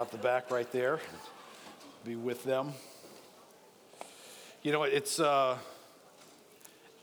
Out 0.00 0.12
the 0.12 0.18
back 0.18 0.52
right 0.52 0.70
there. 0.70 1.00
Be 2.04 2.14
with 2.14 2.44
them. 2.44 2.72
You 4.62 4.70
know, 4.70 4.84
it's, 4.84 5.18
uh, 5.18 5.58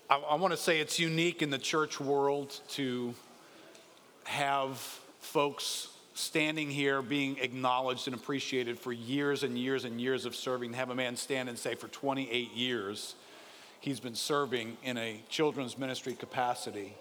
I, 0.10 0.16
I 0.16 0.36
want 0.36 0.54
to 0.54 0.58
say 0.58 0.80
it's 0.80 0.98
unique 0.98 1.42
in 1.42 1.50
the 1.50 1.58
church 1.58 2.00
world 2.00 2.58
to 2.70 3.14
have 4.24 4.78
folks 5.20 5.90
standing 6.14 6.70
here 6.72 7.02
being 7.02 7.38
acknowledged 7.40 8.08
and 8.08 8.16
appreciated 8.16 8.80
for 8.80 8.94
years 8.94 9.44
and 9.44 9.58
years 9.58 9.84
and 9.84 10.00
years 10.00 10.24
of 10.24 10.34
serving. 10.34 10.72
To 10.72 10.78
have 10.78 10.90
a 10.90 10.96
man 10.96 11.18
stand 11.18 11.50
and 11.50 11.60
say, 11.60 11.76
for 11.76 11.90
28 11.90 12.54
years, 12.54 13.16
he's 13.82 14.00
been 14.00 14.16
serving 14.16 14.78
in 14.86 14.98
a 14.98 15.22
children's 15.28 15.78
ministry 15.78 16.14
capacity. 16.14 16.94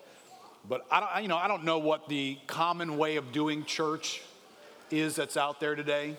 But 0.68 0.86
I 0.90 0.98
don't, 0.98 1.22
you 1.22 1.28
know, 1.28 1.36
I 1.36 1.46
don't 1.46 1.62
know 1.62 1.78
what 1.78 2.08
the 2.08 2.36
common 2.48 2.98
way 2.98 3.14
of 3.14 3.30
doing 3.30 3.64
church 3.64 4.22
is 4.90 5.16
that's 5.16 5.36
out 5.36 5.60
there 5.60 5.74
today. 5.74 6.16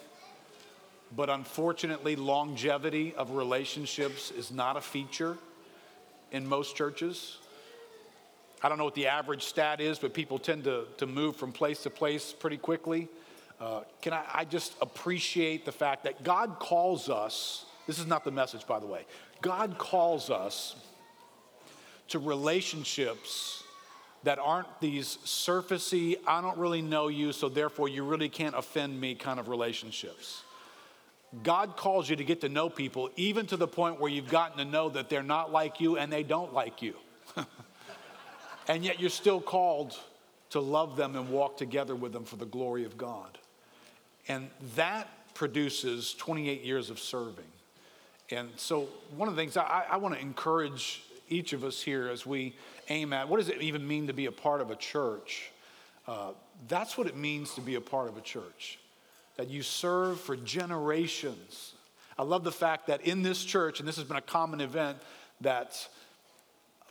But 1.16 1.30
unfortunately, 1.30 2.16
longevity 2.16 3.14
of 3.16 3.32
relationships 3.32 4.32
is 4.32 4.52
not 4.52 4.76
a 4.78 4.82
feature 4.82 5.38
in 6.32 6.48
most 6.48 6.76
churches. 6.76 7.38
I 8.62 8.70
don't 8.70 8.78
know 8.78 8.86
what 8.86 8.96
the 8.96 9.08
average 9.08 9.44
stat 9.44 9.80
is, 9.80 10.00
but 10.00 10.14
people 10.14 10.40
tend 10.40 10.64
to, 10.64 10.86
to 10.98 11.06
move 11.06 11.36
from 11.36 11.52
place 11.52 11.84
to 11.84 11.90
place 11.90 12.34
pretty 12.34 12.58
quickly. 12.58 13.08
Uh, 13.60 13.82
can 14.02 14.14
I, 14.14 14.24
I 14.34 14.46
just 14.46 14.74
appreciate 14.82 15.66
the 15.66 15.72
fact 15.72 16.04
that 16.04 16.24
God 16.24 16.58
calls 16.60 17.10
us, 17.10 17.66
this 17.88 18.00
is 18.00 18.08
not 18.08 18.24
the 18.26 18.32
message, 18.32 18.66
by 18.68 18.80
the 18.80 18.88
way, 18.88 19.06
God 19.42 19.78
calls 19.78 20.30
us 20.30 20.76
to 22.10 22.20
relationships 22.20 23.64
that 24.26 24.40
aren't 24.40 24.82
these 24.82 25.20
surfacey, 25.24 26.18
I 26.26 26.42
don't 26.42 26.58
really 26.58 26.82
know 26.82 27.08
you, 27.08 27.32
so 27.32 27.48
therefore 27.48 27.88
you 27.88 28.04
really 28.04 28.28
can't 28.28 28.56
offend 28.56 29.00
me 29.00 29.14
kind 29.14 29.40
of 29.40 29.48
relationships. 29.48 30.44
God 31.44 31.78
calls 31.78 32.10
you 32.10 32.16
to 32.16 32.24
get 32.24 32.42
to 32.42 32.50
know 32.50 32.68
people, 32.68 33.12
even 33.18 33.46
to 33.48 33.58
the 33.58 33.68
point 33.68 34.00
where 34.00 34.12
you've 34.12 34.30
gotten 34.30 34.58
to 34.58 34.66
know 34.66 34.90
that 34.90 35.10
they're 35.10 35.24
not 35.24 35.52
like 35.52 35.80
you 35.80 35.98
and 35.98 36.12
they 36.12 36.24
don't 36.24 36.54
like 36.54 36.82
you. 36.82 36.96
and 38.68 38.84
yet 38.84 39.00
you're 39.00 39.12
still 39.12 39.40
called 39.40 39.96
to 40.50 40.60
love 40.60 40.96
them 40.96 41.16
and 41.16 41.30
walk 41.30 41.58
together 41.58 41.96
with 41.96 42.12
them 42.12 42.26
for 42.26 42.38
the 42.38 42.46
glory 42.46 42.84
of 42.84 42.98
God. 42.98 43.38
And 44.28 44.50
that 44.76 45.08
produces 45.36 46.16
28 46.16 46.64
years 46.64 46.90
of 46.90 47.00
serving. 47.00 47.46
And 48.32 48.50
so, 48.56 48.88
one 49.16 49.28
of 49.28 49.36
the 49.36 49.42
things 49.42 49.56
I, 49.56 49.86
I 49.88 49.98
want 49.98 50.16
to 50.16 50.22
encourage 50.22 51.04
each 51.30 51.54
of 51.54 51.64
us 51.64 51.82
here 51.82 52.08
as 52.08 52.26
we 52.26 52.56
aim 52.90 53.14
at 53.14 53.28
what 53.30 53.38
does 53.38 53.50
it 53.50 53.62
even 53.62 53.88
mean 53.88 54.08
to 54.08 54.14
be 54.14 54.26
a 54.26 54.32
part 54.32 54.62
of 54.62 54.72
a 54.72 54.76
church? 54.76 55.52
Uh, 56.08 56.32
that's 56.68 56.98
what 56.98 57.08
it 57.08 57.16
means 57.16 57.56
to 57.56 57.62
be 57.62 57.76
a 57.76 57.82
part 57.82 58.08
of 58.08 58.18
a 58.18 58.22
church, 58.22 58.80
that 59.38 59.50
you 59.50 59.64
serve 59.64 60.20
for 60.20 60.36
generations. 60.36 61.74
I 62.18 62.24
love 62.24 62.44
the 62.44 62.52
fact 62.52 62.88
that 62.88 63.02
in 63.02 63.24
this 63.24 63.44
church, 63.44 63.80
and 63.80 63.88
this 63.88 63.96
has 63.98 64.06
been 64.06 64.18
a 64.18 64.22
common 64.22 64.62
event, 64.62 64.98
that 65.42 65.88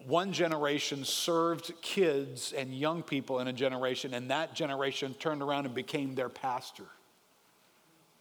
one 0.06 0.32
generation 0.32 1.04
served 1.04 1.72
kids 1.80 2.52
and 2.52 2.74
young 2.74 3.02
people 3.02 3.38
in 3.38 3.48
a 3.48 3.52
generation, 3.52 4.12
and 4.12 4.30
that 4.30 4.54
generation 4.54 5.14
turned 5.14 5.42
around 5.42 5.66
and 5.66 5.74
became 5.74 6.14
their 6.14 6.28
pastor. 6.28 6.84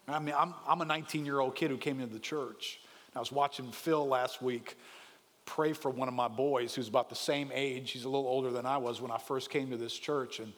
I 0.08 0.20
mean, 0.20 0.36
I'm, 0.38 0.54
I'm 0.68 0.82
a 0.82 0.86
19 0.86 1.26
year 1.26 1.40
old 1.40 1.56
kid 1.56 1.72
who 1.72 1.78
came 1.78 2.00
into 2.00 2.14
the 2.14 2.20
church. 2.20 2.80
I 3.16 3.20
was 3.20 3.32
watching 3.32 3.72
Phil 3.72 4.08
last 4.08 4.42
week 4.42 4.78
pray 5.46 5.74
for 5.74 5.92
one 5.92 6.08
of 6.08 6.14
my 6.14 6.28
boys 6.28 6.74
who's 6.74 6.88
about 6.88 7.10
the 7.10 7.16
same 7.16 7.52
age. 7.54 7.92
He's 7.92 8.06
a 8.06 8.10
little 8.10 8.28
older 8.28 8.52
than 8.52 8.66
I 8.66 8.78
was 8.78 9.02
when 9.02 9.12
I 9.12 9.18
first 9.18 9.50
came 9.50 9.70
to 9.72 9.78
this 9.78 9.94
church. 9.94 10.40
And, 10.40 10.54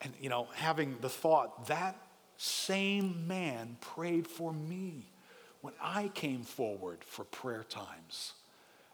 and 0.00 0.12
you 0.20 0.28
know, 0.28 0.48
having 0.54 0.96
the 1.00 1.08
thought, 1.08 1.66
that 1.68 1.96
same 2.36 3.26
man 3.26 3.76
prayed 3.80 4.26
for 4.26 4.52
me 4.52 5.06
when 5.60 5.74
I 5.80 6.08
came 6.08 6.42
forward 6.42 6.98
for 7.04 7.24
prayer 7.24 7.64
times, 7.64 8.34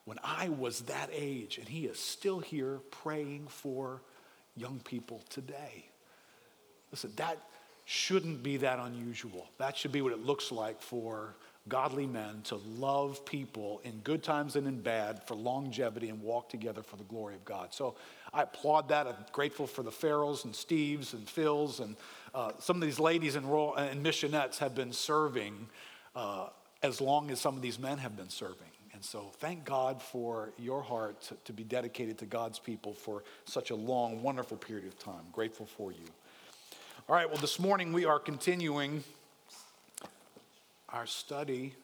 when 0.05 0.19
I 0.23 0.49
was 0.49 0.83
that 0.83 1.11
age. 1.13 1.59
And 1.59 1.69
he 1.69 1.87
is 1.87 1.99
still 1.99 2.39
here 2.39 2.81
praying 2.91 3.49
for 3.49 4.03
young 4.57 4.81
people 4.85 5.23
today. 5.29 5.87
Listen, 6.93 7.13
that 7.17 7.39
shouldn't 7.85 8.43
be 8.43 8.57
that 8.59 8.79
unusual. 8.79 9.49
That 9.59 9.77
should 9.77 9.93
be 9.93 10.03
what 10.03 10.13
it 10.13 10.25
looks 10.25 10.53
like 10.53 10.81
for 10.81 11.35
godly 11.69 12.07
men 12.07 12.41
to 12.45 12.57
love 12.57 13.25
people 13.25 13.81
in 13.85 13.99
good 14.01 14.23
times 14.23 14.57
and 14.57 14.67
in 14.67 14.81
bad 14.81 15.23
for 15.27 15.35
longevity 15.35 16.09
and 16.09 16.21
walk 16.23 16.49
together 16.49 16.83
for 16.83 16.97
the 16.97 17.05
glory 17.05 17.35
of 17.35 17.45
God. 17.45 17.73
So 17.73 17.97
I 18.33 18.43
applaud 18.43 18.89
that. 18.89 19.07
I'm 19.07 19.15
grateful 19.33 19.67
for 19.67 19.83
the 19.83 19.91
Farrells 19.91 20.45
and 20.45 20.55
Steves 20.55 21.13
and 21.13 21.27
Phils 21.27 21.81
and 21.81 21.97
uh, 22.35 22.53
some 22.59 22.77
of 22.77 22.83
these 22.83 22.99
ladies 22.99 23.37
and, 23.37 23.47
and 23.47 24.05
missionettes 24.05 24.59
have 24.59 24.75
been 24.75 24.93
serving 24.93 25.69
uh, 26.17 26.49
as 26.83 27.01
long 27.01 27.31
as 27.31 27.41
some 27.41 27.57
of 27.57 27.63
these 27.63 27.79
men 27.79 27.99
have 27.99 28.17
been 28.17 28.31
serving. 28.31 28.67
And 28.93 29.05
so 29.05 29.31
thank 29.39 29.65
God 29.65 30.03
for 30.03 30.53
your 30.59 30.83
heart 30.83 31.21
to, 31.23 31.37
to 31.45 31.53
be 31.53 31.65
dedicated 31.65 32.19
to 32.19 32.27
God's 32.27 32.59
people 32.59 32.93
for 32.95 33.23
such 33.45 33.71
a 33.71 33.75
long, 33.75 34.23
wonderful 34.23 34.57
period 34.57 34.87
of 34.87 34.99
time. 34.99 35.23
Grateful 35.33 35.67
for 35.67 35.93
you. 35.93 36.05
All 37.09 37.15
right, 37.15 37.29
well, 37.29 37.41
this 37.41 37.59
morning 37.59 37.93
we 37.93 38.05
are 38.05 38.19
continuing 38.19 39.03
our 40.93 41.07
study. 41.07 41.75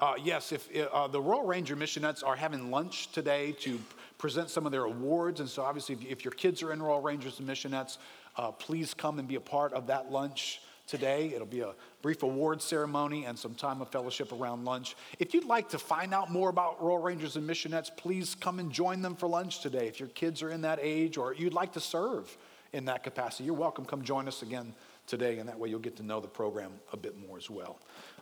Uh, 0.00 0.14
yes, 0.22 0.52
if 0.52 0.68
uh, 0.92 1.06
the 1.08 1.20
Royal 1.20 1.44
Ranger 1.44 1.76
Missionettes 1.76 2.24
are 2.24 2.36
having 2.36 2.70
lunch 2.70 3.12
today 3.12 3.52
to 3.60 3.78
present 4.16 4.48
some 4.48 4.64
of 4.64 4.72
their 4.72 4.84
awards, 4.84 5.40
and 5.40 5.48
so 5.48 5.62
obviously, 5.62 5.94
if, 5.94 6.04
if 6.04 6.24
your 6.24 6.32
kids 6.32 6.62
are 6.62 6.72
in 6.72 6.82
Royal 6.82 7.02
Rangers 7.02 7.38
and 7.38 7.48
Missionettes, 7.48 7.98
uh, 8.36 8.50
please 8.50 8.94
come 8.94 9.18
and 9.18 9.28
be 9.28 9.34
a 9.34 9.40
part 9.40 9.72
of 9.72 9.86
that 9.88 10.10
lunch 10.10 10.62
today. 10.86 11.32
It'll 11.34 11.46
be 11.46 11.60
a 11.60 11.74
brief 12.02 12.22
award 12.22 12.62
ceremony 12.62 13.26
and 13.26 13.38
some 13.38 13.54
time 13.54 13.80
of 13.80 13.90
fellowship 13.90 14.32
around 14.32 14.64
lunch. 14.64 14.96
If 15.18 15.34
you'd 15.34 15.44
like 15.44 15.68
to 15.70 15.78
find 15.78 16.14
out 16.14 16.30
more 16.30 16.48
about 16.48 16.82
Royal 16.82 16.98
Rangers 16.98 17.36
and 17.36 17.48
Missionettes, 17.48 17.94
please 17.96 18.34
come 18.34 18.58
and 18.58 18.72
join 18.72 19.02
them 19.02 19.14
for 19.14 19.28
lunch 19.28 19.60
today. 19.60 19.86
If 19.86 20.00
your 20.00 20.08
kids 20.08 20.42
are 20.42 20.50
in 20.50 20.62
that 20.62 20.78
age 20.80 21.16
or 21.16 21.34
you'd 21.34 21.54
like 21.54 21.72
to 21.74 21.80
serve 21.80 22.36
in 22.72 22.86
that 22.86 23.04
capacity, 23.04 23.44
you're 23.44 23.54
welcome. 23.54 23.84
Come 23.84 24.02
join 24.02 24.26
us 24.26 24.42
again 24.42 24.74
today, 25.10 25.38
and 25.38 25.48
that 25.48 25.58
way 25.58 25.68
you'll 25.68 25.80
get 25.80 25.96
to 25.96 26.02
know 26.02 26.20
the 26.20 26.28
program 26.28 26.72
a 26.92 26.96
bit 26.96 27.18
more 27.18 27.36
as 27.36 27.50
well. 27.50 27.80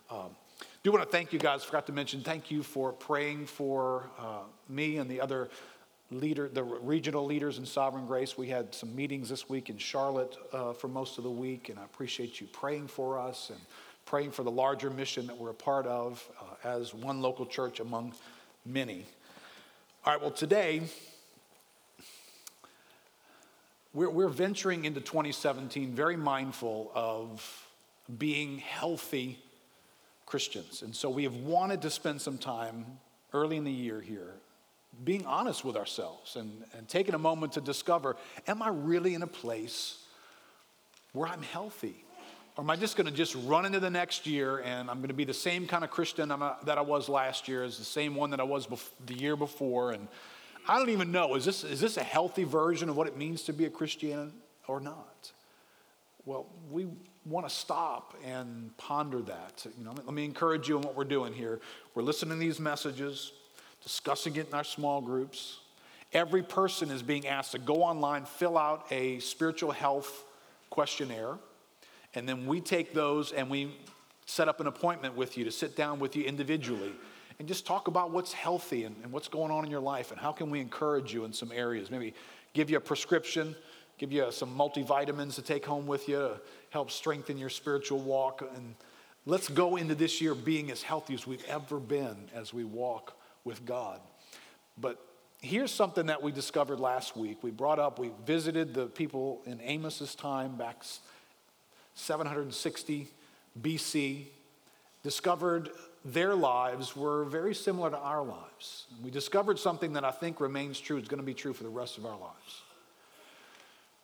Um, 0.09 0.35
do 0.83 0.91
want 0.91 1.03
to 1.03 1.09
thank 1.09 1.31
you 1.31 1.39
guys. 1.39 1.63
Forgot 1.63 1.85
to 1.87 1.93
mention, 1.93 2.21
thank 2.21 2.49
you 2.49 2.63
for 2.63 2.91
praying 2.91 3.45
for 3.45 4.09
uh, 4.17 4.39
me 4.67 4.97
and 4.97 5.09
the 5.09 5.21
other 5.21 5.49
leader, 6.11 6.49
the 6.49 6.63
regional 6.63 7.25
leaders 7.25 7.59
in 7.59 7.65
Sovereign 7.65 8.07
Grace. 8.07 8.37
We 8.37 8.47
had 8.47 8.73
some 8.73 8.95
meetings 8.95 9.29
this 9.29 9.47
week 9.47 9.69
in 9.69 9.77
Charlotte 9.77 10.35
uh, 10.51 10.73
for 10.73 10.87
most 10.87 11.17
of 11.19 11.23
the 11.23 11.31
week, 11.31 11.69
and 11.69 11.77
I 11.77 11.83
appreciate 11.83 12.41
you 12.41 12.47
praying 12.47 12.87
for 12.87 13.19
us 13.19 13.51
and 13.51 13.59
praying 14.05 14.31
for 14.31 14.43
the 14.43 14.51
larger 14.51 14.89
mission 14.89 15.27
that 15.27 15.37
we're 15.37 15.51
a 15.51 15.53
part 15.53 15.85
of 15.85 16.27
uh, 16.41 16.67
as 16.67 16.93
one 16.93 17.21
local 17.21 17.45
church 17.45 17.79
among 17.79 18.13
many. 18.65 19.05
All 20.05 20.13
right, 20.13 20.21
well, 20.21 20.31
today 20.31 20.81
we're, 23.93 24.09
we're 24.09 24.27
venturing 24.27 24.85
into 24.85 25.01
2017 25.01 25.93
very 25.93 26.17
mindful 26.17 26.91
of 26.93 27.67
being 28.17 28.59
healthy 28.59 29.39
Christians. 30.25 30.81
And 30.81 30.95
so 30.95 31.09
we 31.09 31.23
have 31.23 31.35
wanted 31.35 31.81
to 31.81 31.89
spend 31.89 32.21
some 32.21 32.37
time 32.37 32.85
early 33.33 33.57
in 33.57 33.63
the 33.63 33.71
year 33.71 34.01
here 34.01 34.33
being 35.03 35.25
honest 35.25 35.63
with 35.63 35.77
ourselves 35.77 36.35
and, 36.35 36.63
and 36.77 36.87
taking 36.87 37.13
a 37.13 37.19
moment 37.19 37.53
to 37.53 37.61
discover 37.61 38.15
am 38.47 38.61
I 38.61 38.69
really 38.69 39.13
in 39.13 39.21
a 39.21 39.27
place 39.27 40.03
where 41.13 41.27
I'm 41.27 41.41
healthy? 41.41 42.03
Or 42.57 42.63
am 42.63 42.69
I 42.69 42.75
just 42.75 42.97
going 42.97 43.07
to 43.07 43.13
just 43.13 43.35
run 43.45 43.65
into 43.65 43.79
the 43.79 43.89
next 43.89 44.27
year 44.27 44.59
and 44.59 44.89
I'm 44.89 44.97
going 44.97 45.09
to 45.09 45.13
be 45.13 45.23
the 45.23 45.33
same 45.33 45.67
kind 45.67 45.83
of 45.83 45.89
Christian 45.91 46.31
uh, 46.31 46.55
that 46.65 46.77
I 46.77 46.81
was 46.81 47.07
last 47.07 47.47
year 47.47 47.63
as 47.63 47.77
the 47.77 47.85
same 47.85 48.15
one 48.15 48.31
that 48.31 48.39
I 48.39 48.43
was 48.43 48.67
bef- 48.67 48.89
the 49.05 49.13
year 49.13 49.35
before? 49.35 49.91
And 49.91 50.07
I 50.69 50.77
don't 50.77 50.91
even 50.91 51.11
know, 51.11 51.33
is 51.33 51.45
this, 51.45 51.63
is 51.63 51.81
this 51.81 51.97
a 51.97 52.03
healthy 52.03 52.43
version 52.43 52.89
of 52.89 52.95
what 52.95 53.07
it 53.07 53.17
means 53.17 53.41
to 53.45 53.53
be 53.53 53.65
a 53.65 53.71
Christian 53.71 54.31
or 54.67 54.79
not? 54.79 55.31
Well, 56.25 56.45
we 56.69 56.85
want 57.25 57.49
to 57.49 57.53
stop 57.53 58.13
and 58.23 58.77
ponder 58.77 59.19
that. 59.23 59.65
You 59.79 59.83
know, 59.83 59.95
let 59.95 60.13
me 60.13 60.25
encourage 60.25 60.69
you 60.69 60.77
in 60.77 60.83
what 60.83 60.95
we're 60.95 61.05
doing 61.05 61.33
here. 61.33 61.59
We're 61.95 62.03
listening 62.03 62.37
to 62.37 62.39
these 62.39 62.59
messages, 62.59 63.31
discussing 63.81 64.35
it 64.35 64.49
in 64.49 64.53
our 64.53 64.63
small 64.63 65.01
groups. 65.01 65.57
Every 66.13 66.43
person 66.43 66.91
is 66.91 67.01
being 67.01 67.25
asked 67.25 67.53
to 67.53 67.59
go 67.59 67.81
online, 67.81 68.25
fill 68.25 68.55
out 68.55 68.85
a 68.91 69.17
spiritual 69.21 69.71
health 69.71 70.23
questionnaire, 70.69 71.39
and 72.13 72.29
then 72.29 72.45
we 72.45 72.61
take 72.61 72.93
those 72.93 73.31
and 73.31 73.49
we 73.49 73.75
set 74.27 74.47
up 74.47 74.59
an 74.59 74.67
appointment 74.67 75.17
with 75.17 75.35
you 75.35 75.45
to 75.45 75.51
sit 75.51 75.75
down 75.75 75.97
with 75.97 76.15
you 76.15 76.25
individually 76.25 76.91
and 77.39 77.47
just 77.47 77.65
talk 77.65 77.87
about 77.87 78.11
what's 78.11 78.33
healthy 78.33 78.83
and, 78.83 78.95
and, 79.01 79.11
what's 79.11 79.29
going 79.29 79.49
on 79.51 79.63
in 79.63 79.71
your 79.71 79.79
life 79.79 80.11
and 80.11 80.19
how 80.19 80.31
can 80.31 80.49
we 80.49 80.59
encourage 80.59 81.13
you 81.13 81.23
in 81.23 81.31
some 81.31 81.51
areas. 81.53 81.89
Maybe 81.89 82.13
give 82.53 82.69
you 82.69 82.77
a 82.77 82.81
prescription, 82.81 83.55
give 83.97 84.11
you 84.11 84.29
some 84.31 84.55
multivitamins 84.55 85.35
to 85.35 85.41
take 85.41 85.65
home 85.65 85.87
with 85.87 86.07
you 86.09 86.17
to 86.17 86.41
help 86.69 86.91
strengthen 86.91 87.37
your 87.37 87.49
spiritual 87.49 87.99
walk. 87.99 88.47
And 88.55 88.75
let's 89.25 89.47
go 89.47 89.77
into 89.77 89.95
this 89.95 90.19
year 90.21 90.35
being 90.35 90.69
as 90.69 90.83
healthy 90.83 91.13
as 91.13 91.25
we've 91.25 91.45
ever 91.45 91.79
been 91.79 92.17
as 92.35 92.53
we 92.53 92.65
walk 92.65 93.17
with 93.45 93.65
God. 93.65 94.01
But 94.77 94.99
here's 95.41 95.71
something 95.71 96.07
that 96.07 96.21
we 96.21 96.33
discovered 96.33 96.79
last 96.79 97.15
week. 97.15 97.41
We 97.41 97.51
brought 97.51 97.79
up, 97.79 97.99
we 97.99 98.11
visited 98.25 98.73
the 98.73 98.87
people 98.87 99.41
in 99.45 99.61
Amos's 99.61 100.13
time 100.13 100.57
back 100.57 100.83
760 101.95 103.07
BC, 103.61 104.25
discovered 105.03 105.69
their 106.05 106.35
lives 106.35 106.95
were 106.95 107.25
very 107.25 107.53
similar 107.53 107.89
to 107.89 107.97
our 107.97 108.23
lives. 108.23 108.85
We 109.03 109.11
discovered 109.11 109.59
something 109.59 109.93
that 109.93 110.05
I 110.05 110.11
think 110.11 110.39
remains 110.39 110.79
true, 110.79 110.97
it's 110.97 111.09
going 111.09 111.19
to 111.19 111.25
be 111.25 111.33
true 111.33 111.53
for 111.53 111.63
the 111.63 111.69
rest 111.69 111.97
of 111.97 112.05
our 112.05 112.17
lives. 112.17 112.61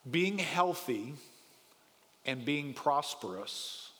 Being 0.09 0.37
healthy 0.37 1.13
and 2.25 2.43
being 2.43 2.73
prosperous 2.73 3.91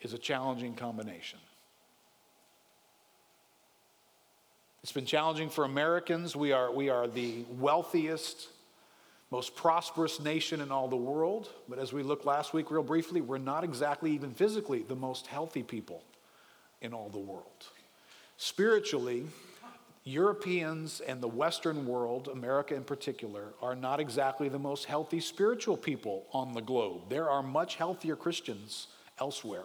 is 0.00 0.12
a 0.12 0.18
challenging 0.18 0.74
combination. 0.74 1.38
It's 4.82 4.92
been 4.92 5.06
challenging 5.06 5.48
for 5.48 5.64
Americans. 5.64 6.36
We 6.36 6.52
are, 6.52 6.70
we 6.70 6.90
are 6.90 7.08
the 7.08 7.46
wealthiest, 7.58 8.48
most 9.34 9.56
prosperous 9.56 10.20
nation 10.20 10.60
in 10.60 10.70
all 10.70 10.86
the 10.86 10.94
world. 10.94 11.48
But 11.68 11.80
as 11.80 11.92
we 11.92 12.04
looked 12.04 12.24
last 12.24 12.54
week, 12.54 12.70
real 12.70 12.84
briefly, 12.84 13.20
we're 13.20 13.38
not 13.38 13.64
exactly, 13.64 14.12
even 14.12 14.32
physically, 14.32 14.84
the 14.86 14.94
most 14.94 15.26
healthy 15.26 15.64
people 15.64 16.04
in 16.80 16.94
all 16.94 17.08
the 17.08 17.18
world. 17.18 17.66
Spiritually, 18.36 19.24
Europeans 20.04 21.00
and 21.00 21.20
the 21.20 21.26
Western 21.26 21.84
world, 21.84 22.28
America 22.28 22.76
in 22.76 22.84
particular, 22.84 23.54
are 23.60 23.74
not 23.74 23.98
exactly 23.98 24.48
the 24.48 24.58
most 24.60 24.84
healthy 24.84 25.18
spiritual 25.18 25.76
people 25.76 26.26
on 26.32 26.52
the 26.52 26.62
globe. 26.62 27.08
There 27.08 27.28
are 27.28 27.42
much 27.42 27.74
healthier 27.74 28.14
Christians 28.14 28.86
elsewhere, 29.18 29.64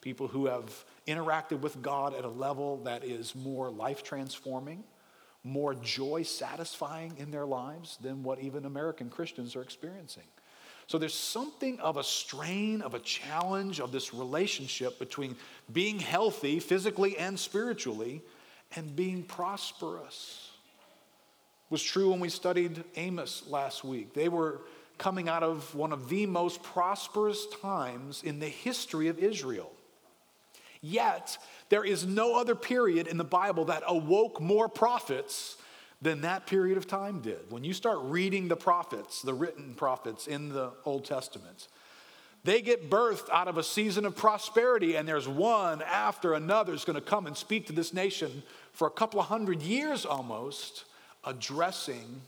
people 0.00 0.28
who 0.28 0.46
have 0.46 0.84
interacted 1.08 1.60
with 1.60 1.82
God 1.82 2.14
at 2.14 2.24
a 2.24 2.28
level 2.28 2.76
that 2.84 3.02
is 3.02 3.34
more 3.34 3.68
life 3.68 4.04
transforming, 4.04 4.84
more 5.44 5.74
joy 5.74 6.22
satisfying 6.22 7.14
in 7.18 7.30
their 7.30 7.46
lives 7.46 7.98
than 8.00 8.22
what 8.22 8.40
even 8.40 8.64
American 8.64 9.10
Christians 9.10 9.56
are 9.56 9.62
experiencing. 9.62 10.24
So 10.86 10.98
there's 10.98 11.14
something 11.14 11.80
of 11.80 11.96
a 11.96 12.04
strain, 12.04 12.82
of 12.82 12.94
a 12.94 12.98
challenge 12.98 13.80
of 13.80 13.92
this 13.92 14.12
relationship 14.12 14.98
between 14.98 15.36
being 15.72 15.98
healthy 15.98 16.60
physically 16.60 17.16
and 17.16 17.38
spiritually 17.38 18.22
and 18.76 18.94
being 18.94 19.22
prosperous. 19.22 20.50
It 21.66 21.70
was 21.70 21.82
true 21.82 22.10
when 22.10 22.20
we 22.20 22.28
studied 22.28 22.84
Amos 22.96 23.44
last 23.48 23.84
week. 23.84 24.12
They 24.12 24.28
were 24.28 24.60
coming 24.98 25.28
out 25.28 25.42
of 25.42 25.74
one 25.74 25.92
of 25.92 26.08
the 26.08 26.26
most 26.26 26.62
prosperous 26.62 27.46
times 27.60 28.22
in 28.22 28.38
the 28.38 28.48
history 28.48 29.08
of 29.08 29.18
Israel. 29.18 29.72
Yet, 30.82 31.38
there 31.68 31.84
is 31.84 32.04
no 32.04 32.36
other 32.36 32.56
period 32.56 33.06
in 33.06 33.16
the 33.16 33.24
Bible 33.24 33.66
that 33.66 33.84
awoke 33.86 34.40
more 34.40 34.68
prophets 34.68 35.56
than 36.02 36.22
that 36.22 36.46
period 36.48 36.76
of 36.76 36.88
time 36.88 37.20
did. 37.20 37.50
When 37.50 37.62
you 37.62 37.72
start 37.72 37.98
reading 38.02 38.48
the 38.48 38.56
prophets, 38.56 39.22
the 39.22 39.32
written 39.32 39.74
prophets 39.74 40.26
in 40.26 40.48
the 40.48 40.72
Old 40.84 41.04
Testament, 41.04 41.68
they 42.42 42.60
get 42.60 42.90
birthed 42.90 43.30
out 43.30 43.46
of 43.46 43.56
a 43.56 43.62
season 43.62 44.04
of 44.04 44.16
prosperity, 44.16 44.96
and 44.96 45.06
there's 45.06 45.28
one 45.28 45.80
after 45.82 46.34
another 46.34 46.74
is 46.74 46.84
going 46.84 46.96
to 46.96 47.00
come 47.00 47.28
and 47.28 47.36
speak 47.36 47.68
to 47.68 47.72
this 47.72 47.94
nation 47.94 48.42
for 48.72 48.88
a 48.88 48.90
couple 48.90 49.20
of 49.20 49.26
hundred 49.26 49.62
years 49.62 50.04
almost, 50.04 50.84
addressing 51.24 52.20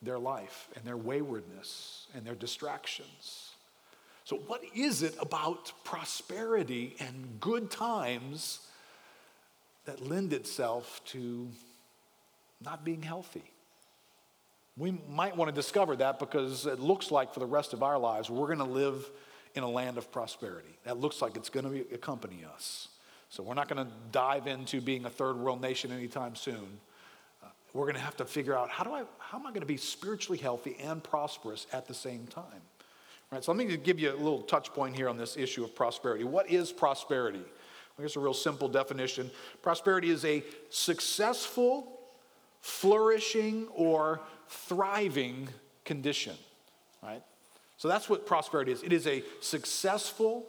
their 0.00 0.18
life 0.18 0.68
and 0.74 0.84
their 0.84 0.96
waywardness 0.96 2.06
and 2.14 2.24
their 2.24 2.34
distractions. 2.34 3.43
So, 4.24 4.36
what 4.36 4.62
is 4.74 5.02
it 5.02 5.14
about 5.20 5.72
prosperity 5.84 6.96
and 6.98 7.38
good 7.40 7.70
times 7.70 8.60
that 9.84 10.00
lend 10.00 10.32
itself 10.32 11.02
to 11.06 11.48
not 12.62 12.84
being 12.84 13.02
healthy? 13.02 13.44
We 14.76 14.98
might 15.10 15.36
want 15.36 15.50
to 15.50 15.54
discover 15.54 15.94
that 15.96 16.18
because 16.18 16.66
it 16.66 16.80
looks 16.80 17.10
like 17.10 17.34
for 17.34 17.40
the 17.40 17.46
rest 17.46 17.74
of 17.74 17.82
our 17.82 17.98
lives, 17.98 18.30
we're 18.30 18.46
going 18.46 18.58
to 18.58 18.64
live 18.64 19.08
in 19.54 19.62
a 19.62 19.70
land 19.70 19.98
of 19.98 20.10
prosperity. 20.10 20.76
That 20.84 20.98
looks 20.98 21.22
like 21.22 21.36
it's 21.36 21.50
going 21.50 21.70
to 21.70 21.94
accompany 21.94 22.44
us. 22.54 22.88
So 23.28 23.42
we're 23.42 23.54
not 23.54 23.68
going 23.68 23.86
to 23.86 23.92
dive 24.10 24.46
into 24.46 24.80
being 24.80 25.04
a 25.04 25.10
third 25.10 25.36
world 25.36 25.60
nation 25.60 25.92
anytime 25.92 26.34
soon. 26.34 26.80
Uh, 27.42 27.48
we're 27.72 27.84
going 27.84 27.94
to 27.94 28.00
have 28.00 28.16
to 28.16 28.24
figure 28.24 28.56
out 28.56 28.70
how 28.70 28.84
do 28.84 28.92
I 28.92 29.02
how 29.18 29.38
am 29.38 29.46
I 29.46 29.50
going 29.50 29.60
to 29.60 29.66
be 29.66 29.76
spiritually 29.76 30.38
healthy 30.38 30.76
and 30.82 31.04
prosperous 31.04 31.66
at 31.72 31.86
the 31.86 31.94
same 31.94 32.26
time? 32.26 32.62
Right. 33.34 33.42
So 33.42 33.50
let 33.50 33.66
me 33.66 33.76
give 33.76 33.98
you 33.98 34.12
a 34.12 34.14
little 34.14 34.42
touch 34.42 34.72
point 34.72 34.94
here 34.94 35.08
on 35.08 35.16
this 35.16 35.36
issue 35.36 35.64
of 35.64 35.74
prosperity. 35.74 36.22
What 36.22 36.48
is 36.48 36.70
prosperity? 36.70 37.42
I 37.98 38.02
guess 38.02 38.14
a 38.14 38.20
real 38.20 38.32
simple 38.32 38.68
definition. 38.68 39.28
Prosperity 39.60 40.10
is 40.10 40.24
a 40.24 40.44
successful, 40.70 41.98
flourishing, 42.60 43.66
or 43.74 44.20
thriving 44.48 45.48
condition. 45.84 46.36
Right? 47.02 47.24
So 47.76 47.88
that's 47.88 48.08
what 48.08 48.24
prosperity 48.24 48.70
is. 48.70 48.84
It 48.84 48.92
is 48.92 49.08
a 49.08 49.24
successful, 49.40 50.46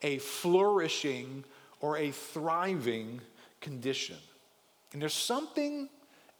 a 0.00 0.16
flourishing, 0.16 1.44
or 1.80 1.98
a 1.98 2.12
thriving 2.12 3.20
condition. 3.60 4.16
And 4.94 5.02
there's 5.02 5.12
something, 5.12 5.90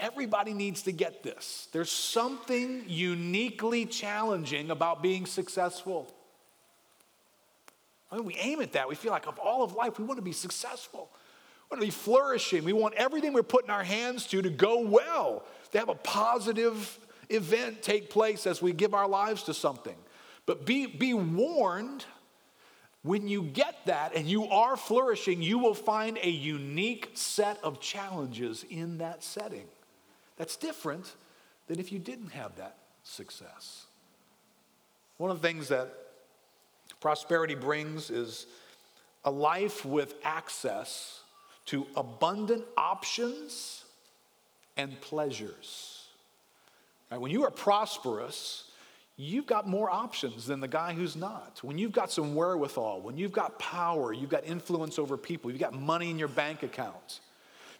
everybody 0.02 0.52
needs 0.52 0.82
to 0.82 0.93
get 0.93 1.22
this. 1.22 1.69
There's 1.72 1.90
something 1.90 2.84
uniquely 2.88 3.87
challenging 3.87 4.70
about 4.70 5.02
being 5.02 5.25
successful. 5.25 6.12
I 8.10 8.16
mean, 8.16 8.26
we 8.26 8.34
aim 8.34 8.60
at 8.60 8.72
that. 8.72 8.88
We 8.88 8.96
feel 8.96 9.12
like 9.12 9.26
of 9.26 9.38
all 9.38 9.62
of 9.62 9.75
life, 9.75 9.99
we 9.99 10.04
want 10.04 10.19
to 10.19 10.25
be 10.25 10.32
successful. 10.32 11.08
We 11.70 11.76
want 11.76 11.81
to 11.82 11.87
be 11.87 11.93
flourishing. 11.93 12.64
We 12.64 12.72
want 12.72 12.94
everything 12.94 13.32
we're 13.32 13.44
putting 13.44 13.70
our 13.70 13.84
hands 13.84 14.26
to 14.26 14.43
to 14.43 14.50
go 14.50 14.81
well, 14.81 15.44
to 15.70 15.78
have 15.78 15.88
a 15.88 15.94
positive 15.94 16.98
event 17.31 17.81
take 17.81 18.10
place 18.10 18.46
as 18.46 18.60
we 18.60 18.72
give 18.72 18.93
our 18.93 19.08
lives 19.08 19.44
to 19.44 19.55
something. 19.55 19.96
But 20.44 20.66
be, 20.66 20.87
be 20.87 21.14
warned 21.14 22.05
when 23.02 23.28
you 23.28 23.43
get 23.43 23.76
that 23.87 24.14
and 24.14 24.26
you 24.26 24.46
are 24.48 24.76
flourishing, 24.76 25.40
you 25.43 25.58
will 25.58 25.75
find 25.75 26.19
a 26.22 26.28
unique 26.28 27.10
set 27.14 27.58
of 27.62 27.81
challenges 27.81 28.64
in 28.69 28.98
that 28.98 29.22
setting. 29.22 29.66
That's 30.43 30.56
different 30.56 31.09
than 31.69 31.79
if 31.79 31.93
you 31.93 32.00
didn't 32.00 32.31
have 32.31 32.56
that 32.56 32.77
success. 33.05 33.87
One 35.17 35.31
of 35.31 35.41
the 35.41 35.47
things 35.47 35.69
that 35.69 35.89
prosperity 36.99 37.55
brings 37.55 38.11
is 38.11 38.49
a 39.25 39.31
life 39.31 39.85
with 39.85 40.17
access 40.25 41.21
to 41.67 41.87
abundant 41.94 42.65
options 42.77 43.85
and 44.77 45.00
pleasures. 45.00 46.09
Right? 47.09 47.21
When 47.21 47.31
you 47.31 47.44
are 47.44 47.53
prosperous, 47.53 48.65
you've 49.17 49.47
got 49.47 49.69
more 49.69 49.93
options 49.93 50.49
than 50.49 50.59
the 50.59 50.67
guy 50.67 50.93
who's 50.93 51.15
not. 51.15 51.61
When 51.62 51.79
you've 51.79 51.93
got 51.93 52.11
some 52.11 52.35
wherewithal, 52.35 53.03
when 53.03 53.17
you've 53.17 53.31
got 53.31 53.61
power, 53.61 54.12
you've 54.12 54.29
got 54.29 54.44
influence 54.44 54.99
over 54.99 55.17
people, 55.17 55.53
you've 55.53 55.61
got 55.61 55.72
money 55.72 56.11
in 56.11 56.19
your 56.19 56.27
bank 56.27 56.65
account. 56.65 57.20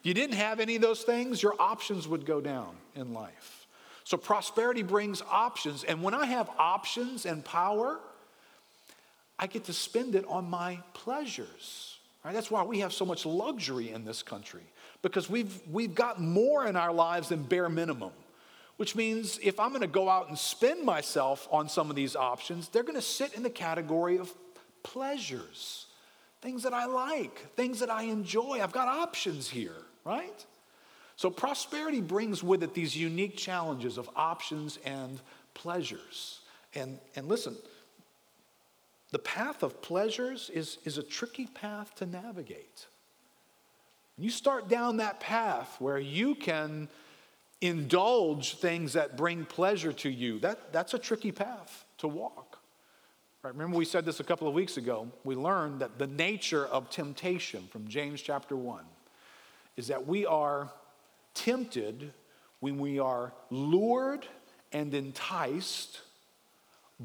If 0.03 0.07
you 0.07 0.15
didn't 0.15 0.35
have 0.35 0.59
any 0.59 0.75
of 0.75 0.83
those 0.83 1.03
things, 1.03 1.41
your 1.41 1.55
options 1.61 2.09
would 2.09 2.27
go 2.27 2.41
down 2.41 2.75
in 2.97 3.15
life. 3.15 3.69
So 4.03 4.17
prosperity 4.17 4.83
brings 4.83 5.23
options. 5.31 5.85
And 5.85 6.03
when 6.03 6.13
I 6.13 6.27
have 6.27 6.51
options 6.59 7.25
and 7.25 7.45
power, 7.45 8.01
I 9.39 9.47
get 9.47 9.63
to 9.67 9.73
spend 9.73 10.17
it 10.17 10.25
on 10.27 10.51
my 10.51 10.81
pleasures. 10.93 11.99
Right? 12.25 12.35
That's 12.35 12.51
why 12.51 12.65
we 12.65 12.81
have 12.81 12.93
so 12.93 13.05
much 13.05 13.25
luxury 13.25 13.93
in 13.93 14.05
this 14.05 14.25
country, 14.25 14.65
because 15.03 15.31
we've, 15.31 15.61
we've 15.71 15.95
got 15.95 16.21
more 16.21 16.67
in 16.67 16.75
our 16.75 16.93
lives 16.93 17.29
than 17.29 17.45
bare 17.45 17.69
minimum 17.69 18.11
which 18.79 18.97
means 18.97 19.39
if 19.41 19.61
I'm 19.61 19.69
going 19.69 19.83
to 19.83 19.87
go 19.87 20.09
out 20.09 20.29
and 20.29 20.37
spend 20.37 20.83
myself 20.83 21.47
on 21.53 21.69
some 21.69 21.89
of 21.89 21.95
these 21.95 22.17
options, 22.17 22.69
they're 22.69 22.83
going 22.83 22.97
to 22.97 23.01
sit 23.01 23.35
in 23.35 23.45
the 23.45 23.51
category 23.51 24.19
of 24.19 24.35
pleasures, 24.83 25.87
things 26.41 26.65
that 26.65 26.75
I 26.75 26.87
like, 26.87 27.55
things 27.55 27.79
that 27.79 27.91
I 27.91 28.03
enjoy. 28.03 28.61
I've 28.61 28.73
got 28.73 28.89
options 28.89 29.49
here, 29.49 29.77
right? 30.05 30.45
So 31.17 31.31
prosperity 31.31 32.01
brings 32.01 32.43
with 32.43 32.63
it 32.63 32.75
these 32.75 32.97
unique 32.97 33.37
challenges 33.37 33.99
of 33.99 34.09
options 34.17 34.79
and 34.85 35.21
pleasures. 35.55 36.41
And, 36.75 36.99
and 37.15 37.29
listen, 37.29 37.57
the 39.11 39.19
path 39.19 39.63
of 39.63 39.83
pleasures 39.83 40.51
is, 40.53 40.79
is 40.85 40.99
a 40.99 41.03
tricky 41.03 41.47
path 41.47 41.95
to 41.97 42.07
navigate. 42.07 42.87
You 44.19 44.31
start 44.31 44.69
down 44.69 44.99
that 44.99 45.21
path 45.21 45.77
where 45.79 45.99
you 45.99 46.35
can 46.35 46.89
indulge 47.61 48.57
things 48.57 48.95
that 48.95 49.17
bring 49.17 49.45
pleasure 49.45 49.93
to 49.93 50.11
you, 50.11 50.41
that, 50.41 50.73
that's 50.73 50.95
a 50.95 50.99
tricky 50.99 51.31
path 51.31 51.85
to 51.99 52.09
walk. 52.09 52.59
Right? 53.43 53.55
Remember, 53.55 53.77
we 53.77 53.85
said 53.85 54.05
this 54.05 54.19
a 54.19 54.25
couple 54.25 54.49
of 54.49 54.55
weeks 54.55 54.77
ago. 54.77 55.09
We 55.25 55.35
learned 55.35 55.81
that 55.81 55.99
the 55.99 56.07
nature 56.07 56.67
of 56.67 56.91
temptation 56.91 57.69
from 57.71 57.87
James 57.89 58.21
chapter 58.21 58.57
1 58.57 58.85
is 59.77 59.89
that 59.89 60.07
we 60.07 60.27
are 60.27 60.71
tempted 61.35 62.13
when 62.61 62.79
we 62.79 62.99
are 62.99 63.33
lured 63.51 64.27
and 64.73 64.95
enticed 64.95 66.01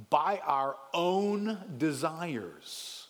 by 0.10 0.40
our 0.46 0.76
own 0.94 1.58
desires. 1.78 3.08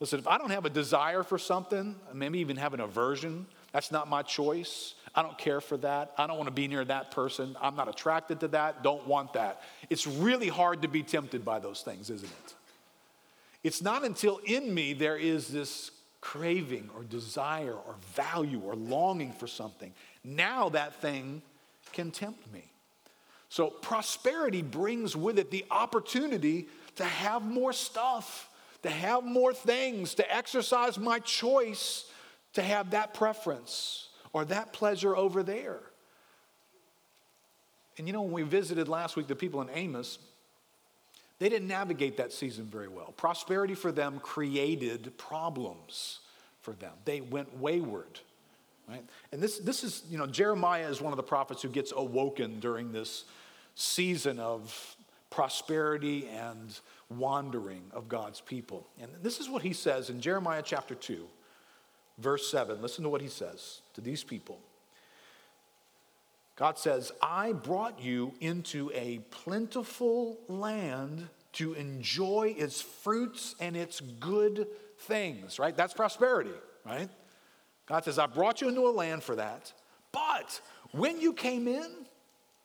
Listen, 0.00 0.18
if 0.18 0.26
I 0.26 0.38
don't 0.38 0.50
have 0.50 0.64
a 0.64 0.70
desire 0.70 1.22
for 1.22 1.38
something, 1.38 1.94
maybe 2.12 2.40
even 2.40 2.56
have 2.56 2.74
an 2.74 2.80
aversion, 2.80 3.46
that's 3.72 3.92
not 3.92 4.08
my 4.08 4.22
choice. 4.22 4.94
I 5.14 5.22
don't 5.22 5.36
care 5.36 5.60
for 5.60 5.76
that. 5.78 6.12
I 6.16 6.26
don't 6.26 6.36
want 6.38 6.48
to 6.48 6.54
be 6.54 6.66
near 6.66 6.84
that 6.86 7.10
person. 7.10 7.56
I'm 7.60 7.76
not 7.76 7.88
attracted 7.88 8.40
to 8.40 8.48
that. 8.48 8.82
Don't 8.82 9.06
want 9.06 9.34
that. 9.34 9.62
It's 9.90 10.06
really 10.06 10.48
hard 10.48 10.82
to 10.82 10.88
be 10.88 11.02
tempted 11.02 11.44
by 11.44 11.58
those 11.58 11.82
things, 11.82 12.10
isn't 12.10 12.28
it? 12.28 12.54
It's 13.62 13.82
not 13.82 14.04
until 14.04 14.38
in 14.44 14.74
me 14.74 14.92
there 14.92 15.16
is 15.16 15.48
this 15.48 15.90
craving 16.22 16.88
or 16.96 17.02
desire 17.02 17.74
or 17.74 17.96
value 18.14 18.60
or 18.64 18.74
longing 18.74 19.32
for 19.32 19.46
something. 19.46 19.92
Now 20.24 20.70
that 20.70 20.94
thing 21.02 21.42
can 21.92 22.10
tempt 22.10 22.50
me. 22.50 22.64
So 23.50 23.66
prosperity 23.68 24.62
brings 24.62 25.14
with 25.14 25.38
it 25.38 25.50
the 25.50 25.66
opportunity 25.70 26.68
to 26.96 27.04
have 27.04 27.42
more 27.42 27.74
stuff, 27.74 28.48
to 28.82 28.88
have 28.88 29.24
more 29.24 29.52
things, 29.52 30.14
to 30.14 30.34
exercise 30.34 30.98
my 30.98 31.18
choice 31.18 32.06
to 32.54 32.62
have 32.62 32.90
that 32.90 33.14
preference 33.14 34.08
or 34.32 34.44
that 34.46 34.72
pleasure 34.72 35.16
over 35.16 35.42
there. 35.42 35.80
And 37.98 38.06
you 38.06 38.12
know, 38.12 38.22
when 38.22 38.32
we 38.32 38.42
visited 38.42 38.88
last 38.88 39.16
week 39.16 39.26
the 39.26 39.36
people 39.36 39.60
in 39.60 39.70
Amos, 39.70 40.18
they 41.42 41.48
didn't 41.48 41.68
navigate 41.68 42.18
that 42.18 42.32
season 42.32 42.66
very 42.66 42.88
well. 42.88 43.12
Prosperity 43.16 43.74
for 43.74 43.90
them 43.90 44.20
created 44.20 45.16
problems 45.18 46.20
for 46.60 46.72
them. 46.72 46.92
They 47.04 47.20
went 47.20 47.58
wayward. 47.58 48.20
Right? 48.88 49.04
And 49.32 49.40
this, 49.40 49.58
this 49.58 49.82
is, 49.82 50.04
you 50.08 50.18
know, 50.18 50.26
Jeremiah 50.26 50.88
is 50.88 51.00
one 51.00 51.12
of 51.12 51.16
the 51.16 51.22
prophets 51.22 51.62
who 51.62 51.68
gets 51.68 51.92
awoken 51.96 52.60
during 52.60 52.92
this 52.92 53.24
season 53.74 54.38
of 54.38 54.96
prosperity 55.30 56.28
and 56.28 56.78
wandering 57.08 57.82
of 57.92 58.08
God's 58.08 58.40
people. 58.40 58.86
And 59.00 59.10
this 59.22 59.40
is 59.40 59.48
what 59.48 59.62
he 59.62 59.72
says 59.72 60.10
in 60.10 60.20
Jeremiah 60.20 60.62
chapter 60.64 60.94
2, 60.94 61.26
verse 62.18 62.48
7. 62.50 62.80
Listen 62.80 63.02
to 63.02 63.10
what 63.10 63.20
he 63.20 63.28
says 63.28 63.80
to 63.94 64.00
these 64.00 64.22
people. 64.22 64.60
God 66.56 66.78
says, 66.78 67.12
I 67.22 67.52
brought 67.52 68.00
you 68.00 68.34
into 68.40 68.90
a 68.94 69.20
plentiful 69.30 70.38
land 70.48 71.28
to 71.54 71.74
enjoy 71.74 72.54
its 72.56 72.80
fruits 72.80 73.54
and 73.60 73.76
its 73.76 74.00
good 74.00 74.66
things, 75.00 75.58
right? 75.58 75.76
That's 75.76 75.94
prosperity, 75.94 76.52
right? 76.84 77.08
God 77.86 78.04
says, 78.04 78.18
I 78.18 78.26
brought 78.26 78.60
you 78.60 78.68
into 78.68 78.86
a 78.86 78.90
land 78.90 79.22
for 79.22 79.36
that. 79.36 79.72
But 80.12 80.60
when 80.92 81.20
you 81.20 81.32
came 81.32 81.66
in, 81.66 81.90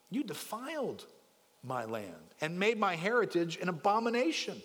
you 0.10 0.24
defiled 0.24 1.06
my 1.64 1.86
land 1.86 2.14
and 2.40 2.60
made 2.60 2.78
my 2.78 2.96
heritage 2.96 3.58
an 3.62 3.70
abomination. 3.70 4.62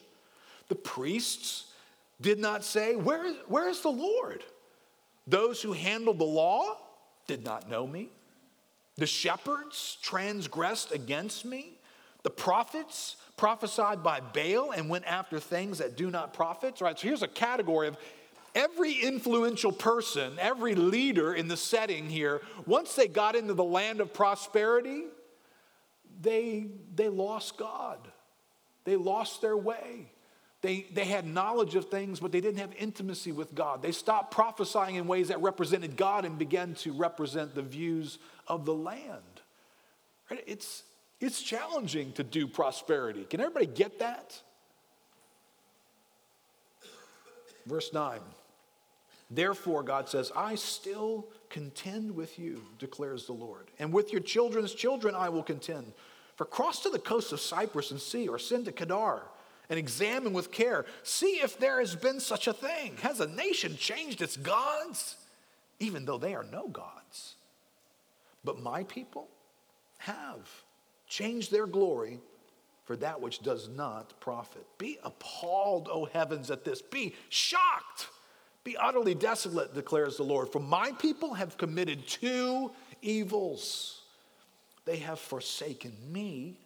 The 0.69 0.75
priests 0.75 1.73
did 2.21 2.39
not 2.39 2.65
say, 2.65 2.95
Where, 2.95 3.33
where 3.47 3.69
is 3.69 3.81
the 3.81 3.91
Lord? 3.91 4.45
Those 5.27 5.63
who 5.63 5.73
handled 5.73 6.19
the 6.19 6.25
law 6.25 6.77
did 7.27 7.45
not 7.45 7.69
know 7.69 7.87
me. 7.87 8.11
The 8.97 9.07
shepherds 9.07 9.99
transgressed 10.03 10.93
against 10.93 11.45
me. 11.45 11.79
The 12.23 12.31
prophets 12.31 13.17
prophesied 13.37 14.03
by 14.03 14.21
Baal 14.21 14.73
and 14.73 14.89
went 14.89 15.07
after 15.07 15.41
things 15.41 15.79
that 15.79 15.97
do 15.97 16.11
not 16.11 16.35
profit. 16.35 16.81
Right, 16.81 16.99
so 16.99 17.09
here's 17.09 17.23
a 17.23 17.29
category 17.29 17.89
of 17.89 17.97
every 18.55 18.93
influential 18.93 19.73
person, 19.73 20.35
every 20.39 20.75
leader 20.75 21.35
in 21.35 21.49
the 21.49 21.57
setting 21.57 22.09
here, 22.09 22.43
once 22.67 22.95
they 22.95 23.09
got 23.09 23.35
into 23.35 23.55
the 23.55 23.65
land 23.65 24.01
of 24.01 24.13
prosperity, 24.13 25.05
they, 26.21 26.67
they 26.95 27.09
lost 27.09 27.57
God. 27.57 27.99
They 28.85 28.97
lost 28.97 29.41
their 29.41 29.57
way. 29.57 30.11
They, 30.61 30.87
they 30.93 31.05
had 31.05 31.27
knowledge 31.27 31.75
of 31.75 31.87
things, 31.87 32.21
but 32.21 32.31
they 32.31 32.41
didn't 32.41 32.59
have 32.59 32.73
intimacy 32.79 33.33
with 33.33 33.55
God. 33.55 33.83
They 33.83 33.91
stopped 33.91 34.33
prophesying 34.33 34.95
in 34.95 35.09
ways 35.09 35.29
that 35.29 35.41
represented 35.41 35.97
God 35.97 36.25
and 36.25 36.39
began 36.39 36.75
to 36.77 36.93
represent 36.93 37.55
the 37.55 37.63
views 37.63 38.19
of 38.47 38.65
the 38.65 38.75
land. 38.75 39.41
Right? 40.31 40.43
It's, 40.47 40.83
it's 41.21 41.43
challenging 41.43 42.13
to 42.13 42.25
do 42.25 42.47
prosperity. 42.47 43.25
Can 43.25 43.41
everybody 43.41 43.67
get 43.67 43.99
that? 43.99 44.41
Verse 47.67 47.93
9. 47.93 48.21
Therefore, 49.31 49.83
God 49.83 50.09
says, 50.09 50.31
I 50.37 50.57
still 50.57 51.27
contend 51.49 52.15
with 52.15 52.39
you, 52.39 52.63
declares 52.79 53.27
the 53.27 53.33
Lord. 53.33 53.71
And 53.79 53.93
with 53.93 54.13
your 54.13 54.21
children's 54.21 54.75
children 54.75 55.15
I 55.15 55.31
will 55.31 55.43
contend. 55.43 55.93
For 56.37 56.45
cross 56.45 56.83
to 56.83 56.91
the 56.91 56.99
coast 56.99 57.33
of 57.33 57.41
Cyprus 57.41 57.91
and 57.91 58.01
see, 58.01 58.29
or 58.29 58.39
send 58.39 58.67
to 58.67 58.73
Kedar 58.73 59.23
and 59.71 59.79
examine 59.79 60.33
with 60.33 60.51
care. 60.51 60.85
See 61.03 61.41
if 61.43 61.59
there 61.59 61.79
has 61.79 61.95
been 61.97 62.21
such 62.21 62.47
a 62.47 62.53
thing. 62.53 62.97
Has 63.03 63.21
a 63.21 63.27
nation 63.27 63.77
changed 63.77 64.21
its 64.21 64.37
gods, 64.37 65.17
even 65.79 66.05
though 66.05 66.19
they 66.19 66.35
are 66.35 66.45
no 66.53 66.69
gods? 66.69 67.37
But 68.45 68.61
my 68.61 68.85
people 68.85 69.29
have 69.99 70.49
changed 71.07 71.53
their 71.53 71.67
glory 71.67 72.21
for 72.85 72.97
that 72.97 73.21
which 73.21 73.43
does 73.43 73.69
not 73.69 74.19
profit. 74.21 74.67
Be 74.79 74.99
appalled, 75.05 75.89
O 75.91 76.07
heavens, 76.07 76.51
at 76.51 76.65
this. 76.65 76.83
Be 76.83 77.15
shocked 77.29 78.09
be 78.65 78.77
utterly 78.77 79.15
desolate, 79.15 79.75
declares 79.75 80.17
the 80.17 80.23
Lord, 80.23 80.51
for 80.51 80.61
my 80.61 80.93
people 80.93 81.35
have 81.35 81.57
committed 81.57 82.07
two 82.07 82.71
evils. 83.01 84.03
They 84.85 84.99
have 84.99 85.19
forsaken 85.19 85.93
me, 86.11 86.59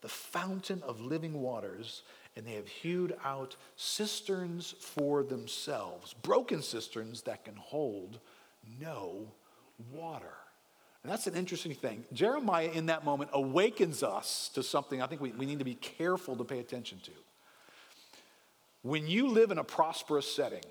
the 0.00 0.08
fountain 0.08 0.82
of 0.82 1.00
living 1.00 1.40
waters, 1.40 2.02
and 2.34 2.46
they 2.46 2.54
have 2.54 2.68
hewed 2.68 3.16
out 3.24 3.56
cisterns 3.76 4.74
for 4.80 5.22
themselves, 5.22 6.14
broken 6.14 6.62
cisterns 6.62 7.22
that 7.22 7.44
can 7.44 7.56
hold 7.56 8.18
no 8.80 9.28
water. 9.92 10.34
And 11.06 11.12
that's 11.12 11.28
an 11.28 11.36
interesting 11.36 11.72
thing. 11.72 12.04
Jeremiah, 12.12 12.68
in 12.74 12.86
that 12.86 13.04
moment, 13.04 13.30
awakens 13.32 14.02
us 14.02 14.50
to 14.54 14.62
something 14.64 15.00
I 15.00 15.06
think 15.06 15.20
we, 15.20 15.30
we 15.30 15.46
need 15.46 15.60
to 15.60 15.64
be 15.64 15.76
careful 15.76 16.34
to 16.34 16.42
pay 16.42 16.58
attention 16.58 16.98
to. 17.04 17.12
When 18.82 19.06
you 19.06 19.28
live 19.28 19.52
in 19.52 19.58
a 19.58 19.62
prosperous 19.62 20.28
setting, 20.28 20.64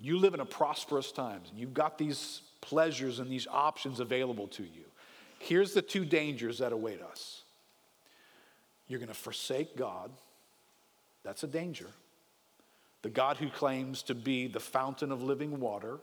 you 0.00 0.18
live 0.18 0.34
in 0.34 0.40
a 0.40 0.44
prosperous 0.44 1.12
times 1.12 1.50
and 1.50 1.60
you've 1.60 1.72
got 1.72 1.98
these 1.98 2.40
pleasures 2.60 3.20
and 3.20 3.30
these 3.30 3.46
options 3.46 4.00
available 4.00 4.48
to 4.48 4.64
you. 4.64 4.86
Here's 5.38 5.72
the 5.72 5.82
two 5.82 6.04
dangers 6.04 6.58
that 6.58 6.72
await 6.72 7.00
us. 7.00 7.42
You're 8.88 8.98
going 8.98 9.06
to 9.06 9.14
forsake 9.14 9.76
God. 9.76 10.10
That's 11.22 11.44
a 11.44 11.46
danger. 11.46 11.86
The 13.02 13.10
God 13.10 13.36
who 13.36 13.48
claims 13.48 14.02
to 14.02 14.16
be 14.16 14.48
the 14.48 14.58
fountain 14.58 15.12
of 15.12 15.22
living 15.22 15.60
water, 15.60 16.00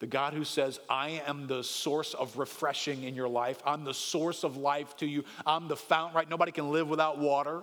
the 0.00 0.06
God 0.06 0.32
who 0.32 0.44
says, 0.44 0.78
I 0.88 1.22
am 1.26 1.46
the 1.46 1.64
source 1.64 2.14
of 2.14 2.38
refreshing 2.38 3.02
in 3.02 3.14
your 3.14 3.28
life. 3.28 3.60
I'm 3.66 3.84
the 3.84 3.94
source 3.94 4.44
of 4.44 4.56
life 4.56 4.96
to 4.98 5.06
you. 5.06 5.24
I'm 5.44 5.66
the 5.66 5.76
fountain, 5.76 6.16
right? 6.16 6.28
Nobody 6.28 6.52
can 6.52 6.70
live 6.70 6.88
without 6.88 7.18
water. 7.18 7.62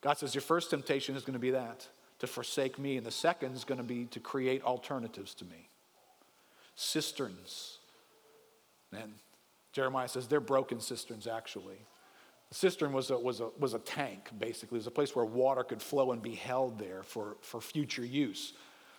God 0.00 0.18
says, 0.18 0.34
Your 0.34 0.42
first 0.42 0.70
temptation 0.70 1.14
is 1.14 1.22
going 1.22 1.34
to 1.34 1.38
be 1.38 1.52
that 1.52 1.86
to 2.18 2.26
forsake 2.26 2.78
me, 2.78 2.96
and 2.96 3.06
the 3.06 3.10
second 3.10 3.54
is 3.54 3.64
going 3.64 3.78
to 3.78 3.84
be 3.84 4.04
to 4.06 4.20
create 4.20 4.62
alternatives 4.62 5.34
to 5.34 5.44
me. 5.44 5.68
Cisterns. 6.76 7.78
And 8.92 9.14
Jeremiah 9.72 10.08
says 10.08 10.28
they're 10.28 10.40
broken 10.40 10.80
cisterns, 10.80 11.26
actually. 11.26 11.78
The 12.50 12.54
cistern 12.54 12.92
was 12.92 13.10
a, 13.10 13.18
was, 13.18 13.40
a, 13.40 13.48
was 13.58 13.74
a 13.74 13.78
tank, 13.78 14.30
basically. 14.38 14.76
It 14.76 14.80
was 14.80 14.86
a 14.86 14.92
place 14.92 15.16
where 15.16 15.24
water 15.24 15.64
could 15.64 15.80
flow 15.80 16.12
and 16.12 16.20
be 16.20 16.34
held 16.34 16.78
there 16.78 17.02
for, 17.02 17.38
for 17.40 17.60
future 17.60 18.04
use. 18.04 18.52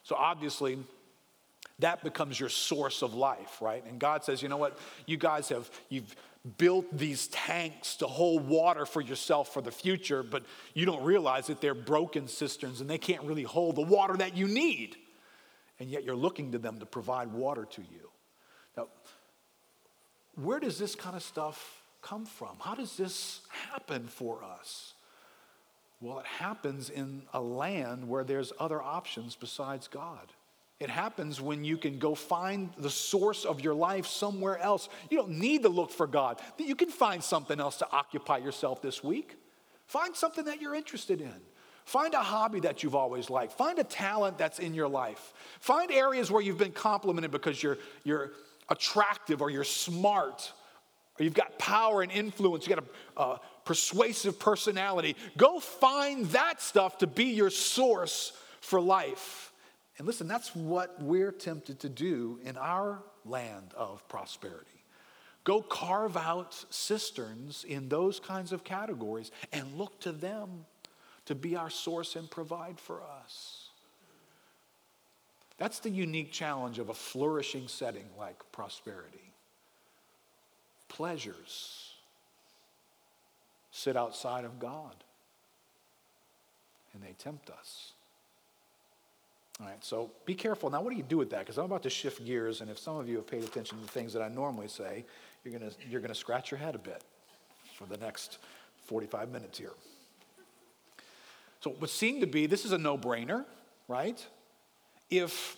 So 0.03 0.15
obviously, 0.15 0.79
that 1.79 2.03
becomes 2.03 2.39
your 2.39 2.49
source 2.49 3.01
of 3.01 3.13
life, 3.13 3.61
right? 3.61 3.83
And 3.85 3.99
God 3.99 4.23
says, 4.23 4.41
you 4.41 4.49
know 4.49 4.57
what? 4.57 4.77
You 5.05 5.17
guys 5.17 5.49
have, 5.49 5.69
you've 5.89 6.15
built 6.57 6.85
these 6.95 7.27
tanks 7.27 7.95
to 7.97 8.07
hold 8.07 8.47
water 8.47 8.85
for 8.85 9.01
yourself 9.01 9.53
for 9.53 9.61
the 9.61 9.71
future, 9.71 10.23
but 10.23 10.43
you 10.73 10.85
don't 10.85 11.03
realize 11.03 11.47
that 11.47 11.61
they're 11.61 11.73
broken 11.73 12.27
cisterns 12.27 12.81
and 12.81 12.89
they 12.89 12.97
can't 12.97 13.23
really 13.23 13.43
hold 13.43 13.75
the 13.75 13.81
water 13.81 14.15
that 14.17 14.35
you 14.35 14.47
need. 14.47 14.97
And 15.79 15.89
yet 15.89 16.03
you're 16.03 16.15
looking 16.15 16.51
to 16.51 16.59
them 16.59 16.79
to 16.79 16.85
provide 16.85 17.31
water 17.31 17.65
to 17.71 17.81
you. 17.81 18.09
Now, 18.77 18.87
where 20.35 20.59
does 20.59 20.77
this 20.77 20.95
kind 20.95 21.15
of 21.15 21.23
stuff 21.23 21.81
come 22.01 22.25
from? 22.25 22.57
How 22.59 22.75
does 22.75 22.97
this 22.97 23.41
happen 23.49 24.07
for 24.07 24.43
us? 24.43 24.93
Well, 26.01 26.19
it 26.19 26.25
happens 26.25 26.89
in 26.89 27.23
a 27.33 27.41
land 27.41 28.09
where 28.09 28.25
there's 28.25 28.51
other 28.59 28.81
options 28.81 29.35
besides 29.35 29.87
God. 29.87 30.33
It 30.83 30.89
happens 30.89 31.39
when 31.39 31.63
you 31.63 31.77
can 31.77 31.97
go 31.97 32.13
find 32.13 32.69
the 32.77 32.89
source 32.89 33.45
of 33.45 33.61
your 33.61 33.73
life 33.73 34.05
somewhere 34.05 34.57
else. 34.57 34.89
You 35.09 35.17
don't 35.17 35.39
need 35.39 35.63
to 35.63 35.69
look 35.69 35.91
for 35.91 36.07
God. 36.07 36.41
You 36.57 36.75
can 36.75 36.89
find 36.89 37.23
something 37.23 37.57
else 37.57 37.77
to 37.77 37.87
occupy 37.89 38.39
yourself 38.39 38.81
this 38.81 39.01
week. 39.01 39.37
Find 39.87 40.13
something 40.13 40.43
that 40.43 40.59
you're 40.59 40.75
interested 40.75 41.21
in. 41.21 41.33
Find 41.85 42.13
a 42.13 42.19
hobby 42.19 42.59
that 42.61 42.83
you've 42.83 42.95
always 42.95 43.29
liked. 43.29 43.53
Find 43.53 43.79
a 43.79 43.85
talent 43.85 44.37
that's 44.37 44.59
in 44.59 44.73
your 44.73 44.89
life. 44.89 45.33
Find 45.61 45.89
areas 45.89 46.29
where 46.29 46.41
you've 46.41 46.57
been 46.57 46.73
complimented 46.73 47.31
because 47.31 47.63
you're, 47.63 47.77
you're 48.03 48.33
attractive 48.67 49.41
or 49.41 49.49
you're 49.49 49.63
smart 49.63 50.51
or 51.17 51.23
you've 51.23 51.33
got 51.33 51.57
power 51.57 52.01
and 52.01 52.11
influence. 52.11 52.67
You've 52.67 52.77
got 52.77 52.85
a, 53.15 53.21
a 53.21 53.39
persuasive 53.63 54.37
personality. 54.37 55.15
Go 55.37 55.61
find 55.61 56.25
that 56.27 56.61
stuff 56.61 56.97
to 56.97 57.07
be 57.07 57.27
your 57.27 57.49
source 57.49 58.33
for 58.59 58.81
life. 58.81 59.52
And 59.97 60.07
listen, 60.07 60.27
that's 60.27 60.55
what 60.55 61.01
we're 61.01 61.31
tempted 61.31 61.79
to 61.81 61.89
do 61.89 62.39
in 62.43 62.57
our 62.57 63.03
land 63.25 63.73
of 63.75 64.07
prosperity. 64.07 64.83
Go 65.43 65.62
carve 65.62 66.15
out 66.17 66.65
cisterns 66.69 67.65
in 67.67 67.89
those 67.89 68.19
kinds 68.19 68.53
of 68.53 68.63
categories 68.63 69.31
and 69.51 69.77
look 69.77 70.00
to 70.01 70.12
them 70.12 70.65
to 71.25 71.35
be 71.35 71.55
our 71.55 71.69
source 71.69 72.15
and 72.15 72.29
provide 72.29 72.79
for 72.79 73.01
us. 73.03 73.69
That's 75.57 75.79
the 75.79 75.89
unique 75.89 76.31
challenge 76.31 76.79
of 76.79 76.89
a 76.89 76.93
flourishing 76.93 77.67
setting 77.67 78.05
like 78.17 78.39
prosperity. 78.51 79.31
Pleasures 80.88 81.93
sit 83.71 83.95
outside 83.97 84.45
of 84.45 84.59
God 84.59 84.95
and 86.93 87.01
they 87.03 87.13
tempt 87.17 87.50
us. 87.50 87.92
All 89.60 89.67
right, 89.67 89.83
so 89.83 90.10
be 90.25 90.33
careful. 90.33 90.69
Now, 90.69 90.81
what 90.81 90.89
do 90.89 90.98
you 90.98 91.03
do 91.03 91.17
with 91.17 91.29
that? 91.29 91.39
Because 91.39 91.57
I'm 91.57 91.65
about 91.65 91.83
to 91.83 91.89
shift 91.89 92.25
gears, 92.25 92.62
and 92.62 92.69
if 92.69 92.79
some 92.79 92.98
of 92.98 93.07
you 93.07 93.17
have 93.17 93.27
paid 93.27 93.43
attention 93.43 93.79
to 93.79 93.88
things 93.88 94.12
that 94.13 94.22
I 94.22 94.27
normally 94.27 94.67
say, 94.67 95.05
you're 95.43 95.57
going 95.57 95.72
you're 95.89 96.01
going 96.01 96.10
to 96.10 96.15
scratch 96.15 96.50
your 96.50 96.57
head 96.57 96.74
a 96.74 96.79
bit 96.79 97.03
for 97.75 97.86
the 97.86 97.98
next 97.98 98.39
45 98.86 99.29
minutes 99.29 99.57
here. 99.57 99.74
So, 101.60 101.72
what 101.72 101.89
seemed 101.89 102.22
to 102.22 102.27
be 102.27 102.48
this 102.48 102.65
is 102.65 102.72
a 102.72 102.77
no 102.77 102.98
brainer, 102.98 103.45
right? 103.88 104.25
If 105.10 105.55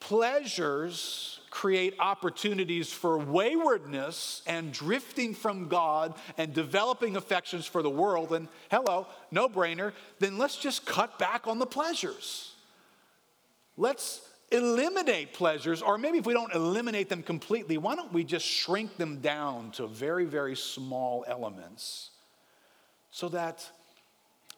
pleasures 0.00 1.40
create 1.50 1.94
opportunities 1.98 2.92
for 2.92 3.18
waywardness 3.18 4.42
and 4.46 4.72
drifting 4.72 5.34
from 5.34 5.68
God 5.68 6.14
and 6.36 6.52
developing 6.52 7.16
affections 7.16 7.66
for 7.66 7.82
the 7.82 7.90
world, 7.90 8.30
then 8.30 8.48
hello, 8.70 9.06
no 9.30 9.48
brainer, 9.48 9.92
then 10.18 10.38
let's 10.38 10.56
just 10.56 10.86
cut 10.86 11.18
back 11.18 11.46
on 11.46 11.58
the 11.58 11.66
pleasures. 11.66 12.52
Let's 13.78 14.20
eliminate 14.50 15.32
pleasures, 15.32 15.80
or 15.80 15.96
maybe 15.96 16.18
if 16.18 16.26
we 16.26 16.32
don't 16.32 16.52
eliminate 16.54 17.08
them 17.08 17.22
completely, 17.22 17.78
why 17.78 17.94
don't 17.94 18.12
we 18.12 18.24
just 18.24 18.44
shrink 18.44 18.96
them 18.96 19.20
down 19.20 19.70
to 19.72 19.86
very, 19.86 20.24
very 20.24 20.56
small 20.56 21.24
elements 21.28 22.10
so 23.10 23.28
that 23.28 23.66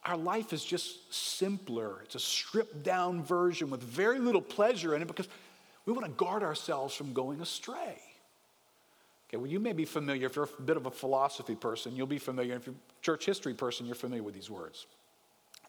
our 0.05 0.17
life 0.17 0.53
is 0.53 0.65
just 0.65 1.13
simpler. 1.13 2.01
It's 2.05 2.15
a 2.15 2.21
stripped 2.21 2.83
down 2.83 3.23
version 3.23 3.69
with 3.69 3.83
very 3.83 4.19
little 4.19 4.41
pleasure 4.41 4.95
in 4.95 5.03
it 5.03 5.09
because 5.09 5.29
we 5.85 5.93
want 5.93 6.07
to 6.07 6.13
guard 6.13 6.43
ourselves 6.43 6.95
from 6.95 7.13
going 7.13 7.41
astray. 7.41 8.01
Okay, 9.29 9.37
well, 9.37 9.47
you 9.47 9.61
may 9.61 9.73
be 9.73 9.85
familiar, 9.85 10.27
if 10.27 10.37
you're 10.37 10.49
a 10.59 10.63
bit 10.63 10.77
of 10.77 10.87
a 10.87 10.91
philosophy 10.91 11.55
person, 11.55 11.95
you'll 11.95 12.07
be 12.07 12.19
familiar. 12.19 12.57
If 12.57 12.67
you're 12.67 12.75
a 12.75 13.03
church 13.03 13.27
history 13.27 13.55
person, 13.55 13.87
you're 13.87 13.95
familiar 13.95 14.23
with 14.23 14.35
these 14.35 14.51
words. 14.51 14.87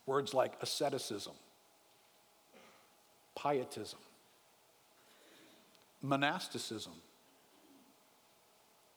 Words 0.05 0.33
like 0.33 0.53
asceticism, 0.61 1.33
pietism, 3.35 3.99
monasticism. 6.01 6.93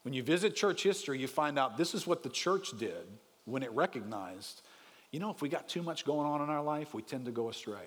When 0.02 0.12
you 0.12 0.22
visit 0.22 0.54
church 0.54 0.82
history, 0.82 1.18
you 1.18 1.26
find 1.26 1.58
out 1.58 1.76
this 1.76 1.94
is 1.94 2.06
what 2.06 2.22
the 2.22 2.28
church 2.28 2.76
did 2.78 3.06
when 3.46 3.62
it 3.62 3.72
recognized, 3.72 4.62
you 5.10 5.20
know, 5.20 5.30
if 5.30 5.40
we 5.40 5.48
got 5.48 5.68
too 5.68 5.82
much 5.82 6.04
going 6.04 6.26
on 6.26 6.42
in 6.42 6.50
our 6.50 6.62
life, 6.62 6.92
we 6.92 7.02
tend 7.02 7.26
to 7.26 7.30
go 7.30 7.48
astray. 7.48 7.86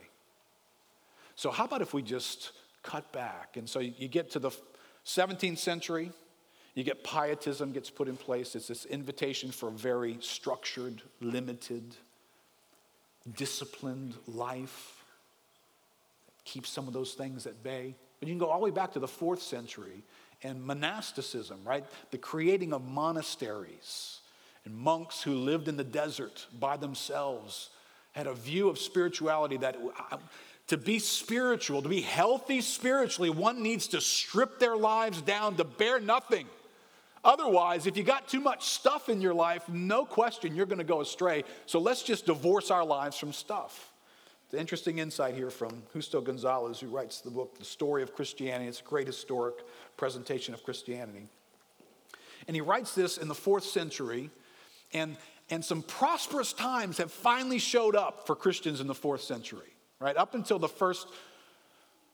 So, 1.35 1.51
how 1.51 1.65
about 1.65 1.81
if 1.81 1.93
we 1.93 2.01
just 2.01 2.51
cut 2.83 3.11
back? 3.11 3.57
And 3.57 3.69
so 3.69 3.79
you 3.79 4.07
get 4.07 4.31
to 4.31 4.39
the 4.39 4.51
17th 5.05 5.59
century, 5.59 6.11
you 6.73 6.83
get 6.83 7.03
pietism 7.03 7.71
gets 7.71 7.89
put 7.89 8.07
in 8.07 8.17
place. 8.17 8.55
It's 8.55 8.67
this 8.67 8.85
invitation 8.85 9.51
for 9.51 9.69
a 9.69 9.71
very 9.71 10.17
structured, 10.21 11.01
limited, 11.21 11.95
disciplined 13.35 14.13
life. 14.27 14.96
Keep 16.47 16.65
some 16.65 16.87
of 16.87 16.93
those 16.93 17.13
things 17.13 17.45
at 17.45 17.61
bay. 17.61 17.93
But 18.19 18.29
you 18.29 18.33
can 18.33 18.39
go 18.39 18.47
all 18.47 18.59
the 18.59 18.65
way 18.65 18.71
back 18.71 18.93
to 18.93 18.99
the 18.99 19.07
fourth 19.07 19.41
century 19.41 20.01
and 20.43 20.63
monasticism, 20.63 21.59
right? 21.65 21.85
The 22.11 22.17
creating 22.17 22.71
of 22.71 22.87
monasteries 22.87 24.21
and 24.63 24.73
monks 24.73 25.21
who 25.21 25.33
lived 25.35 25.67
in 25.67 25.75
the 25.75 25.83
desert 25.83 26.47
by 26.57 26.77
themselves 26.77 27.69
had 28.13 28.27
a 28.27 28.33
view 28.33 28.69
of 28.69 28.79
spirituality 28.79 29.57
that 29.57 29.77
to 30.67 30.77
be 30.77 30.99
spiritual, 30.99 31.81
to 31.81 31.89
be 31.89 32.01
healthy 32.01 32.61
spiritually, 32.61 33.29
one 33.29 33.61
needs 33.61 33.87
to 33.89 33.99
strip 33.99 34.57
their 34.57 34.77
lives 34.77 35.21
down 35.21 35.57
to 35.57 35.65
bear 35.65 35.99
nothing. 35.99 36.47
Otherwise, 37.25 37.87
if 37.87 37.97
you 37.97 38.03
got 38.03 38.29
too 38.29 38.39
much 38.39 38.65
stuff 38.69 39.09
in 39.09 39.19
your 39.19 39.33
life, 39.33 39.67
no 39.67 40.05
question 40.05 40.55
you're 40.55 40.65
going 40.65 40.77
to 40.77 40.85
go 40.85 41.01
astray. 41.01 41.43
So 41.65 41.79
let's 41.79 42.03
just 42.03 42.25
divorce 42.25 42.71
our 42.71 42.85
lives 42.85 43.17
from 43.17 43.33
stuff. 43.33 43.91
It's 44.47 44.53
an 44.53 44.61
interesting 44.61 44.99
insight 44.99 45.35
here 45.35 45.49
from 45.49 45.83
Justo 45.91 46.21
Gonzalez, 46.21 46.79
who 46.79 46.87
writes 46.87 47.19
the 47.19 47.29
book, 47.29 47.59
The 47.59 47.65
Story 47.65 48.01
of 48.01 48.15
Christianity. 48.15 48.69
It's 48.69 48.79
a 48.79 48.83
great 48.83 49.05
historic 49.05 49.55
presentation 49.97 50.53
of 50.53 50.63
Christianity. 50.63 51.27
And 52.47 52.55
he 52.55 52.61
writes 52.61 52.95
this 52.95 53.17
in 53.17 53.27
the 53.27 53.35
fourth 53.35 53.65
century, 53.65 54.29
and, 54.93 55.17
and 55.49 55.65
some 55.65 55.81
prosperous 55.81 56.53
times 56.53 56.97
have 56.97 57.11
finally 57.11 57.59
showed 57.59 57.93
up 57.93 58.25
for 58.25 58.37
Christians 58.37 58.79
in 58.79 58.87
the 58.87 58.95
fourth 58.95 59.19
century, 59.19 59.75
right? 59.99 60.15
Up 60.15 60.33
until 60.33 60.59
the 60.59 60.69
first 60.69 61.09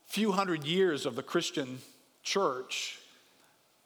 few 0.07 0.31
hundred 0.31 0.63
years 0.63 1.05
of 1.05 1.15
the 1.15 1.21
Christian 1.21 1.77
church, 2.23 2.97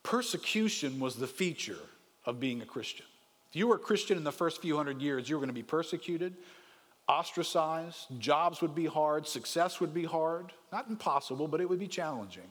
persecution 0.03 1.01
was 1.01 1.17
the 1.17 1.27
feature 1.27 1.83
of 2.25 2.39
being 2.39 2.61
a 2.61 2.65
Christian. 2.65 3.07
If 3.49 3.57
you 3.57 3.67
were 3.67 3.75
a 3.75 3.79
Christian 3.79 4.15
in 4.15 4.23
the 4.23 4.31
first 4.31 4.61
few 4.61 4.77
hundred 4.77 5.01
years, 5.01 5.27
you 5.27 5.35
were 5.35 5.41
going 5.41 5.49
to 5.49 5.53
be 5.53 5.63
persecuted 5.63 6.33
ostracized, 7.07 8.07
jobs 8.19 8.61
would 8.61 8.75
be 8.75 8.85
hard, 8.85 9.27
success 9.27 9.79
would 9.79 9.93
be 9.93 10.05
hard. 10.05 10.51
Not 10.71 10.89
impossible, 10.89 11.47
but 11.47 11.61
it 11.61 11.69
would 11.69 11.79
be 11.79 11.87
challenging. 11.87 12.49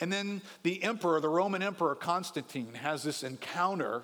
And 0.00 0.12
then 0.12 0.42
the 0.62 0.82
emperor, 0.82 1.20
the 1.20 1.28
Roman 1.28 1.62
emperor 1.62 1.94
Constantine, 1.94 2.74
has 2.74 3.02
this 3.02 3.22
encounter 3.22 4.02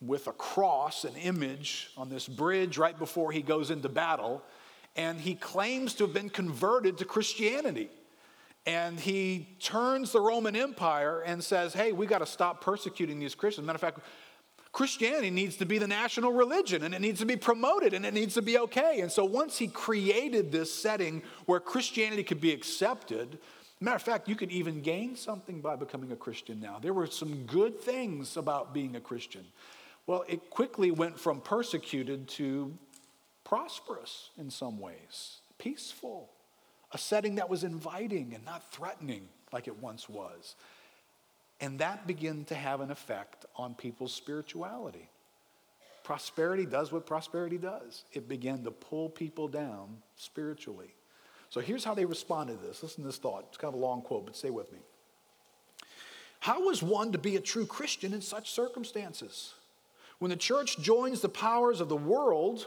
with 0.00 0.26
a 0.26 0.32
cross, 0.32 1.04
an 1.04 1.14
image 1.16 1.90
on 1.96 2.08
this 2.08 2.26
bridge 2.26 2.78
right 2.78 2.98
before 2.98 3.32
he 3.32 3.42
goes 3.42 3.70
into 3.70 3.88
battle. 3.88 4.42
And 4.96 5.20
he 5.20 5.34
claims 5.34 5.94
to 5.94 6.04
have 6.04 6.14
been 6.14 6.30
converted 6.30 6.98
to 6.98 7.04
Christianity. 7.04 7.90
And 8.66 8.98
he 8.98 9.56
turns 9.60 10.12
the 10.12 10.20
Roman 10.20 10.56
Empire 10.56 11.20
and 11.20 11.42
says, 11.42 11.72
Hey, 11.72 11.92
we 11.92 12.06
got 12.06 12.18
to 12.18 12.26
stop 12.26 12.60
persecuting 12.60 13.18
these 13.18 13.34
Christians. 13.34 13.66
Matter 13.66 13.76
of 13.76 13.80
fact, 13.80 14.00
Christianity 14.72 15.30
needs 15.30 15.56
to 15.56 15.66
be 15.66 15.78
the 15.78 15.88
national 15.88 16.32
religion 16.32 16.84
and 16.84 16.94
it 16.94 17.00
needs 17.00 17.18
to 17.20 17.26
be 17.26 17.36
promoted 17.36 17.92
and 17.92 18.06
it 18.06 18.14
needs 18.14 18.34
to 18.34 18.42
be 18.42 18.58
okay. 18.58 19.00
And 19.00 19.10
so 19.10 19.24
once 19.24 19.58
he 19.58 19.66
created 19.66 20.52
this 20.52 20.72
setting 20.72 21.22
where 21.46 21.58
Christianity 21.58 22.22
could 22.22 22.40
be 22.40 22.52
accepted, 22.52 23.38
matter 23.80 23.96
of 23.96 24.02
fact, 24.02 24.28
you 24.28 24.36
could 24.36 24.52
even 24.52 24.80
gain 24.80 25.16
something 25.16 25.60
by 25.60 25.74
becoming 25.74 26.12
a 26.12 26.16
Christian 26.16 26.60
now. 26.60 26.78
There 26.80 26.92
were 26.92 27.08
some 27.08 27.46
good 27.46 27.80
things 27.80 28.36
about 28.36 28.72
being 28.72 28.94
a 28.94 29.00
Christian. 29.00 29.44
Well, 30.06 30.24
it 30.28 30.50
quickly 30.50 30.90
went 30.90 31.18
from 31.18 31.40
persecuted 31.40 32.28
to 32.28 32.72
prosperous 33.44 34.30
in 34.38 34.50
some 34.50 34.78
ways, 34.78 35.38
peaceful, 35.58 36.30
a 36.92 36.98
setting 36.98 37.36
that 37.36 37.48
was 37.48 37.64
inviting 37.64 38.34
and 38.34 38.44
not 38.44 38.72
threatening 38.72 39.28
like 39.52 39.66
it 39.66 39.80
once 39.80 40.08
was. 40.08 40.54
And 41.60 41.78
that 41.78 42.06
began 42.06 42.44
to 42.46 42.54
have 42.54 42.80
an 42.80 42.90
effect 42.90 43.44
on 43.56 43.74
people's 43.74 44.14
spirituality. 44.14 45.08
Prosperity 46.02 46.64
does 46.64 46.90
what 46.90 47.06
prosperity 47.06 47.58
does 47.58 48.04
it 48.12 48.28
began 48.28 48.64
to 48.64 48.70
pull 48.70 49.08
people 49.08 49.46
down 49.46 49.98
spiritually. 50.16 50.94
So 51.50 51.60
here's 51.60 51.84
how 51.84 51.94
they 51.94 52.04
responded 52.04 52.60
to 52.60 52.66
this. 52.66 52.82
Listen 52.82 53.02
to 53.02 53.08
this 53.08 53.18
thought. 53.18 53.44
It's 53.48 53.58
kind 53.58 53.74
of 53.74 53.80
a 53.80 53.82
long 53.84 54.02
quote, 54.02 54.26
but 54.26 54.36
stay 54.36 54.50
with 54.50 54.72
me. 54.72 54.78
How 56.38 56.70
is 56.70 56.82
one 56.82 57.12
to 57.12 57.18
be 57.18 57.36
a 57.36 57.40
true 57.40 57.66
Christian 57.66 58.14
in 58.14 58.22
such 58.22 58.50
circumstances? 58.50 59.54
When 60.20 60.30
the 60.30 60.36
church 60.36 60.78
joins 60.78 61.20
the 61.20 61.28
powers 61.28 61.80
of 61.80 61.88
the 61.88 61.96
world, 61.96 62.66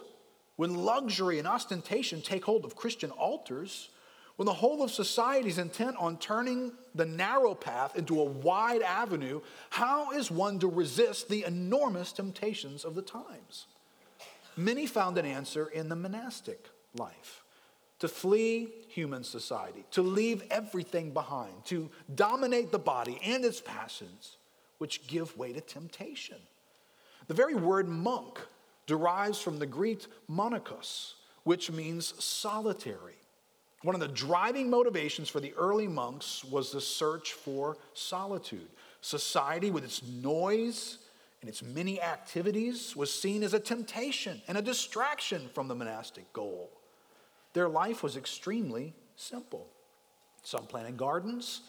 when 0.55 0.75
luxury 0.75 1.39
and 1.39 1.47
ostentation 1.47 2.21
take 2.21 2.45
hold 2.45 2.65
of 2.65 2.75
Christian 2.75 3.09
altars, 3.11 3.89
when 4.35 4.45
the 4.47 4.53
whole 4.53 4.81
of 4.81 4.91
society 4.91 5.49
is 5.49 5.59
intent 5.59 5.95
on 5.97 6.17
turning 6.17 6.71
the 6.95 7.05
narrow 7.05 7.53
path 7.53 7.95
into 7.95 8.19
a 8.19 8.25
wide 8.25 8.81
avenue, 8.81 9.41
how 9.69 10.11
is 10.11 10.31
one 10.31 10.59
to 10.59 10.67
resist 10.67 11.29
the 11.29 11.43
enormous 11.45 12.11
temptations 12.11 12.83
of 12.83 12.95
the 12.95 13.01
times? 13.01 13.67
Many 14.57 14.87
found 14.87 15.17
an 15.17 15.25
answer 15.25 15.67
in 15.67 15.89
the 15.89 15.95
monastic 15.95 16.69
life 16.95 17.43
to 17.99 18.07
flee 18.07 18.69
human 18.89 19.23
society, 19.23 19.85
to 19.91 20.01
leave 20.01 20.43
everything 20.51 21.11
behind, 21.11 21.53
to 21.65 21.89
dominate 22.13 22.71
the 22.71 22.79
body 22.79 23.19
and 23.23 23.45
its 23.45 23.61
passions, 23.61 24.37
which 24.77 25.07
give 25.07 25.37
way 25.37 25.53
to 25.53 25.61
temptation. 25.61 26.37
The 27.27 27.33
very 27.33 27.55
word 27.55 27.87
monk 27.87 28.39
derives 28.87 29.39
from 29.39 29.59
the 29.59 29.65
Greek 29.65 30.05
monachos, 30.29 31.13
which 31.43 31.71
means 31.71 32.13
solitary. 32.21 33.15
One 33.83 33.95
of 33.95 34.01
the 34.01 34.07
driving 34.07 34.69
motivations 34.69 35.29
for 35.29 35.41
the 35.41 35.53
early 35.55 35.89
monks 35.89 36.43
was 36.45 36.71
the 36.71 36.79
search 36.81 37.33
for 37.33 37.77
solitude. 37.93 38.69
Society, 39.01 39.71
with 39.71 39.83
its 39.83 40.01
noise 40.01 40.99
and 41.41 41.49
its 41.49 41.61
many 41.61 42.01
activities, 42.01 42.95
was 42.95 43.13
seen 43.13 43.43
as 43.43 43.53
a 43.53 43.59
temptation 43.59 44.41
and 44.47 44.57
a 44.57 44.61
distraction 44.61 45.49
from 45.53 45.67
the 45.67 45.75
monastic 45.75 46.31
goal. 46.31 46.71
Their 47.51 47.67
life 47.67 48.03
was 48.03 48.15
extremely 48.15 48.93
simple. 49.17 49.67
Some 50.43 50.65
planted 50.65 50.95
gardens, 50.95 51.61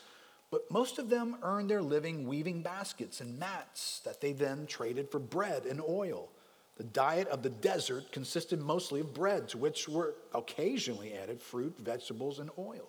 but 0.53 0.71
most 0.71 1.01
of 1.01 1.11
them 1.11 1.37
earned 1.43 1.69
their 1.69 1.83
living 1.83 2.29
weaving 2.29 2.63
baskets 2.63 3.21
and 3.21 3.41
mats 3.41 4.01
that 4.05 4.21
they 4.21 4.33
then 4.33 4.67
traded 4.67 5.11
for 5.11 5.19
bread 5.19 5.67
and 5.67 5.81
oil. 5.81 6.29
The 6.77 6.85
diet 6.85 7.29
of 7.29 7.43
the 7.43 7.51
desert 7.51 8.11
consisted 8.11 8.61
mostly 8.61 9.01
of 9.01 9.15
bread, 9.15 9.49
to 9.51 9.59
which 9.59 9.89
were 9.89 10.15
occasionally 10.35 11.15
added 11.15 11.41
fruit, 11.41 11.75
vegetables, 11.79 12.41
and 12.41 12.51
oil. 12.59 12.89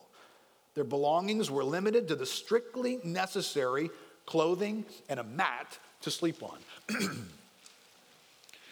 Their 0.73 0.83
belongings 0.83 1.51
were 1.51 1.63
limited 1.63 2.07
to 2.07 2.15
the 2.15 2.25
strictly 2.25 2.99
necessary 3.03 3.89
clothing 4.25 4.85
and 5.07 5.19
a 5.19 5.23
mat 5.23 5.77
to 6.01 6.11
sleep 6.11 6.41
on. 6.41 6.57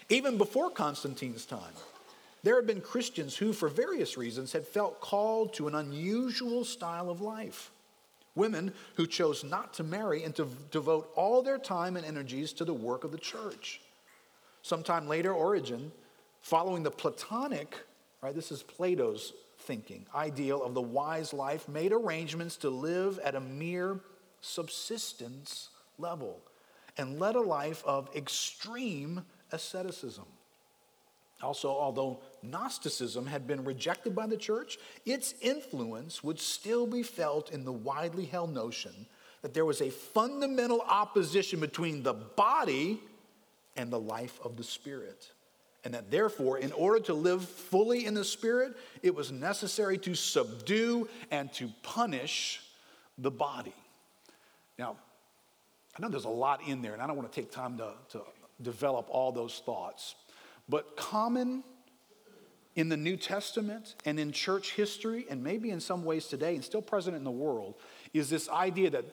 Even 0.09 0.37
before 0.37 0.69
Constantine's 0.69 1.45
time, 1.45 1.73
there 2.43 2.55
had 2.55 2.67
been 2.67 2.81
Christians 2.81 3.37
who, 3.37 3.53
for 3.53 3.69
various 3.69 4.17
reasons, 4.17 4.51
had 4.51 4.67
felt 4.67 4.99
called 4.99 5.53
to 5.53 5.67
an 5.67 5.75
unusual 5.75 6.65
style 6.65 7.09
of 7.09 7.21
life. 7.21 7.71
Women 8.35 8.73
who 8.95 9.07
chose 9.07 9.43
not 9.43 9.75
to 9.75 9.83
marry 9.83 10.23
and 10.23 10.35
to 10.35 10.47
devote 10.71 11.09
all 11.15 11.41
their 11.41 11.59
time 11.59 11.95
and 11.95 12.05
energies 12.05 12.51
to 12.53 12.65
the 12.65 12.73
work 12.73 13.03
of 13.03 13.11
the 13.11 13.17
church. 13.17 13.79
Sometime 14.63 15.07
later, 15.07 15.33
Origen, 15.33 15.91
following 16.41 16.83
the 16.83 16.91
Platonic, 16.91 17.77
right, 18.21 18.33
this 18.33 18.51
is 18.51 18.63
Plato's 18.63 19.33
thinking, 19.59 20.05
ideal 20.15 20.63
of 20.63 20.73
the 20.73 20.81
wise 20.81 21.33
life, 21.33 21.67
made 21.67 21.91
arrangements 21.91 22.55
to 22.57 22.69
live 22.69 23.19
at 23.19 23.35
a 23.35 23.39
mere 23.39 23.99
subsistence 24.41 25.69
level 25.97 26.39
and 26.97 27.19
led 27.19 27.35
a 27.35 27.41
life 27.41 27.83
of 27.85 28.09
extreme 28.15 29.23
asceticism. 29.51 30.25
Also, 31.41 31.69
although 31.69 32.21
Gnosticism 32.41 33.25
had 33.25 33.45
been 33.45 33.65
rejected 33.65 34.15
by 34.15 34.27
the 34.27 34.37
church, 34.37 34.77
its 35.05 35.33
influence 35.41 36.23
would 36.23 36.39
still 36.39 36.87
be 36.87 37.03
felt 37.03 37.51
in 37.51 37.65
the 37.65 37.71
widely 37.71 38.25
held 38.25 38.53
notion 38.53 38.93
that 39.41 39.53
there 39.53 39.65
was 39.65 39.81
a 39.81 39.89
fundamental 39.89 40.79
opposition 40.87 41.59
between 41.59 42.01
the 42.01 42.13
body 42.13 43.01
and 43.75 43.91
the 43.91 43.99
life 43.99 44.39
of 44.43 44.57
the 44.57 44.63
spirit. 44.63 45.31
And 45.83 45.93
that 45.93 46.09
therefore, 46.09 46.59
in 46.59 46.71
order 46.71 46.99
to 47.05 47.13
live 47.13 47.43
fully 47.43 48.05
in 48.05 48.13
the 48.13 48.23
spirit, 48.23 48.73
it 49.01 49.13
was 49.13 49.31
necessary 49.31 49.97
to 49.99 50.15
subdue 50.15 51.09
and 51.29 51.51
to 51.53 51.69
punish 51.81 52.61
the 53.17 53.31
body. 53.31 53.73
Now, 54.79 54.95
I 55.97 56.01
know 56.01 56.09
there's 56.09 56.25
a 56.25 56.29
lot 56.29 56.61
in 56.67 56.81
there, 56.81 56.93
and 56.93 57.01
I 57.01 57.07
don't 57.07 57.17
want 57.17 57.31
to 57.31 57.41
take 57.41 57.51
time 57.51 57.77
to, 57.77 57.91
to 58.11 58.21
develop 58.61 59.07
all 59.09 59.31
those 59.31 59.61
thoughts. 59.65 60.15
But 60.69 60.95
common 60.95 61.63
in 62.75 62.89
the 62.89 62.97
New 62.97 63.17
Testament 63.17 63.95
and 64.05 64.19
in 64.19 64.31
church 64.31 64.73
history, 64.73 65.25
and 65.29 65.43
maybe 65.43 65.69
in 65.69 65.79
some 65.79 66.03
ways 66.03 66.27
today, 66.27 66.55
and 66.55 66.63
still 66.63 66.81
present 66.81 67.15
in 67.15 67.23
the 67.23 67.31
world, 67.31 67.75
is 68.13 68.29
this 68.29 68.49
idea 68.49 68.89
that 68.91 69.05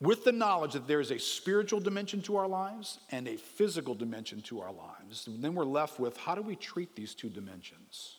with 0.00 0.24
the 0.24 0.32
knowledge 0.32 0.74
that 0.74 0.86
there 0.86 1.00
is 1.00 1.10
a 1.10 1.18
spiritual 1.18 1.80
dimension 1.80 2.22
to 2.22 2.36
our 2.36 2.46
lives 2.46 3.00
and 3.10 3.26
a 3.26 3.36
physical 3.36 3.94
dimension 3.94 4.40
to 4.42 4.60
our 4.60 4.72
lives, 4.72 5.28
then 5.28 5.54
we're 5.54 5.64
left 5.64 5.98
with 5.98 6.16
how 6.16 6.34
do 6.34 6.42
we 6.42 6.54
treat 6.54 6.94
these 6.94 7.14
two 7.14 7.28
dimensions? 7.28 8.18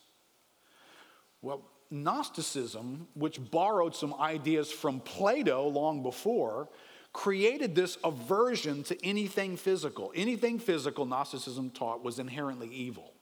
Well, 1.41 1.63
Gnosticism, 1.91 3.07
which 3.15 3.39
borrowed 3.49 3.95
some 3.95 4.13
ideas 4.15 4.71
from 4.71 4.99
Plato 4.99 5.67
long 5.67 6.03
before, 6.03 6.69
created 7.13 7.73
this 7.73 7.97
aversion 8.03 8.83
to 8.83 9.05
anything 9.05 9.57
physical. 9.57 10.11
Anything 10.15 10.59
physical, 10.59 11.05
Gnosticism 11.05 11.71
taught, 11.71 12.03
was 12.03 12.19
inherently 12.19 12.69
evil. 12.69 13.13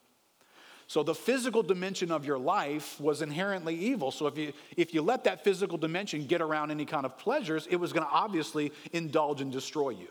So 0.87 1.03
the 1.03 1.13
physical 1.13 1.63
dimension 1.63 2.11
of 2.11 2.25
your 2.25 2.37
life 2.37 2.99
was 2.99 3.21
inherently 3.21 3.75
evil. 3.75 4.09
So 4.09 4.25
if 4.27 4.37
you 4.37 4.53
if 4.77 4.93
you 4.93 5.01
let 5.01 5.25
that 5.25 5.43
physical 5.43 5.77
dimension 5.77 6.25
get 6.25 6.41
around 6.41 6.71
any 6.71 6.85
kind 6.85 7.05
of 7.05 7.17
pleasures, 7.17 7.67
it 7.69 7.75
was 7.75 7.91
going 7.91 8.05
to 8.05 8.11
obviously 8.11 8.71
indulge 8.93 9.41
and 9.41 9.51
destroy 9.51 9.89
you. 9.89 10.07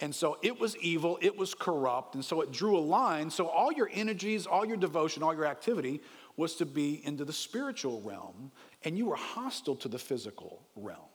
And 0.00 0.14
so 0.14 0.38
it 0.42 0.60
was 0.60 0.76
evil, 0.76 1.18
it 1.20 1.36
was 1.36 1.54
corrupt, 1.54 2.14
and 2.14 2.24
so 2.24 2.40
it 2.42 2.52
drew 2.52 2.76
a 2.76 2.80
line. 2.80 3.30
So 3.30 3.48
all 3.48 3.72
your 3.72 3.90
energies, 3.92 4.46
all 4.46 4.64
your 4.64 4.76
devotion, 4.76 5.22
all 5.22 5.34
your 5.34 5.46
activity 5.46 6.00
was 6.36 6.54
to 6.56 6.66
be 6.66 7.04
into 7.04 7.24
the 7.24 7.32
spiritual 7.32 8.00
realm, 8.02 8.52
and 8.84 8.96
you 8.96 9.06
were 9.06 9.16
hostile 9.16 9.74
to 9.76 9.88
the 9.88 9.98
physical 9.98 10.62
realm. 10.76 11.08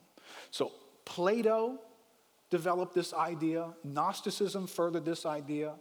So 0.52 0.74
Plato 1.06 1.80
developed 2.50 2.94
this 2.94 3.14
idea, 3.14 3.74
Gnosticism 3.86 4.68
furthered 4.68 5.06
this 5.06 5.26
idea. 5.26 5.76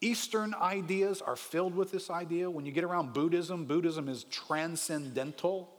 Eastern 0.00 0.54
ideas 0.54 1.22
are 1.22 1.36
filled 1.36 1.74
with 1.74 1.90
this 1.90 2.10
idea. 2.10 2.50
When 2.50 2.66
you 2.66 2.72
get 2.72 2.84
around 2.84 3.14
Buddhism, 3.14 3.64
Buddhism 3.64 4.08
is 4.08 4.24
transcendental. 4.24 5.70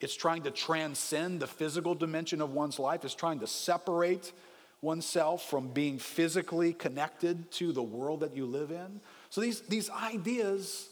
It's 0.00 0.14
trying 0.14 0.42
to 0.42 0.50
transcend 0.50 1.40
the 1.40 1.46
physical 1.46 1.94
dimension 1.94 2.40
of 2.40 2.52
one's 2.52 2.78
life, 2.78 3.04
it's 3.04 3.14
trying 3.14 3.40
to 3.40 3.46
separate 3.46 4.32
oneself 4.80 5.48
from 5.50 5.68
being 5.68 5.98
physically 5.98 6.72
connected 6.72 7.50
to 7.50 7.72
the 7.72 7.82
world 7.82 8.20
that 8.20 8.36
you 8.36 8.46
live 8.46 8.70
in. 8.70 9.00
So 9.28 9.40
these, 9.40 9.60
these 9.62 9.90
ideas 9.90 10.88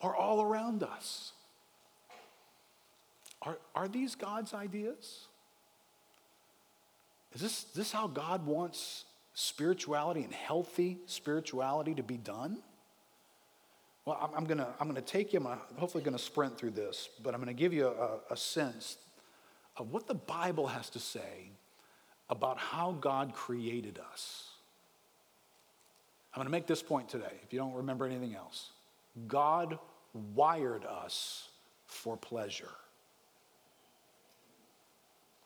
are 0.00 0.14
all 0.14 0.42
around 0.42 0.82
us. 0.82 1.32
Are, 3.42 3.58
are 3.76 3.86
these 3.86 4.16
God's 4.16 4.54
ideas? 4.54 5.26
Is 7.32 7.40
this, 7.40 7.62
this 7.64 7.92
how 7.92 8.08
God 8.08 8.44
wants 8.44 9.04
spirituality 9.38 10.24
and 10.24 10.34
healthy 10.34 10.98
spirituality 11.06 11.94
to 11.94 12.02
be 12.02 12.16
done? 12.16 12.58
Well, 14.04 14.18
I'm, 14.20 14.30
I'm 14.36 14.44
going 14.44 14.58
to 14.58 14.66
I'm 14.80 14.88
gonna 14.88 15.00
take 15.00 15.32
you, 15.32 15.38
I'm 15.38 15.58
hopefully 15.76 16.02
going 16.02 16.16
to 16.16 16.22
sprint 16.22 16.58
through 16.58 16.72
this, 16.72 17.08
but 17.22 17.34
I'm 17.34 17.40
going 17.40 17.54
to 17.54 17.60
give 17.60 17.72
you 17.72 17.86
a, 17.86 18.18
a 18.32 18.36
sense 18.36 18.96
of 19.76 19.92
what 19.92 20.08
the 20.08 20.14
Bible 20.14 20.66
has 20.66 20.90
to 20.90 20.98
say 20.98 21.52
about 22.28 22.58
how 22.58 22.96
God 23.00 23.32
created 23.32 24.00
us. 24.12 24.48
I'm 26.34 26.40
going 26.40 26.46
to 26.46 26.52
make 26.52 26.66
this 26.66 26.82
point 26.82 27.08
today, 27.08 27.40
if 27.44 27.52
you 27.52 27.60
don't 27.60 27.74
remember 27.74 28.06
anything 28.06 28.34
else. 28.34 28.70
God 29.28 29.78
wired 30.34 30.84
us 30.84 31.48
for 31.86 32.16
pleasure. 32.16 32.74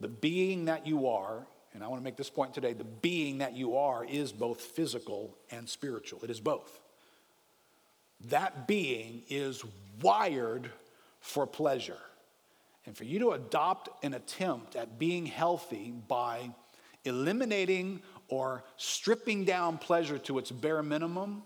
The 0.01 0.09
being 0.09 0.65
that 0.65 0.87
you 0.87 1.09
are 1.09 1.47
and 1.75 1.83
I 1.83 1.89
want 1.89 2.01
to 2.01 2.05
make 2.05 2.17
this 2.17 2.31
point 2.31 2.55
today 2.55 2.73
the 2.73 2.85
being 2.85 3.39
that 3.39 3.57
you 3.57 3.77
are 3.77 4.05
is 4.05 4.33
both 4.33 4.61
physical 4.61 5.37
and 5.51 5.69
spiritual. 5.69 6.21
It 6.23 6.31
is 6.31 6.41
both. 6.41 6.81
That 8.29 8.67
being 8.67 9.23
is 9.29 9.65
wired 10.01 10.71
for 11.21 11.47
pleasure. 11.47 11.99
And 12.85 12.97
for 12.97 13.05
you 13.05 13.21
to 13.21 13.31
adopt 13.33 14.05
an 14.05 14.15
attempt 14.15 14.77
at 14.77 14.99
being 14.99 15.27
healthy 15.27 15.93
by 16.09 16.51
eliminating 17.05 18.03
or 18.29 18.65
stripping 18.77 19.45
down 19.45 19.79
pleasure 19.79 20.19
to 20.19 20.39
its 20.39 20.51
bare 20.51 20.83
minimum, 20.83 21.43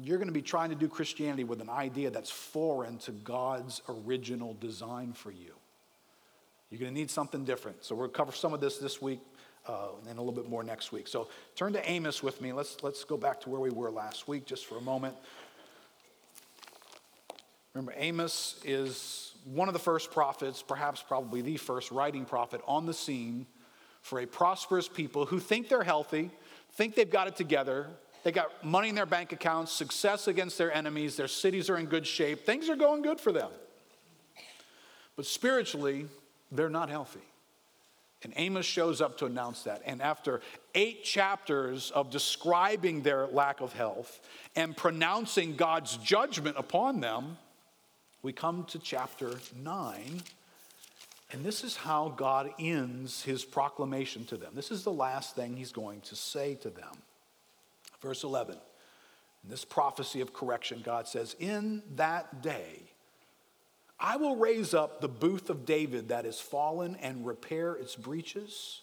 you're 0.00 0.18
going 0.18 0.28
to 0.28 0.32
be 0.32 0.42
trying 0.42 0.70
to 0.70 0.74
do 0.74 0.88
Christianity 0.88 1.44
with 1.44 1.60
an 1.60 1.68
idea 1.68 2.10
that's 2.10 2.30
foreign 2.30 2.98
to 2.98 3.12
God's 3.12 3.82
original 3.88 4.54
design 4.54 5.12
for 5.12 5.30
you. 5.30 5.54
You're 6.72 6.78
going 6.78 6.94
to 6.94 6.98
need 6.98 7.10
something 7.10 7.44
different. 7.44 7.84
So 7.84 7.94
we'll 7.94 8.08
cover 8.08 8.32
some 8.32 8.54
of 8.54 8.62
this 8.62 8.78
this 8.78 9.02
week 9.02 9.20
uh, 9.68 9.88
and 10.08 10.18
a 10.18 10.22
little 10.22 10.32
bit 10.32 10.48
more 10.48 10.64
next 10.64 10.90
week. 10.90 11.06
So 11.06 11.28
turn 11.54 11.74
to 11.74 11.90
Amos 11.90 12.22
with 12.22 12.40
me. 12.40 12.54
Let's, 12.54 12.82
let's 12.82 13.04
go 13.04 13.18
back 13.18 13.42
to 13.42 13.50
where 13.50 13.60
we 13.60 13.68
were 13.68 13.90
last 13.90 14.26
week 14.26 14.46
just 14.46 14.64
for 14.64 14.78
a 14.78 14.80
moment. 14.80 15.14
Remember, 17.74 17.92
Amos 17.94 18.58
is 18.64 19.34
one 19.44 19.68
of 19.68 19.74
the 19.74 19.80
first 19.80 20.12
prophets, 20.12 20.62
perhaps 20.62 21.04
probably 21.06 21.42
the 21.42 21.58
first 21.58 21.90
writing 21.90 22.24
prophet 22.24 22.62
on 22.66 22.86
the 22.86 22.94
scene 22.94 23.46
for 24.00 24.20
a 24.20 24.26
prosperous 24.26 24.88
people 24.88 25.26
who 25.26 25.38
think 25.38 25.68
they're 25.68 25.84
healthy, 25.84 26.30
think 26.72 26.94
they've 26.94 27.10
got 27.10 27.28
it 27.28 27.36
together, 27.36 27.86
they 28.24 28.32
got 28.32 28.64
money 28.64 28.88
in 28.88 28.94
their 28.94 29.04
bank 29.04 29.32
accounts, 29.32 29.72
success 29.72 30.26
against 30.26 30.56
their 30.56 30.72
enemies, 30.72 31.16
their 31.16 31.28
cities 31.28 31.68
are 31.68 31.76
in 31.76 31.84
good 31.84 32.06
shape, 32.06 32.46
things 32.46 32.70
are 32.70 32.76
going 32.76 33.02
good 33.02 33.20
for 33.20 33.30
them. 33.30 33.50
But 35.16 35.26
spiritually, 35.26 36.06
they're 36.52 36.70
not 36.70 36.88
healthy. 36.90 37.20
And 38.24 38.32
Amos 38.36 38.66
shows 38.66 39.00
up 39.00 39.18
to 39.18 39.26
announce 39.26 39.64
that. 39.64 39.82
And 39.84 40.00
after 40.00 40.42
eight 40.74 41.02
chapters 41.02 41.90
of 41.90 42.10
describing 42.10 43.02
their 43.02 43.26
lack 43.26 43.60
of 43.60 43.72
health 43.72 44.20
and 44.54 44.76
pronouncing 44.76 45.56
God's 45.56 45.96
judgment 45.96 46.56
upon 46.56 47.00
them, 47.00 47.36
we 48.22 48.32
come 48.32 48.64
to 48.66 48.78
chapter 48.78 49.32
9. 49.60 50.22
And 51.32 51.44
this 51.44 51.64
is 51.64 51.76
how 51.76 52.10
God 52.10 52.50
ends 52.60 53.24
his 53.24 53.44
proclamation 53.44 54.24
to 54.26 54.36
them. 54.36 54.52
This 54.54 54.70
is 54.70 54.84
the 54.84 54.92
last 54.92 55.34
thing 55.34 55.56
he's 55.56 55.72
going 55.72 56.02
to 56.02 56.14
say 56.14 56.54
to 56.56 56.70
them. 56.70 56.92
Verse 58.00 58.22
11. 58.22 58.56
In 59.42 59.50
this 59.50 59.64
prophecy 59.64 60.20
of 60.20 60.32
correction, 60.32 60.82
God 60.84 61.08
says, 61.08 61.34
In 61.40 61.82
that 61.96 62.42
day, 62.42 62.91
I 64.02 64.16
will 64.16 64.34
raise 64.34 64.74
up 64.74 65.00
the 65.00 65.08
booth 65.08 65.48
of 65.48 65.64
David 65.64 66.08
that 66.08 66.26
is 66.26 66.40
fallen 66.40 66.96
and 67.00 67.24
repair 67.24 67.74
its 67.74 67.94
breaches 67.94 68.80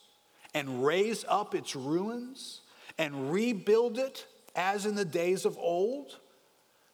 and 0.53 0.85
raise 0.85 1.25
up 1.27 1.53
its 1.53 1.75
ruins 1.75 2.61
and 2.97 3.31
rebuild 3.31 3.99
it 3.99 4.25
as 4.55 4.85
in 4.85 4.95
the 4.95 5.05
days 5.05 5.45
of 5.45 5.57
old, 5.57 6.17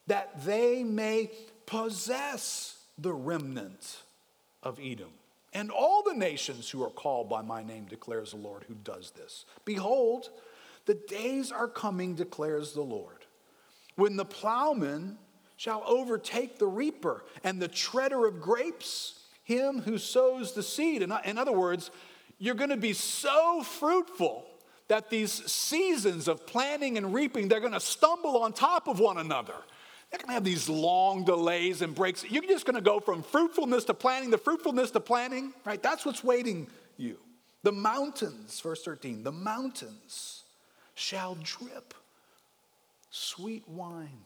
that 0.08 0.44
they 0.44 0.84
may 0.84 1.30
possess 1.68 2.80
the 2.98 3.14
remnant 3.14 4.02
of 4.64 4.80
Edom 4.82 5.12
and 5.54 5.72
all 5.72 6.04
the 6.04 6.14
nations 6.14 6.70
who 6.70 6.84
are 6.84 6.90
called 6.90 7.30
by 7.30 7.42
my 7.42 7.64
name, 7.64 7.86
declares 7.86 8.32
the 8.32 8.38
Lord, 8.38 8.66
who 8.68 8.74
does 8.74 9.12
this. 9.12 9.46
Behold, 9.64 10.30
the 10.86 10.96
days 11.08 11.50
are 11.50 11.70
coming, 11.70 12.14
declares 12.14 12.74
the 12.74 12.82
Lord, 12.82 13.26
when 13.96 14.18
the 14.18 14.26
plowman 14.26 15.18
shall 15.58 15.84
overtake 15.86 16.60
the 16.60 16.68
reaper 16.68 17.24
and 17.44 17.62
the 17.62 17.68
treader 17.68 18.26
of 18.26 18.42
grapes, 18.42 19.20
him 19.44 19.82
who 19.82 19.98
sows 19.98 20.54
the 20.54 20.64
seed. 20.64 21.02
In, 21.02 21.38
other 21.38 21.52
words, 21.52 21.92
you're 22.40 22.56
going 22.56 22.70
to 22.70 22.78
be 22.78 22.94
so 22.94 23.64
fruitful 23.64 24.46
that 24.88 25.10
these 25.10 25.32
seasons 25.32 26.28
of 26.28 26.46
planting 26.46 26.98
and 26.98 27.14
reaping, 27.14 27.48
they're 27.48 27.60
going 27.60 27.72
to 27.74 27.80
stumble 27.80 28.38
on 28.38 28.54
top 28.54 28.88
of 28.88 29.00
one 29.00 29.18
another. 29.18 29.56
They're 30.12 30.20
going 30.20 30.28
to 30.28 30.34
have 30.34 30.44
these 30.44 30.70
long 30.70 31.24
delays 31.26 31.82
and 31.82 31.96
breaks. 31.96 32.24
You're 32.30 32.44
just 32.44 32.66
going 32.66 32.76
to 32.76 32.82
go 32.82 33.00
from 33.00 33.24
fruitfulness 33.24 33.86
to 33.86 33.94
planting, 33.94 34.30
the 34.30 34.38
fruitfulness 34.38 34.92
to 34.92 35.00
planting, 35.00 35.54
right? 35.66 35.82
That's 35.82 36.06
what's 36.06 36.24
waiting 36.24 36.68
you. 36.98 37.18
The 37.64 37.72
mountains, 37.72 38.60
verse 38.60 38.84
13, 38.84 39.24
the 39.24 39.32
mountains 39.32 40.44
shall 40.94 41.36
drip 41.42 41.96
sweet 43.10 43.68
wine 43.68 44.26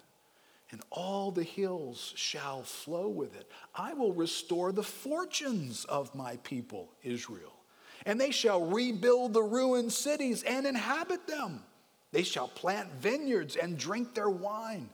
and 0.72 0.82
all 0.92 1.32
the 1.32 1.44
hills 1.44 2.14
shall 2.16 2.64
flow 2.64 3.08
with 3.08 3.36
it. 3.36 3.50
I 3.74 3.94
will 3.94 4.14
restore 4.14 4.72
the 4.72 4.84
fortunes 4.84 5.86
of 5.86 6.14
my 6.14 6.38
people, 6.38 6.90
Israel, 7.04 7.54
and 8.06 8.20
they 8.20 8.32
shall 8.32 8.66
rebuild 8.66 9.34
the 9.34 9.42
ruined 9.42 9.92
cities 9.92 10.44
and 10.44 10.66
inhabit 10.66 11.28
them. 11.28 11.64
They 12.12 12.24
shall 12.24 12.48
plant 12.48 12.92
vineyards 12.94 13.56
and 13.56 13.78
drink 13.78 14.14
their 14.14 14.30
wine, 14.30 14.90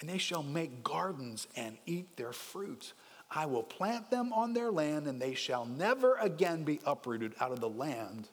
and 0.00 0.08
they 0.08 0.18
shall 0.18 0.42
make 0.42 0.82
gardens 0.82 1.46
and 1.56 1.76
eat 1.86 2.16
their 2.16 2.32
fruit. 2.32 2.92
I 3.30 3.46
will 3.46 3.62
plant 3.62 4.10
them 4.10 4.32
on 4.32 4.54
their 4.54 4.70
land, 4.70 5.06
and 5.06 5.20
they 5.20 5.34
shall 5.34 5.66
never 5.66 6.16
again 6.16 6.64
be 6.64 6.80
uprooted 6.86 7.34
out 7.40 7.52
of 7.52 7.60
the 7.60 7.68
land 7.68 8.28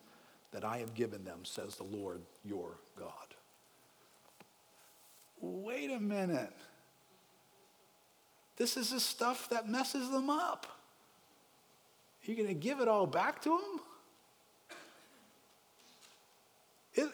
that 0.52 0.64
I 0.64 0.78
have 0.78 0.94
given 0.94 1.26
them, 1.26 1.40
says 1.44 1.76
the 1.76 1.84
Lord 1.84 2.22
your 2.46 2.78
God. 2.98 3.12
Wait 5.42 5.92
a 5.92 6.00
minute. 6.00 6.54
This 8.58 8.78
is 8.78 8.92
the 8.92 9.00
stuff 9.00 9.50
that 9.50 9.68
messes 9.68 10.10
them 10.10 10.30
up. 10.30 10.66
You're 12.24 12.38
going 12.38 12.48
to 12.48 12.54
give 12.54 12.80
it 12.80 12.88
all 12.88 13.06
back 13.06 13.42
to 13.44 13.50
them? 13.50 13.80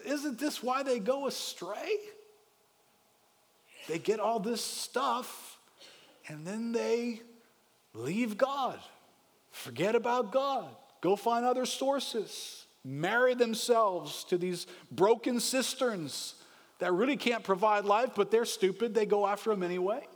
Isn't 0.06 0.38
this 0.38 0.62
why 0.62 0.82
they 0.82 1.00
go 1.00 1.26
astray? 1.26 1.96
They 3.88 3.98
get 3.98 4.20
all 4.20 4.38
this 4.38 4.62
stuff 4.62 5.58
and 6.28 6.46
then 6.46 6.72
they 6.72 7.20
leave 7.94 8.38
God, 8.38 8.78
forget 9.50 9.96
about 9.96 10.30
God, 10.30 10.68
go 11.00 11.16
find 11.16 11.44
other 11.44 11.66
sources, 11.66 12.64
marry 12.84 13.34
themselves 13.34 14.24
to 14.24 14.38
these 14.38 14.66
broken 14.90 15.40
cisterns 15.40 16.34
that 16.78 16.92
really 16.92 17.16
can't 17.16 17.42
provide 17.42 17.84
life, 17.84 18.10
but 18.14 18.30
they're 18.30 18.44
stupid. 18.44 18.94
They 18.94 19.04
go 19.04 19.26
after 19.26 19.50
them 19.50 19.62
anyway. 19.62 20.06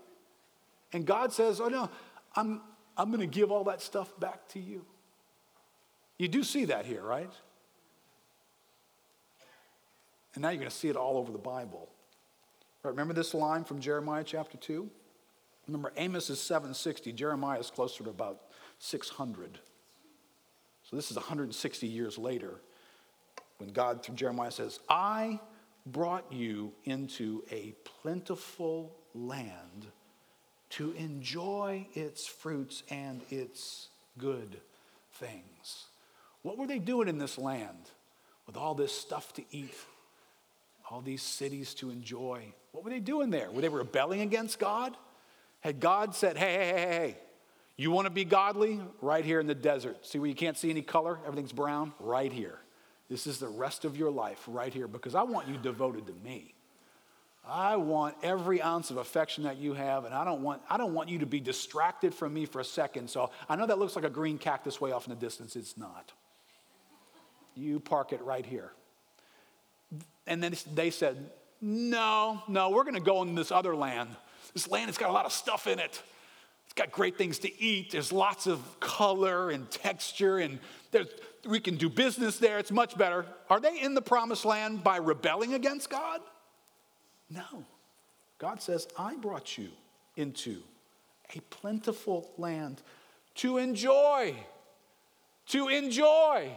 And 0.92 1.07
God 1.07 1.33
says, 1.33 1.61
Oh, 1.61 1.68
no, 1.68 1.90
I'm, 2.35 2.61
I'm 2.96 3.09
going 3.09 3.20
to 3.20 3.27
give 3.27 3.51
all 3.51 3.64
that 3.64 3.81
stuff 3.81 4.18
back 4.18 4.49
to 4.49 4.61
you. 4.61 4.85
You 6.18 6.29
do 6.29 6.42
see 6.42 6.66
that 6.66 6.87
here, 6.87 7.03
right? 7.03 7.33
And 10.35 10.42
now 10.42 10.51
you're 10.51 10.59
going 10.59 10.70
to 10.70 10.77
see 10.77 10.88
it 10.88 10.96
all 10.96 11.16
over 11.16 11.33
the 11.33 11.38
Bible. 11.38 11.88
Right, 12.83 12.90
remember 12.90 13.14
this 13.14 13.35
line 13.35 13.64
from 13.64 13.81
Jeremiah 13.81 14.25
chapter 14.25 14.57
2? 14.57 14.88
Remember, 15.66 15.92
Amos 15.96 16.31
is 16.31 16.40
760, 16.40 17.12
Jeremiah 17.12 17.59
is 17.59 17.70
closer 17.70 18.05
to 18.05 18.11
about 18.11 18.42
600. 18.79 19.59
So 20.85 20.94
this 20.94 21.11
is 21.11 21.16
160 21.16 21.87
years 21.87 22.16
later 22.16 22.61
when 23.59 23.70
God, 23.70 24.05
through 24.05 24.14
Jeremiah, 24.14 24.51
says, 24.51 24.79
I 24.88 25.40
brought 25.87 26.33
you 26.33 26.72
into 26.85 27.42
a 27.51 27.75
plentiful 28.03 28.94
land 29.14 29.87
to 30.70 30.92
enjoy 30.92 31.87
its 31.94 32.26
fruits 32.26 32.83
and 32.90 33.20
its 33.31 33.88
good 34.18 34.57
things. 35.14 35.87
What 36.42 36.59
were 36.59 36.66
they 36.66 36.79
doing 36.79 37.09
in 37.09 37.18
this 37.18 37.38
land 37.38 37.90
with 38.46 38.57
all 38.57 38.74
this 38.74 38.92
stuff 38.92 39.33
to 39.35 39.42
eat, 39.50 39.74
all 40.90 41.00
these 41.00 41.22
cities 41.22 41.74
to 41.74 41.90
enjoy? 41.90 42.44
What 42.72 42.85
were 42.85 42.90
they 42.90 43.00
doing 43.00 43.31
there? 43.31 43.50
Were 43.50 43.61
they 43.61 43.68
rebelling 43.68 44.20
against 44.20 44.59
God? 44.59 44.96
Had 45.61 45.81
God 45.81 46.14
said, 46.14 46.37
hey, 46.37 46.55
hey, 46.55 46.68
hey, 46.68 46.87
hey, 46.87 47.16
you 47.76 47.90
want 47.90 48.07
to 48.07 48.11
be 48.11 48.24
godly? 48.24 48.81
Right 49.00 49.24
here 49.24 49.40
in 49.40 49.46
the 49.46 49.55
desert. 49.55 50.07
See 50.07 50.18
where 50.18 50.29
you 50.29 50.35
can't 50.35 50.57
see 50.57 50.70
any 50.70 50.83
color? 50.83 51.18
Everything's 51.26 51.52
brown? 51.52 51.92
Right 52.00 52.33
here. 52.33 52.59
This 53.09 53.26
is 53.26 53.38
the 53.38 53.48
rest 53.48 53.85
of 53.85 53.96
your 53.96 54.11
life 54.11 54.42
right 54.46 54.72
here 54.72 54.88
because 54.88 55.14
I 55.14 55.22
want 55.22 55.48
you 55.48 55.57
devoted 55.57 56.07
to 56.07 56.12
me. 56.24 56.56
I 57.49 57.77
want 57.77 58.17
every 58.23 58.61
ounce 58.61 58.91
of 58.91 58.97
affection 58.97 59.45
that 59.45 59.57
you 59.57 59.75
have, 59.75 60.05
and 60.05 60.13
I 60.13 60.25
don't 60.25 60.43
want, 60.43 60.63
I 60.69 60.77
don't 60.77 60.95
want 60.95 61.09
you 61.09 61.21
to 61.21 61.27
be 61.27 61.39
distracted 61.39 62.13
from 62.13 62.35
me 62.35 62.45
for 62.45 62.61
a 62.61 62.65
second. 62.65 63.09
So 63.09 63.31
I 63.49 63.55
know 63.55 63.67
that 63.67 63.79
looks 63.79 63.95
like 63.95 64.05
a 64.05 64.11
green 64.11 64.37
cactus 64.37 64.81
way 64.81 64.91
off 64.91 65.07
in 65.07 65.11
the 65.11 65.21
distance. 65.21 65.55
It's 65.55 65.79
not. 65.79 66.13
You 67.55 67.79
park 67.79 68.13
it 68.13 68.23
right 68.23 68.45
here. 68.45 68.73
And 70.27 70.43
then 70.43 70.55
they 70.75 70.91
said, 70.91 71.31
No, 71.61 72.43
no, 72.49 72.71
we're 72.71 72.83
going 72.83 72.95
to 72.95 73.01
go 73.01 73.23
in 73.23 73.35
this 73.37 73.53
other 73.53 73.77
land. 73.77 74.11
This 74.53 74.69
land 74.69 74.87
has 74.87 74.99
got 74.99 75.11
a 75.11 75.13
lot 75.13 75.25
of 75.25 75.33
stuff 75.33 75.69
in 75.69 75.79
it. 75.79 76.03
It's 76.65 76.75
got 76.75 76.91
great 76.91 77.17
things 77.17 77.39
to 77.41 77.63
eat. 77.63 77.93
There's 77.93 78.11
lots 78.11 78.49
of 78.49 78.81
color 78.81 79.51
and 79.51 79.71
texture, 79.71 80.39
and 80.39 80.59
we 81.47 81.61
can 81.61 81.77
do 81.77 81.89
business 81.89 82.39
there. 82.39 82.59
It's 82.59 82.73
much 82.73 82.99
better. 82.99 83.25
Are 83.49 83.61
they 83.61 83.81
in 83.81 83.95
the 83.95 84.03
promised 84.03 84.45
land 84.45 84.83
by 84.83 84.97
rebelling 84.97 85.55
against 85.55 85.91
God? 85.91 86.21
No. 87.31 87.65
God 88.39 88.61
says, 88.61 88.87
I 88.99 89.17
brought 89.17 89.57
you 89.57 89.69
into 90.17 90.62
a 91.35 91.41
plentiful 91.51 92.31
land 92.39 92.83
to 93.37 93.59
enjoy. 93.59 94.35
To 95.49 95.69
enjoy. 95.69 96.51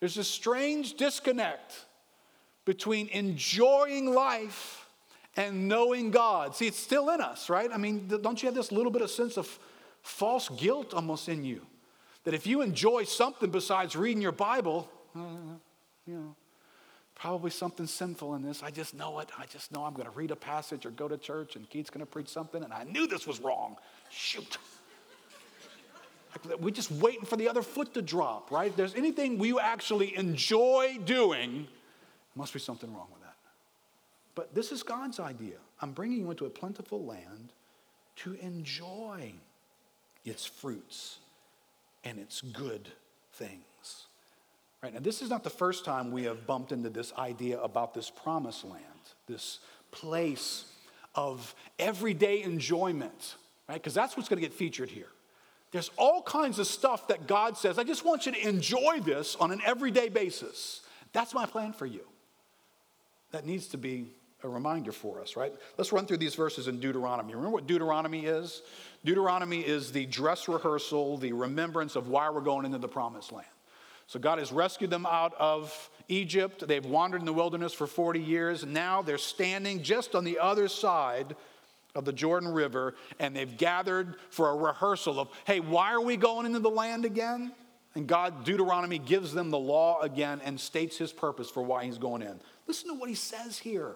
There's 0.00 0.18
a 0.18 0.24
strange 0.24 0.94
disconnect 0.94 1.86
between 2.64 3.08
enjoying 3.08 4.12
life 4.12 4.86
and 5.36 5.68
knowing 5.68 6.10
God. 6.10 6.54
See, 6.54 6.66
it's 6.66 6.78
still 6.78 7.10
in 7.10 7.20
us, 7.20 7.50
right? 7.50 7.70
I 7.72 7.76
mean, 7.76 8.08
don't 8.22 8.42
you 8.42 8.46
have 8.46 8.54
this 8.54 8.72
little 8.72 8.92
bit 8.92 9.02
of 9.02 9.10
sense 9.10 9.36
of 9.36 9.58
false 10.02 10.48
guilt 10.48 10.94
almost 10.94 11.28
in 11.28 11.44
you? 11.44 11.62
That 12.24 12.34
if 12.34 12.46
you 12.46 12.62
enjoy 12.62 13.04
something 13.04 13.50
besides 13.50 13.96
reading 13.96 14.22
your 14.22 14.32
Bible, 14.32 14.88
uh, 15.14 15.20
you 16.06 16.14
know, 16.14 16.36
probably 17.24 17.50
something 17.50 17.86
sinful 17.86 18.34
in 18.34 18.42
this. 18.42 18.62
I 18.62 18.70
just 18.70 18.92
know 18.92 19.18
it. 19.20 19.30
I 19.38 19.46
just 19.46 19.72
know 19.72 19.82
I'm 19.86 19.94
going 19.94 20.04
to 20.04 20.14
read 20.14 20.30
a 20.30 20.36
passage 20.36 20.84
or 20.84 20.90
go 20.90 21.08
to 21.08 21.16
church 21.16 21.56
and 21.56 21.66
Keith's 21.70 21.88
going 21.88 22.04
to 22.04 22.12
preach 22.12 22.28
something, 22.28 22.62
and 22.62 22.70
I 22.70 22.84
knew 22.84 23.06
this 23.06 23.26
was 23.26 23.40
wrong. 23.40 23.76
Shoot. 24.10 24.58
We're 26.60 26.68
just 26.68 26.90
waiting 26.90 27.24
for 27.24 27.36
the 27.36 27.48
other 27.48 27.62
foot 27.62 27.94
to 27.94 28.02
drop, 28.02 28.50
right? 28.50 28.68
If 28.68 28.76
there's 28.76 28.94
anything 28.94 29.38
we 29.38 29.58
actually 29.58 30.14
enjoy 30.18 30.98
doing, 31.06 31.66
must 32.34 32.52
be 32.52 32.58
something 32.58 32.92
wrong 32.92 33.06
with 33.10 33.22
that. 33.22 33.36
But 34.34 34.54
this 34.54 34.70
is 34.70 34.82
God's 34.82 35.18
idea. 35.18 35.56
I'm 35.80 35.92
bringing 35.92 36.18
you 36.18 36.30
into 36.30 36.44
a 36.44 36.50
plentiful 36.50 37.06
land 37.06 37.54
to 38.16 38.34
enjoy 38.34 39.32
its 40.26 40.44
fruits 40.44 41.20
and 42.04 42.18
its 42.18 42.42
good 42.42 42.90
things. 43.32 43.64
Right? 44.84 44.92
Now, 44.92 45.00
this 45.00 45.22
is 45.22 45.30
not 45.30 45.42
the 45.42 45.48
first 45.48 45.86
time 45.86 46.12
we 46.12 46.24
have 46.24 46.46
bumped 46.46 46.70
into 46.70 46.90
this 46.90 47.10
idea 47.14 47.58
about 47.58 47.94
this 47.94 48.10
promised 48.10 48.66
land, 48.66 48.84
this 49.26 49.60
place 49.90 50.66
of 51.14 51.54
everyday 51.78 52.42
enjoyment, 52.42 53.36
right? 53.66 53.76
Because 53.76 53.94
that's 53.94 54.14
what's 54.14 54.28
going 54.28 54.42
to 54.42 54.46
get 54.46 54.52
featured 54.52 54.90
here. 54.90 55.08
There's 55.72 55.90
all 55.96 56.20
kinds 56.20 56.58
of 56.58 56.66
stuff 56.66 57.08
that 57.08 57.26
God 57.26 57.56
says, 57.56 57.78
I 57.78 57.84
just 57.84 58.04
want 58.04 58.26
you 58.26 58.32
to 58.32 58.46
enjoy 58.46 59.00
this 59.02 59.36
on 59.36 59.52
an 59.52 59.62
everyday 59.64 60.10
basis. 60.10 60.82
That's 61.14 61.32
my 61.32 61.46
plan 61.46 61.72
for 61.72 61.86
you. 61.86 62.02
That 63.30 63.46
needs 63.46 63.68
to 63.68 63.78
be 63.78 64.10
a 64.42 64.48
reminder 64.50 64.92
for 64.92 65.22
us, 65.22 65.34
right? 65.34 65.54
Let's 65.78 65.92
run 65.92 66.04
through 66.04 66.18
these 66.18 66.34
verses 66.34 66.68
in 66.68 66.78
Deuteronomy. 66.78 67.32
Remember 67.32 67.54
what 67.54 67.66
Deuteronomy 67.66 68.26
is? 68.26 68.60
Deuteronomy 69.02 69.62
is 69.62 69.92
the 69.92 70.04
dress 70.04 70.46
rehearsal, 70.46 71.16
the 71.16 71.32
remembrance 71.32 71.96
of 71.96 72.08
why 72.08 72.28
we're 72.28 72.42
going 72.42 72.66
into 72.66 72.76
the 72.76 72.86
promised 72.86 73.32
land. 73.32 73.46
So 74.06 74.18
God 74.18 74.38
has 74.38 74.52
rescued 74.52 74.90
them 74.90 75.06
out 75.06 75.34
of 75.38 75.90
Egypt. 76.08 76.66
They've 76.66 76.84
wandered 76.84 77.20
in 77.20 77.26
the 77.26 77.32
wilderness 77.32 77.72
for 77.72 77.86
40 77.86 78.20
years. 78.20 78.64
Now 78.64 79.02
they're 79.02 79.18
standing 79.18 79.82
just 79.82 80.14
on 80.14 80.24
the 80.24 80.38
other 80.38 80.68
side 80.68 81.36
of 81.94 82.04
the 82.04 82.12
Jordan 82.12 82.50
River 82.50 82.94
and 83.18 83.34
they've 83.34 83.56
gathered 83.56 84.16
for 84.30 84.50
a 84.50 84.56
rehearsal 84.56 85.20
of, 85.20 85.28
hey, 85.46 85.60
why 85.60 85.92
are 85.92 86.00
we 86.00 86.16
going 86.16 86.46
into 86.46 86.58
the 86.58 86.70
land 86.70 87.04
again? 87.04 87.52
And 87.94 88.06
God, 88.06 88.44
Deuteronomy, 88.44 88.98
gives 88.98 89.32
them 89.32 89.50
the 89.50 89.58
law 89.58 90.00
again 90.00 90.40
and 90.44 90.58
states 90.58 90.98
his 90.98 91.12
purpose 91.12 91.48
for 91.48 91.62
why 91.62 91.84
he's 91.84 91.98
going 91.98 92.22
in. 92.22 92.40
Listen 92.66 92.88
to 92.88 92.94
what 92.94 93.08
he 93.08 93.14
says 93.14 93.58
here. 93.58 93.94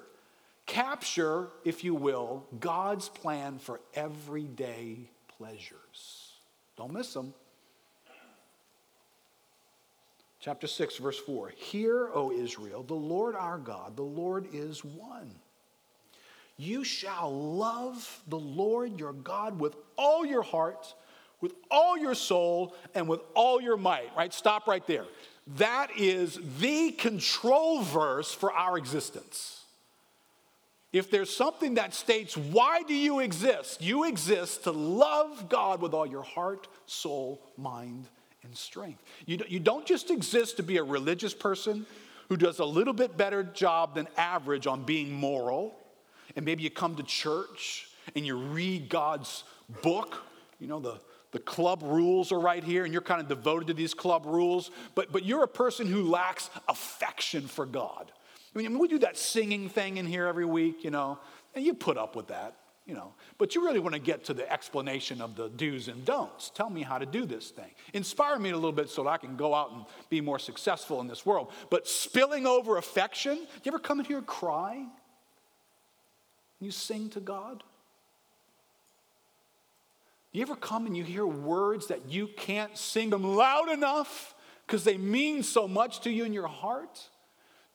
Capture, 0.66 1.49
if 1.64 1.83
you 1.83 1.94
will, 1.94 2.47
God's 2.61 3.09
plan 3.09 3.59
for 3.59 3.81
everyday 3.94 5.11
pleasures. 5.37 6.33
Don't 6.77 6.92
miss 6.92 7.12
them. 7.12 7.35
Chapter 10.40 10.66
6, 10.66 10.98
verse 10.98 11.18
4 11.18 11.51
Hear, 11.57 12.11
O 12.14 12.31
Israel, 12.31 12.83
the 12.83 12.94
Lord 12.94 13.35
our 13.35 13.59
God, 13.59 13.96
the 13.96 14.03
Lord 14.03 14.46
is 14.53 14.85
one. 14.85 15.35
You 16.57 16.83
shall 16.83 17.33
love 17.33 18.20
the 18.27 18.38
Lord 18.38 18.98
your 18.98 19.12
God 19.12 19.61
with 19.61 19.77
all 19.96 20.27
your 20.27 20.42
heart, 20.42 20.92
with 21.40 21.53
all 21.70 21.96
your 21.96 22.16
soul, 22.16 22.74
and 22.94 23.09
with 23.09 23.20
all 23.35 23.61
your 23.61 23.77
might. 23.77 24.11
Right? 24.16 24.33
Stop 24.33 24.66
right 24.66 24.85
there. 24.87 25.05
That 25.57 25.90
is 25.96 26.38
the 26.59 26.92
control 26.92 27.83
verse 27.83 28.33
for 28.33 28.53
our 28.53 28.77
existence. 28.77 29.64
If 30.92 31.11
there's 31.11 31.35
something 31.35 31.74
that 31.74 31.94
states, 31.94 32.37
why 32.37 32.83
do 32.83 32.94
you 32.94 33.20
exist? 33.20 33.83
You 33.83 34.05
exist 34.05 34.64
to 34.64 34.72
love 34.72 35.48
God 35.48 35.81
with 35.81 35.94
all 35.94 36.07
your 36.07 36.22
heart, 36.22 36.66
soul, 36.87 37.42
mind, 37.57 38.09
and 38.49 38.57
strength. 38.57 39.03
You, 39.27 39.39
you 39.47 39.61
don't 39.61 39.87
just 39.87 40.11
exist 40.11 40.57
to 40.57 40.63
be 40.63 40.79
a 40.79 40.83
religious 40.83 41.35
person 41.35 41.87
who 42.31 42.37
does 42.37 42.59
a 42.59 42.65
little 42.65 42.95
bit 42.95 43.17
better 43.17 43.43
job 43.43 43.95
than 43.95 44.09
average 44.17 44.67
on 44.67 44.85
being 44.85 45.13
moral, 45.13 45.77
and 46.35 46.45
maybe 46.45 46.63
you 46.63 46.71
come 46.71 46.97
to 46.97 47.03
church 47.03 47.89
and 48.17 48.27
you 48.27 48.37
read 48.37 48.89
God's 48.89 49.45
book, 49.83 50.23
you 50.59 50.67
know, 50.67 50.81
the, 50.81 50.99
the 51.33 51.39
club 51.39 51.83
rules 51.83 52.33
are 52.33 52.41
right 52.41 52.65
here, 52.65 52.85
and 52.85 52.93
you're 52.93 53.03
kind 53.03 53.21
of 53.21 53.29
devoted 53.29 53.69
to 53.69 53.75
these 53.75 53.93
club 53.93 54.25
rules, 54.25 54.71
but, 54.95 55.13
but 55.13 55.25
you're 55.25 55.45
a 55.45 55.49
person 55.49 55.87
who 55.87 56.05
lacks 56.05 56.49
affection 56.69 57.47
for 57.47 57.67
God. 57.67 58.11
I 58.55 58.59
mean, 58.59 58.79
we 58.79 58.89
do 58.89 58.99
that 59.01 59.19
singing 59.19 59.69
thing 59.69 59.99
in 59.99 60.07
here 60.07 60.27
every 60.27 60.47
week, 60.47 60.85
you 60.85 60.91
know, 60.91 61.19
and 61.55 61.65
you 61.65 61.75
put 61.75 61.99
up 61.99 62.17
with 62.17 62.29
that 62.29 62.55
you 62.88 62.94
know. 62.94 63.12
But 63.37 63.55
you 63.55 63.64
really 63.64 63.79
want 63.79 63.94
to 63.94 64.01
get 64.01 64.24
to 64.24 64.35
the 64.35 64.51
explanation 64.51 65.20
of 65.20 65.37
the 65.37 65.51
do's 65.51 65.88
and 65.88 66.05
don'ts. 66.07 66.51
Tell 66.51 66.70
me 66.70 66.83
how 66.83 66.96
to 66.96 67.05
do 67.05 67.27
this 67.27 67.51
thing. 67.51 67.70
Inspire 67.92 68.38
me 68.38 68.51
a 68.51 68.55
little 68.55 68.72
bit 68.72 68.88
so 68.88 69.05
that 69.05 69.11
I 69.11 69.18
can 69.18 69.37
go 69.37 69.55
out 69.55 69.72
and 69.72 69.85
be 70.09 70.22
more 70.22 70.38
successful 70.38 71.01
in 71.03 71.07
this 71.07 71.27
world. 71.27 71.53
But 71.70 71.87
spilling 71.87 72.46
over 72.46 72.79
affection, 72.79 73.37
you 73.37 73.46
ever 73.66 73.79
come 73.79 74.01
in 74.01 74.07
here 74.07 74.22
crying? 74.22 74.90
You 76.61 76.70
sing 76.70 77.11
to 77.11 77.20
God? 77.20 77.62
You 80.33 80.42
ever 80.42 80.57
come 80.57 80.87
and 80.87 80.96
you 80.96 81.05
hear 81.05 81.27
words 81.27 81.88
that 81.88 82.09
you 82.09 82.27
can't 82.27 82.77
sing 82.77 83.11
them 83.11 83.22
loud 83.22 83.70
enough 83.70 84.35
because 84.66 84.85
they 84.85 84.96
mean 84.96 85.42
so 85.42 85.68
much 85.68 86.01
to 86.01 86.11
you 86.11 86.24
in 86.24 86.33
your 86.33 86.48
heart? 86.48 87.11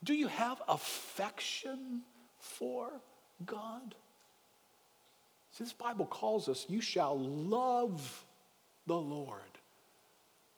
Do 0.03 0.15
you 0.15 0.27
have 0.27 0.61
affection 0.67 2.01
for 2.39 2.89
God? 3.45 3.95
See, 5.53 5.63
this 5.63 5.73
Bible 5.73 6.05
calls 6.05 6.49
us, 6.49 6.65
you 6.67 6.81
shall 6.81 7.17
love 7.17 8.25
the 8.87 8.95
Lord 8.95 9.39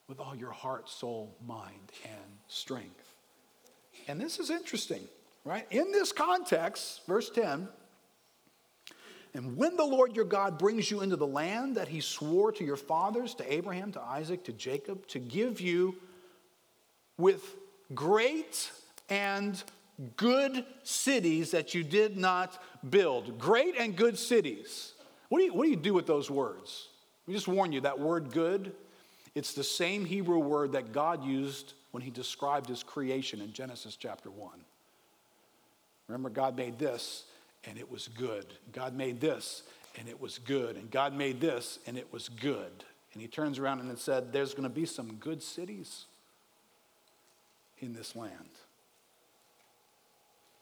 with 0.07 0.19
all 0.19 0.35
your 0.35 0.51
heart, 0.51 0.89
soul, 0.89 1.35
mind, 1.45 1.91
and 2.05 2.39
strength. 2.47 3.15
And 4.07 4.21
this 4.21 4.39
is 4.39 4.49
interesting, 4.49 5.01
right? 5.43 5.65
In 5.69 5.91
this 5.91 6.11
context, 6.11 7.05
verse 7.07 7.29
10, 7.29 7.67
and 9.33 9.57
when 9.57 9.75
the 9.75 9.83
Lord 9.83 10.15
your 10.15 10.23
God 10.23 10.57
brings 10.57 10.89
you 10.89 11.01
into 11.01 11.17
the 11.17 11.27
land 11.27 11.75
that 11.75 11.89
he 11.89 11.99
swore 11.99 12.53
to 12.53 12.63
your 12.63 12.77
fathers, 12.77 13.35
to 13.35 13.53
Abraham, 13.53 13.91
to 13.91 14.01
Isaac, 14.01 14.45
to 14.45 14.53
Jacob, 14.53 15.05
to 15.07 15.19
give 15.19 15.59
you 15.59 15.97
with 17.17 17.43
great 17.93 18.71
and 19.09 19.61
good 20.17 20.65
cities 20.83 21.51
that 21.51 21.73
you 21.73 21.83
did 21.83 22.17
not 22.17 22.61
build. 22.89 23.39
Great 23.39 23.75
and 23.77 23.95
good 23.95 24.17
cities. 24.17 24.93
What 25.29 25.39
do 25.39 25.45
you, 25.45 25.53
what 25.53 25.63
do, 25.63 25.69
you 25.69 25.75
do 25.75 25.93
with 25.93 26.07
those 26.07 26.29
words? 26.29 26.89
Me 27.27 27.33
just 27.33 27.47
warn 27.47 27.71
you 27.71 27.81
that 27.81 27.99
word 27.99 28.31
good, 28.31 28.73
it's 29.33 29.53
the 29.53 29.63
same 29.63 30.05
Hebrew 30.05 30.39
word 30.39 30.73
that 30.73 30.93
God 30.93 31.23
used 31.23 31.73
when 31.91 32.03
he 32.03 32.09
described 32.09 32.69
his 32.69 32.83
creation 32.83 33.41
in 33.41 33.51
Genesis 33.51 33.95
chapter 33.95 34.29
1. 34.29 34.51
Remember, 36.07 36.29
God 36.29 36.55
made 36.55 36.77
this 36.77 37.25
and 37.65 37.77
it 37.77 37.89
was 37.89 38.07
good. 38.07 38.45
God 38.71 38.93
made 38.95 39.19
this 39.19 39.63
and 39.97 40.07
it 40.07 40.19
was 40.19 40.37
good. 40.37 40.75
And 40.75 40.91
God 40.91 41.13
made 41.13 41.41
this 41.41 41.79
and 41.87 41.97
it 41.97 42.11
was 42.13 42.29
good. 42.29 42.83
And 43.13 43.21
he 43.21 43.27
turns 43.27 43.59
around 43.59 43.79
and 43.79 43.97
said, 43.97 44.31
There's 44.31 44.53
going 44.53 44.63
to 44.63 44.69
be 44.69 44.85
some 44.85 45.15
good 45.15 45.41
cities 45.41 46.05
in 47.79 47.93
this 47.93 48.15
land 48.15 48.49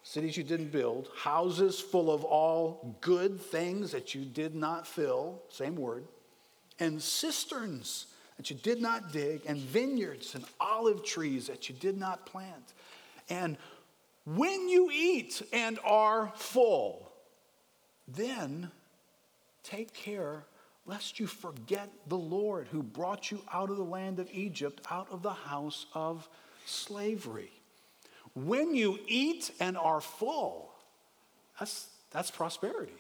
cities 0.04 0.36
you 0.38 0.44
didn't 0.44 0.72
build, 0.72 1.10
houses 1.16 1.80
full 1.80 2.13
of 2.13 2.24
all 2.24 2.98
good 3.02 3.39
things 3.39 3.92
that 3.92 4.13
you 4.13 4.26
did 4.26 4.54
not 4.54 4.86
fill, 4.86 5.42
same 5.50 5.76
word, 5.76 6.06
and 6.80 7.02
cisterns 7.02 8.08
that 8.38 8.50
you 8.50 8.56
did 8.58 8.82
not 8.82 9.12
dig, 9.12 9.42
and 9.46 9.58
vineyards 9.58 10.36
and 10.36 10.44
olive 10.60 11.04
trees 11.06 11.48
that 11.48 11.70
you 11.70 11.76
did 11.76 11.98
not 11.98 12.26
plant. 12.26 12.74
And 13.30 13.58
when 14.26 14.68
you 14.68 14.89
eat 14.92 15.42
and 15.54 15.80
are 15.86 16.32
full, 16.36 17.12
then 18.08 18.72
take 19.63 19.94
care 19.94 20.46
lest 20.86 21.20
you 21.20 21.28
forget 21.28 21.89
the 22.08 22.18
Lord 22.18 22.68
who 22.68 22.84
brought 22.84 23.32
you 23.32 23.42
out 23.54 23.70
of 23.70 23.78
the 23.78 23.84
land 23.84 24.20
of 24.20 24.30
Egypt, 24.34 24.86
out 24.92 25.08
of 25.12 25.22
the 25.22 25.32
house 25.32 25.86
of 25.94 26.28
slavery. 26.66 27.52
When 28.36 28.76
you 28.76 29.00
eat 29.08 29.52
and 29.60 29.78
are 29.78 30.02
full, 30.02 30.74
that's, 31.60 31.88
that's 32.12 32.32
prosperity. 32.32 32.93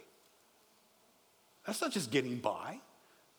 That's 1.65 1.81
not 1.81 1.91
just 1.91 2.11
getting 2.11 2.37
by. 2.37 2.79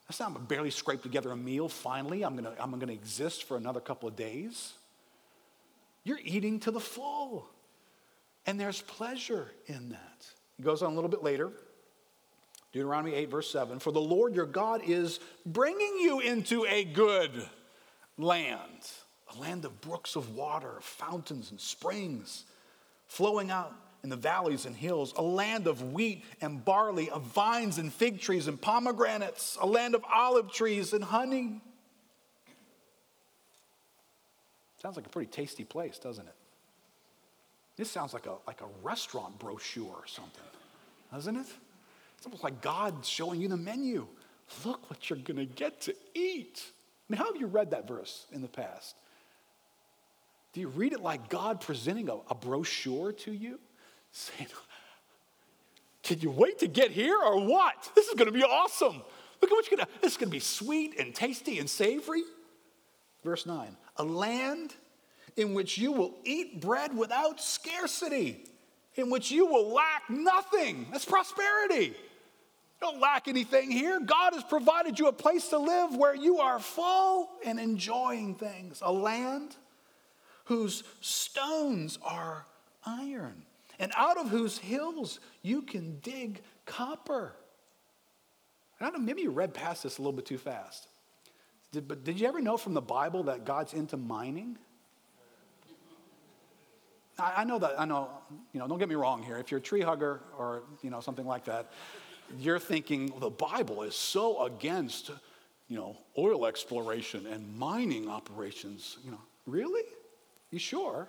That's 0.09 0.21
not 0.21 0.35
I'm 0.35 0.45
barely 0.45 0.71
scrape 0.71 1.03
together 1.03 1.31
a 1.31 1.37
meal. 1.37 1.69
Finally, 1.69 2.25
I'm 2.25 2.37
gonna, 2.37 2.55
I'm 2.59 2.79
gonna 2.79 2.93
exist 2.93 3.45
for 3.45 3.57
another 3.57 3.81
couple 3.81 4.09
of 4.09 4.17
days. 4.17 4.75
You're 6.03 6.21
eating 6.23 6.61
to 6.61 6.71
the 6.71 6.81
full. 6.81 7.49
And 8.47 8.61
there's 8.61 8.83
pleasure 8.83 9.51
in 9.67 9.91
that. 9.91 10.27
He 10.57 10.63
goes 10.63 10.83
on 10.83 10.93
a 10.93 10.95
little 10.95 11.09
bit 11.09 11.23
later. 11.23 11.51
Deuteronomy 12.73 13.15
8, 13.15 13.31
verse 13.31 13.51
7 13.51 13.79
For 13.79 13.93
the 13.93 14.01
Lord 14.01 14.35
your 14.35 14.47
God 14.47 14.83
is 14.85 15.21
bringing 15.47 15.97
you 16.01 16.21
into 16.21 16.67
a 16.67 16.85
good 16.85 17.31
land 18.19 18.91
a 19.35 19.41
land 19.41 19.65
of 19.65 19.81
brooks 19.81 20.17
of 20.17 20.35
water, 20.35 20.79
fountains 20.81 21.51
and 21.51 21.61
springs 21.61 22.45
flowing 23.07 23.51
out 23.51 23.75
in 24.03 24.11
the 24.11 24.17
valleys 24.17 24.67
and 24.67 24.77
hills, 24.77 25.15
a 25.17 25.23
land 25.23 25.67
of 25.67 25.93
wheat 25.93 26.25
and 26.41 26.65
barley, 26.65 27.09
of 27.11 27.23
vines 27.23 27.79
and 27.79 27.93
fig 27.93 28.21
trees 28.21 28.49
and 28.49 28.61
pomegranates, 28.61 29.57
a 29.61 29.67
land 29.67 29.95
of 29.95 30.05
olive 30.13 30.53
trees 30.53 30.93
and 30.93 31.03
honey. 31.03 31.63
Sounds 34.83 34.97
like 34.97 35.07
a 35.07 35.09
pretty 35.09 35.31
tasty 35.31 35.65
place, 35.65 35.99
doesn't 35.99 36.27
it? 36.27 36.35
This 37.77 37.91
sounds 37.91 38.13
like 38.13 38.27
a, 38.27 38.35
like 38.47 38.61
a 38.61 38.67
restaurant 38.83 39.39
brochure 39.39 39.87
or 39.87 40.07
something, 40.07 40.43
doesn't 41.11 41.37
it? 41.37 41.47
It's 42.19 42.27
almost 42.27 42.45
like 42.45 42.61
God 42.61 43.05
showing 43.05 43.41
you 43.41 43.49
the 43.49 43.57
menu. 43.57 44.07
Look 44.65 44.91
what 44.91 45.09
you're 45.09 45.19
going 45.19 45.39
to 45.39 45.47
get 45.47 45.81
to 45.83 45.95
eat. 46.15 46.63
I 46.65 47.13
mean, 47.13 47.19
how 47.19 47.33
have 47.33 47.41
you 47.41 47.47
read 47.47 47.71
that 47.71 47.89
verse 47.89 48.27
in 48.33 48.43
the 48.43 48.49
past? 48.49 48.95
Do 50.55 50.61
you 50.61 50.69
read 50.69 50.93
it 50.93 51.01
like 51.01 51.29
God 51.29 51.61
presenting 51.61 52.09
a, 52.09 52.15
a 52.31 52.35
brochure 52.35 53.13
to 53.13 53.33
you? 53.33 53.59
Saying, 54.13 54.49
can 56.05 56.21
you 56.21 56.31
wait 56.31 56.61
to 56.61 56.69
get 56.69 56.93
here 56.93 57.17
or 57.17 57.45
what? 57.45 57.91
This 57.97 58.07
is 58.07 58.15
to 58.15 58.31
be 58.31 58.45
awesome. 58.45 59.03
Look 59.43 59.51
at 59.51 59.55
what 59.55 59.71
you're 59.71 59.81
to, 59.81 59.89
this 60.01 60.13
is 60.13 60.19
to 60.19 60.27
be 60.27 60.39
sweet 60.39 60.99
and 60.99 61.13
tasty 61.13 61.59
and 61.59 61.69
savory. 61.69 62.23
Verse 63.25 63.47
9, 63.47 63.77
a 63.97 64.05
land 64.05 64.75
in 65.37 65.55
which 65.55 65.77
you 65.77 65.91
will 65.91 66.15
eat 66.25 66.61
bread 66.61 66.97
without 66.97 67.41
scarcity, 67.41 68.45
in 68.95 69.11
which 69.11 69.33
you 69.33 69.47
will 69.47 69.73
lack 69.73 70.09
nothing. 70.09 70.87
That's 70.93 71.05
prosperity. 71.05 71.87
You 71.87 72.81
don't 72.81 73.01
lack 73.01 73.27
anything 73.27 73.71
here. 73.71 73.99
God 73.99 74.35
has 74.35 74.45
provided 74.45 74.99
you 74.99 75.09
a 75.09 75.13
place 75.13 75.49
to 75.49 75.59
live 75.59 75.97
where 75.97 76.15
you 76.15 76.39
are 76.39 76.61
full 76.61 77.31
and 77.45 77.59
enjoying 77.59 78.37
things. 78.37 78.83
A 78.85 78.93
land 78.93 79.57
whose 80.45 80.85
stones 81.01 81.99
are 82.03 82.47
iron, 82.85 83.43
and 83.79 83.93
out 83.97 84.19
of 84.19 84.29
whose 84.29 84.59
hills 84.59 85.21
you 85.43 85.63
can 85.63 85.99
dig 86.01 86.43
copper. 86.67 87.35
I 88.81 88.85
don't 88.85 88.95
know, 88.95 89.01
maybe 89.01 89.23
you 89.23 89.31
read 89.31 89.55
past 89.55 89.83
this 89.83 89.99
a 89.99 90.03
little 90.03 90.13
bit 90.13 90.27
too 90.27 90.39
fast. 90.39 90.89
Did, 91.73 91.89
but 91.89 92.05
did 92.05 92.21
you 92.21 92.29
ever 92.29 92.41
know 92.41 92.57
from 92.57 92.75
the 92.75 92.83
Bible 92.83 93.25
that 93.25 93.45
God's 93.45 93.73
into 93.73 93.97
mining? 93.97 94.59
I, 97.19 97.33
I 97.39 97.45
know 97.45 97.59
that, 97.59 97.79
I 97.79 97.85
know, 97.85 98.11
you 98.53 98.61
know, 98.61 98.69
don't 98.69 98.79
get 98.79 98.89
me 98.89 98.95
wrong 98.95 99.23
here. 99.23 99.39
If 99.39 99.51
you're 99.51 99.59
a 99.59 99.63
tree 99.63 99.81
hugger 99.81 100.21
or, 100.37 100.63
you 100.83 100.91
know, 100.91 101.01
something 101.01 101.27
like 101.27 101.45
that, 101.45 101.73
you're 102.39 102.59
thinking 102.59 103.13
the 103.19 103.31
Bible 103.31 103.83
is 103.83 103.95
so 103.95 104.45
against, 104.45 105.11
you 105.69 105.77
know, 105.77 105.97
oil 106.19 106.47
exploration 106.47 107.27
and 107.27 107.57
mining 107.57 108.09
operations. 108.09 108.99
You 109.05 109.13
know, 109.13 109.21
really? 109.47 109.85
You 110.55 110.61
sure? 110.61 111.09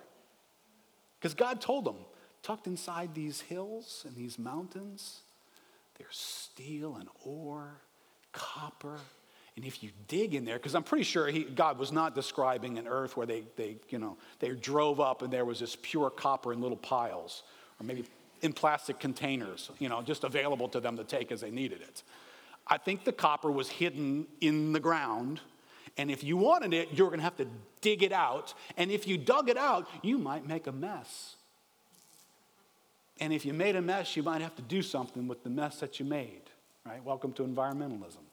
Because 1.20 1.34
God 1.34 1.60
told 1.60 1.84
them, 1.84 1.98
tucked 2.42 2.66
inside 2.66 3.14
these 3.14 3.40
hills 3.42 4.04
and 4.04 4.16
these 4.16 4.40
mountains, 4.40 5.20
there's 5.98 6.16
steel 6.16 6.96
and 6.96 7.08
ore, 7.24 7.80
copper, 8.32 8.98
And 9.56 9.64
if 9.64 9.82
you 9.82 9.90
dig 10.06 10.34
in 10.34 10.44
there, 10.44 10.56
because 10.56 10.74
I'm 10.74 10.82
pretty 10.82 11.04
sure 11.04 11.28
he, 11.28 11.44
God 11.44 11.78
was 11.78 11.90
not 11.90 12.14
describing 12.14 12.78
an 12.78 12.86
earth 12.86 13.16
where 13.16 13.26
they, 13.26 13.44
they, 13.56 13.76
you 13.88 13.98
know, 13.98 14.18
they 14.38 14.50
drove 14.50 15.00
up 15.00 15.22
and 15.22 15.32
there 15.32 15.46
was 15.46 15.60
this 15.60 15.76
pure 15.80 16.10
copper 16.10 16.52
in 16.52 16.60
little 16.60 16.76
piles, 16.76 17.42
or 17.80 17.86
maybe 17.86 18.04
in 18.42 18.52
plastic 18.52 19.00
containers, 19.00 19.70
you 19.78 19.88
know, 19.88 20.02
just 20.02 20.24
available 20.24 20.68
to 20.68 20.80
them 20.80 20.98
to 20.98 21.04
take 21.04 21.32
as 21.32 21.40
they 21.40 21.50
needed 21.50 21.80
it. 21.80 22.02
I 22.66 22.76
think 22.76 23.04
the 23.04 23.12
copper 23.12 23.50
was 23.50 23.68
hidden 23.68 24.26
in 24.42 24.72
the 24.72 24.80
ground. 24.80 25.40
And 25.96 26.10
if 26.10 26.22
you 26.22 26.36
wanted 26.36 26.74
it, 26.74 26.90
you're 26.92 27.08
going 27.08 27.20
to 27.20 27.24
have 27.24 27.36
to 27.38 27.46
dig 27.86 28.02
it 28.02 28.10
out. 28.10 28.52
And 28.76 28.90
if 28.90 29.06
you 29.06 29.16
dug 29.16 29.48
it 29.48 29.56
out, 29.56 29.86
you 30.02 30.18
might 30.18 30.44
make 30.44 30.66
a 30.66 30.72
mess. 30.72 31.36
And 33.20 33.32
if 33.32 33.46
you 33.46 33.52
made 33.52 33.76
a 33.76 33.80
mess, 33.80 34.16
you 34.16 34.24
might 34.24 34.40
have 34.40 34.56
to 34.56 34.62
do 34.62 34.82
something 34.82 35.28
with 35.28 35.44
the 35.44 35.50
mess 35.50 35.78
that 35.78 36.00
you 36.00 36.04
made, 36.04 36.42
right? 36.84 37.02
Welcome 37.04 37.32
to 37.34 37.44
environmentalism. 37.44 38.24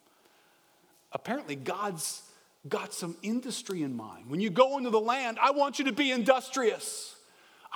Apparently, 1.12 1.56
God's 1.56 2.24
got 2.68 2.96
some 2.96 3.16
industry 3.22 3.84
in 3.84 3.96
mind. 3.96 4.28
When 4.28 4.42
you 4.42 4.50
go 4.50 4.80
into 4.80 4.90
the 4.90 5.00
land, 5.00 5.38
I 5.40 5.52
want 5.52 5.78
you 5.78 5.86
to 5.86 5.94
be 5.94 6.10
industrious. 6.10 7.16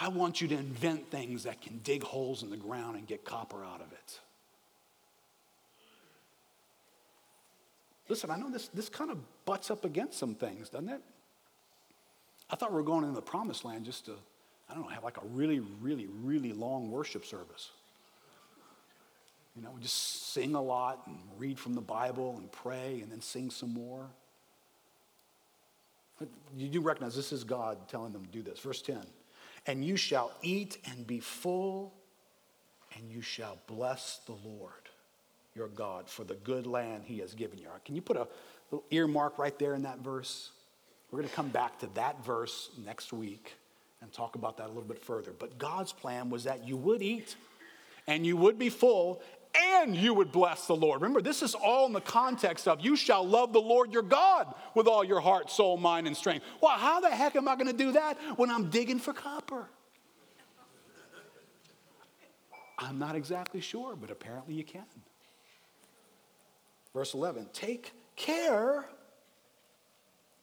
I 0.01 0.07
want 0.07 0.41
you 0.41 0.47
to 0.47 0.55
invent 0.55 1.11
things 1.11 1.43
that 1.43 1.61
can 1.61 1.79
dig 1.83 2.01
holes 2.01 2.41
in 2.41 2.49
the 2.49 2.57
ground 2.57 2.97
and 2.97 3.05
get 3.05 3.23
copper 3.23 3.63
out 3.63 3.81
of 3.81 3.91
it. 3.91 4.19
Listen, 8.09 8.31
I 8.31 8.37
know 8.37 8.49
this, 8.49 8.67
this 8.69 8.89
kind 8.89 9.11
of 9.11 9.19
butts 9.45 9.69
up 9.69 9.85
against 9.85 10.17
some 10.17 10.33
things, 10.33 10.69
doesn't 10.69 10.89
it? 10.89 11.01
I 12.49 12.55
thought 12.55 12.71
we 12.71 12.77
were 12.77 12.83
going 12.83 13.03
into 13.03 13.15
the 13.15 13.21
promised 13.21 13.65
land 13.65 13.85
just 13.85 14.05
to, 14.05 14.13
I 14.69 14.73
don't 14.73 14.83
know, 14.83 14.89
have 14.89 15.03
like 15.03 15.17
a 15.17 15.25
really, 15.33 15.59
really, 15.59 16.07
really 16.23 16.53
long 16.53 16.89
worship 16.91 17.25
service. 17.25 17.71
You 19.55 19.63
know, 19.63 19.71
we 19.75 19.81
just 19.81 20.31
sing 20.33 20.55
a 20.55 20.61
lot 20.61 21.01
and 21.07 21.17
read 21.37 21.57
from 21.57 21.73
the 21.73 21.81
Bible 21.81 22.35
and 22.37 22.51
pray 22.51 22.99
and 23.01 23.11
then 23.11 23.21
sing 23.21 23.49
some 23.49 23.73
more. 23.73 24.05
But 26.19 26.29
you 26.55 26.67
do 26.67 26.79
recognize 26.79 27.15
this 27.15 27.31
is 27.31 27.43
God 27.43 27.77
telling 27.87 28.13
them 28.13 28.23
to 28.25 28.31
do 28.31 28.41
this. 28.41 28.59
Verse 28.59 28.81
10 28.81 28.99
And 29.65 29.83
you 29.83 29.97
shall 29.97 30.31
eat 30.41 30.77
and 30.89 31.05
be 31.05 31.19
full, 31.19 31.93
and 32.95 33.11
you 33.11 33.21
shall 33.21 33.57
bless 33.67 34.19
the 34.25 34.33
Lord 34.33 34.71
your 35.55 35.67
God 35.69 36.07
for 36.07 36.23
the 36.23 36.35
good 36.35 36.67
land 36.67 37.03
he 37.05 37.17
has 37.19 37.33
given 37.33 37.57
you. 37.57 37.67
Can 37.83 37.95
you 37.95 38.01
put 38.01 38.15
a 38.15 38.27
little 38.69 38.85
earmark 38.91 39.39
right 39.39 39.57
there 39.57 39.73
in 39.73 39.81
that 39.83 39.99
verse? 39.99 40.51
We're 41.11 41.19
going 41.19 41.29
to 41.29 41.35
come 41.35 41.49
back 41.49 41.79
to 41.79 41.87
that 41.95 42.23
verse 42.25 42.69
next 42.83 43.13
week 43.13 43.55
and 44.01 44.11
talk 44.11 44.35
about 44.35 44.57
that 44.57 44.65
a 44.65 44.67
little 44.67 44.83
bit 44.83 45.03
further. 45.03 45.31
But 45.37 45.57
God's 45.57 45.93
plan 45.93 46.29
was 46.29 46.43
that 46.43 46.67
you 46.67 46.77
would 46.77 47.01
eat 47.01 47.35
and 48.07 48.25
you 48.25 48.37
would 48.37 48.59
be 48.59 48.69
full 48.69 49.21
and 49.55 49.95
you 49.95 50.13
would 50.13 50.31
bless 50.31 50.67
the 50.67 50.75
Lord. 50.75 51.01
Remember, 51.01 51.21
this 51.21 51.41
is 51.41 51.55
all 51.55 51.87
in 51.87 51.93
the 51.93 52.01
context 52.01 52.67
of 52.67 52.81
you 52.81 52.95
shall 52.95 53.25
love 53.25 53.53
the 53.53 53.61
Lord 53.61 53.93
your 53.93 54.03
God 54.03 54.53
with 54.75 54.87
all 54.87 55.03
your 55.03 55.19
heart, 55.19 55.49
soul, 55.49 55.77
mind, 55.77 56.07
and 56.07 56.15
strength. 56.15 56.45
Well, 56.61 56.77
how 56.77 56.99
the 56.99 57.09
heck 57.09 57.35
am 57.35 57.47
I 57.47 57.55
going 57.55 57.67
to 57.67 57.73
do 57.73 57.93
that 57.93 58.17
when 58.35 58.51
I'm 58.51 58.69
digging 58.69 58.99
for 58.99 59.13
copper? 59.13 59.67
I'm 62.77 62.99
not 62.99 63.15
exactly 63.15 63.61
sure, 63.61 63.95
but 63.95 64.11
apparently 64.11 64.53
you 64.53 64.63
can. 64.63 64.83
Verse 66.93 67.13
11 67.13 67.49
Take 67.53 67.93
care 68.15 68.85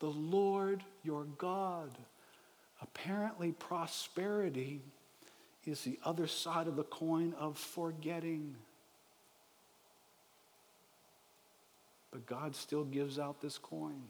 the 0.00 0.06
Lord 0.06 0.82
your 1.04 1.24
God. 1.38 1.90
Apparently, 2.82 3.52
prosperity 3.52 4.80
is 5.66 5.82
the 5.82 5.98
other 6.04 6.26
side 6.26 6.66
of 6.66 6.76
the 6.76 6.84
coin 6.84 7.34
of 7.38 7.58
forgetting. 7.58 8.56
But 12.10 12.26
God 12.26 12.56
still 12.56 12.84
gives 12.84 13.18
out 13.18 13.40
this 13.40 13.58
coin 13.58 14.02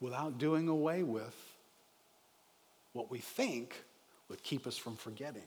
without 0.00 0.38
doing 0.38 0.68
away 0.68 1.02
with 1.02 1.36
what 2.92 3.10
we 3.10 3.18
think 3.18 3.82
would 4.28 4.42
keep 4.42 4.66
us 4.66 4.76
from 4.76 4.96
forgetting. 4.96 5.42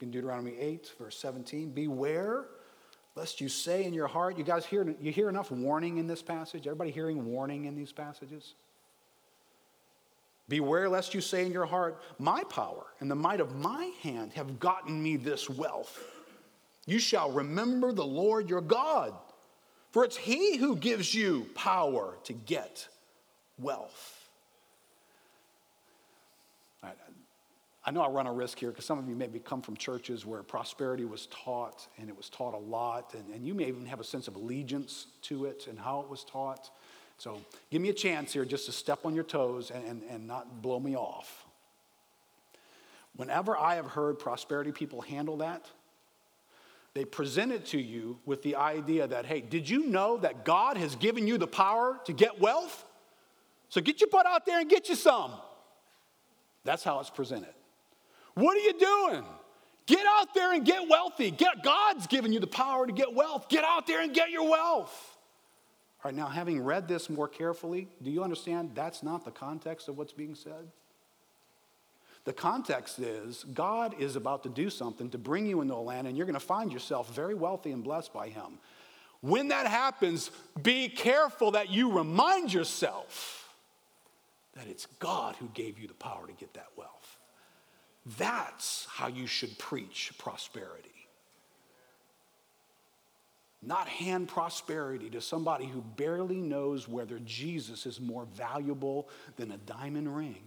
In 0.00 0.10
Deuteronomy 0.10 0.56
8, 0.58 0.92
verse 0.98 1.18
17, 1.18 1.70
beware 1.70 2.46
lest 3.14 3.40
you 3.40 3.48
say 3.48 3.84
in 3.84 3.92
your 3.92 4.06
heart, 4.06 4.38
you 4.38 4.44
guys 4.44 4.64
hear, 4.64 4.94
you 5.00 5.12
hear 5.12 5.28
enough 5.28 5.50
warning 5.50 5.98
in 5.98 6.06
this 6.06 6.22
passage? 6.22 6.66
Everybody 6.66 6.90
hearing 6.90 7.26
warning 7.26 7.64
in 7.64 7.74
these 7.74 7.92
passages? 7.92 8.54
Beware 10.48 10.88
lest 10.88 11.14
you 11.14 11.20
say 11.20 11.46
in 11.46 11.52
your 11.52 11.66
heart, 11.66 12.00
My 12.18 12.42
power 12.44 12.86
and 12.98 13.10
the 13.10 13.14
might 13.14 13.40
of 13.40 13.54
my 13.56 13.92
hand 14.02 14.32
have 14.32 14.58
gotten 14.58 15.00
me 15.02 15.16
this 15.16 15.48
wealth. 15.48 15.98
You 16.86 16.98
shall 16.98 17.30
remember 17.30 17.92
the 17.92 18.04
Lord 18.04 18.50
your 18.50 18.60
God, 18.60 19.14
for 19.92 20.04
it's 20.04 20.16
He 20.16 20.56
who 20.56 20.76
gives 20.76 21.14
you 21.14 21.46
power 21.54 22.16
to 22.24 22.32
get 22.32 22.88
wealth. 23.58 24.19
I 27.84 27.90
know 27.90 28.02
I 28.02 28.08
run 28.08 28.26
a 28.26 28.32
risk 28.32 28.58
here 28.58 28.70
because 28.70 28.84
some 28.84 28.98
of 28.98 29.08
you 29.08 29.14
maybe 29.14 29.38
come 29.38 29.62
from 29.62 29.76
churches 29.76 30.26
where 30.26 30.42
prosperity 30.42 31.06
was 31.06 31.26
taught 31.26 31.86
and 31.98 32.10
it 32.10 32.16
was 32.16 32.28
taught 32.28 32.52
a 32.52 32.58
lot, 32.58 33.14
and, 33.14 33.34
and 33.34 33.46
you 33.46 33.54
may 33.54 33.68
even 33.68 33.86
have 33.86 34.00
a 34.00 34.04
sense 34.04 34.28
of 34.28 34.36
allegiance 34.36 35.06
to 35.22 35.46
it 35.46 35.66
and 35.66 35.78
how 35.78 36.00
it 36.00 36.08
was 36.08 36.24
taught. 36.24 36.70
So 37.16 37.40
give 37.70 37.80
me 37.80 37.88
a 37.88 37.94
chance 37.94 38.32
here 38.32 38.44
just 38.44 38.66
to 38.66 38.72
step 38.72 39.00
on 39.04 39.14
your 39.14 39.24
toes 39.24 39.70
and, 39.70 39.84
and, 39.84 40.02
and 40.10 40.26
not 40.26 40.60
blow 40.60 40.78
me 40.78 40.94
off. 40.94 41.46
Whenever 43.16 43.56
I 43.56 43.76
have 43.76 43.86
heard 43.86 44.18
prosperity 44.18 44.72
people 44.72 45.00
handle 45.00 45.38
that, 45.38 45.66
they 46.92 47.04
present 47.04 47.52
it 47.52 47.66
to 47.66 47.80
you 47.80 48.18
with 48.26 48.42
the 48.42 48.56
idea 48.56 49.06
that, 49.06 49.24
hey, 49.24 49.40
did 49.40 49.68
you 49.68 49.86
know 49.86 50.16
that 50.18 50.44
God 50.44 50.76
has 50.76 50.96
given 50.96 51.26
you 51.26 51.38
the 51.38 51.46
power 51.46 51.98
to 52.04 52.12
get 52.12 52.40
wealth? 52.40 52.84
So 53.68 53.80
get 53.80 54.00
your 54.00 54.10
butt 54.10 54.26
out 54.26 54.44
there 54.44 54.60
and 54.60 54.68
get 54.68 54.88
you 54.88 54.96
some. 54.96 55.32
That's 56.64 56.82
how 56.82 57.00
it's 57.00 57.10
presented. 57.10 57.54
What 58.34 58.56
are 58.56 58.60
you 58.60 58.78
doing? 58.78 59.24
Get 59.86 60.06
out 60.06 60.34
there 60.34 60.52
and 60.52 60.64
get 60.64 60.88
wealthy. 60.88 61.30
Get, 61.30 61.62
God's 61.64 62.06
given 62.06 62.32
you 62.32 62.40
the 62.40 62.46
power 62.46 62.86
to 62.86 62.92
get 62.92 63.12
wealth. 63.12 63.48
Get 63.48 63.64
out 63.64 63.86
there 63.86 64.02
and 64.02 64.14
get 64.14 64.30
your 64.30 64.48
wealth. 64.48 65.18
All 66.02 66.10
right, 66.10 66.14
now, 66.14 66.28
having 66.28 66.62
read 66.62 66.88
this 66.88 67.10
more 67.10 67.28
carefully, 67.28 67.88
do 68.02 68.10
you 68.10 68.22
understand 68.22 68.70
that's 68.74 69.02
not 69.02 69.24
the 69.24 69.30
context 69.30 69.88
of 69.88 69.98
what's 69.98 70.12
being 70.12 70.34
said? 70.34 70.68
The 72.24 72.32
context 72.32 72.98
is 72.98 73.44
God 73.52 74.00
is 74.00 74.16
about 74.16 74.42
to 74.44 74.48
do 74.48 74.70
something 74.70 75.10
to 75.10 75.18
bring 75.18 75.46
you 75.46 75.60
into 75.60 75.74
a 75.74 75.76
land, 75.76 76.06
and 76.06 76.16
you're 76.16 76.26
going 76.26 76.34
to 76.34 76.40
find 76.40 76.72
yourself 76.72 77.14
very 77.14 77.34
wealthy 77.34 77.72
and 77.72 77.82
blessed 77.82 78.12
by 78.12 78.28
Him. 78.28 78.58
When 79.20 79.48
that 79.48 79.66
happens, 79.66 80.30
be 80.62 80.88
careful 80.88 81.50
that 81.52 81.70
you 81.70 81.92
remind 81.92 82.52
yourself 82.52 83.54
that 84.54 84.66
it's 84.66 84.86
God 84.98 85.36
who 85.36 85.48
gave 85.52 85.78
you 85.78 85.86
the 85.86 85.94
power 85.94 86.26
to 86.26 86.32
get 86.32 86.54
that 86.54 86.68
wealth. 86.76 86.99
That's 88.18 88.86
how 88.90 89.08
you 89.08 89.26
should 89.26 89.58
preach 89.58 90.12
prosperity. 90.18 90.88
Not 93.62 93.88
hand 93.88 94.28
prosperity 94.28 95.10
to 95.10 95.20
somebody 95.20 95.66
who 95.66 95.82
barely 95.82 96.40
knows 96.40 96.88
whether 96.88 97.18
Jesus 97.18 97.84
is 97.84 98.00
more 98.00 98.26
valuable 98.34 99.08
than 99.36 99.50
a 99.50 99.58
diamond 99.58 100.16
ring. 100.16 100.42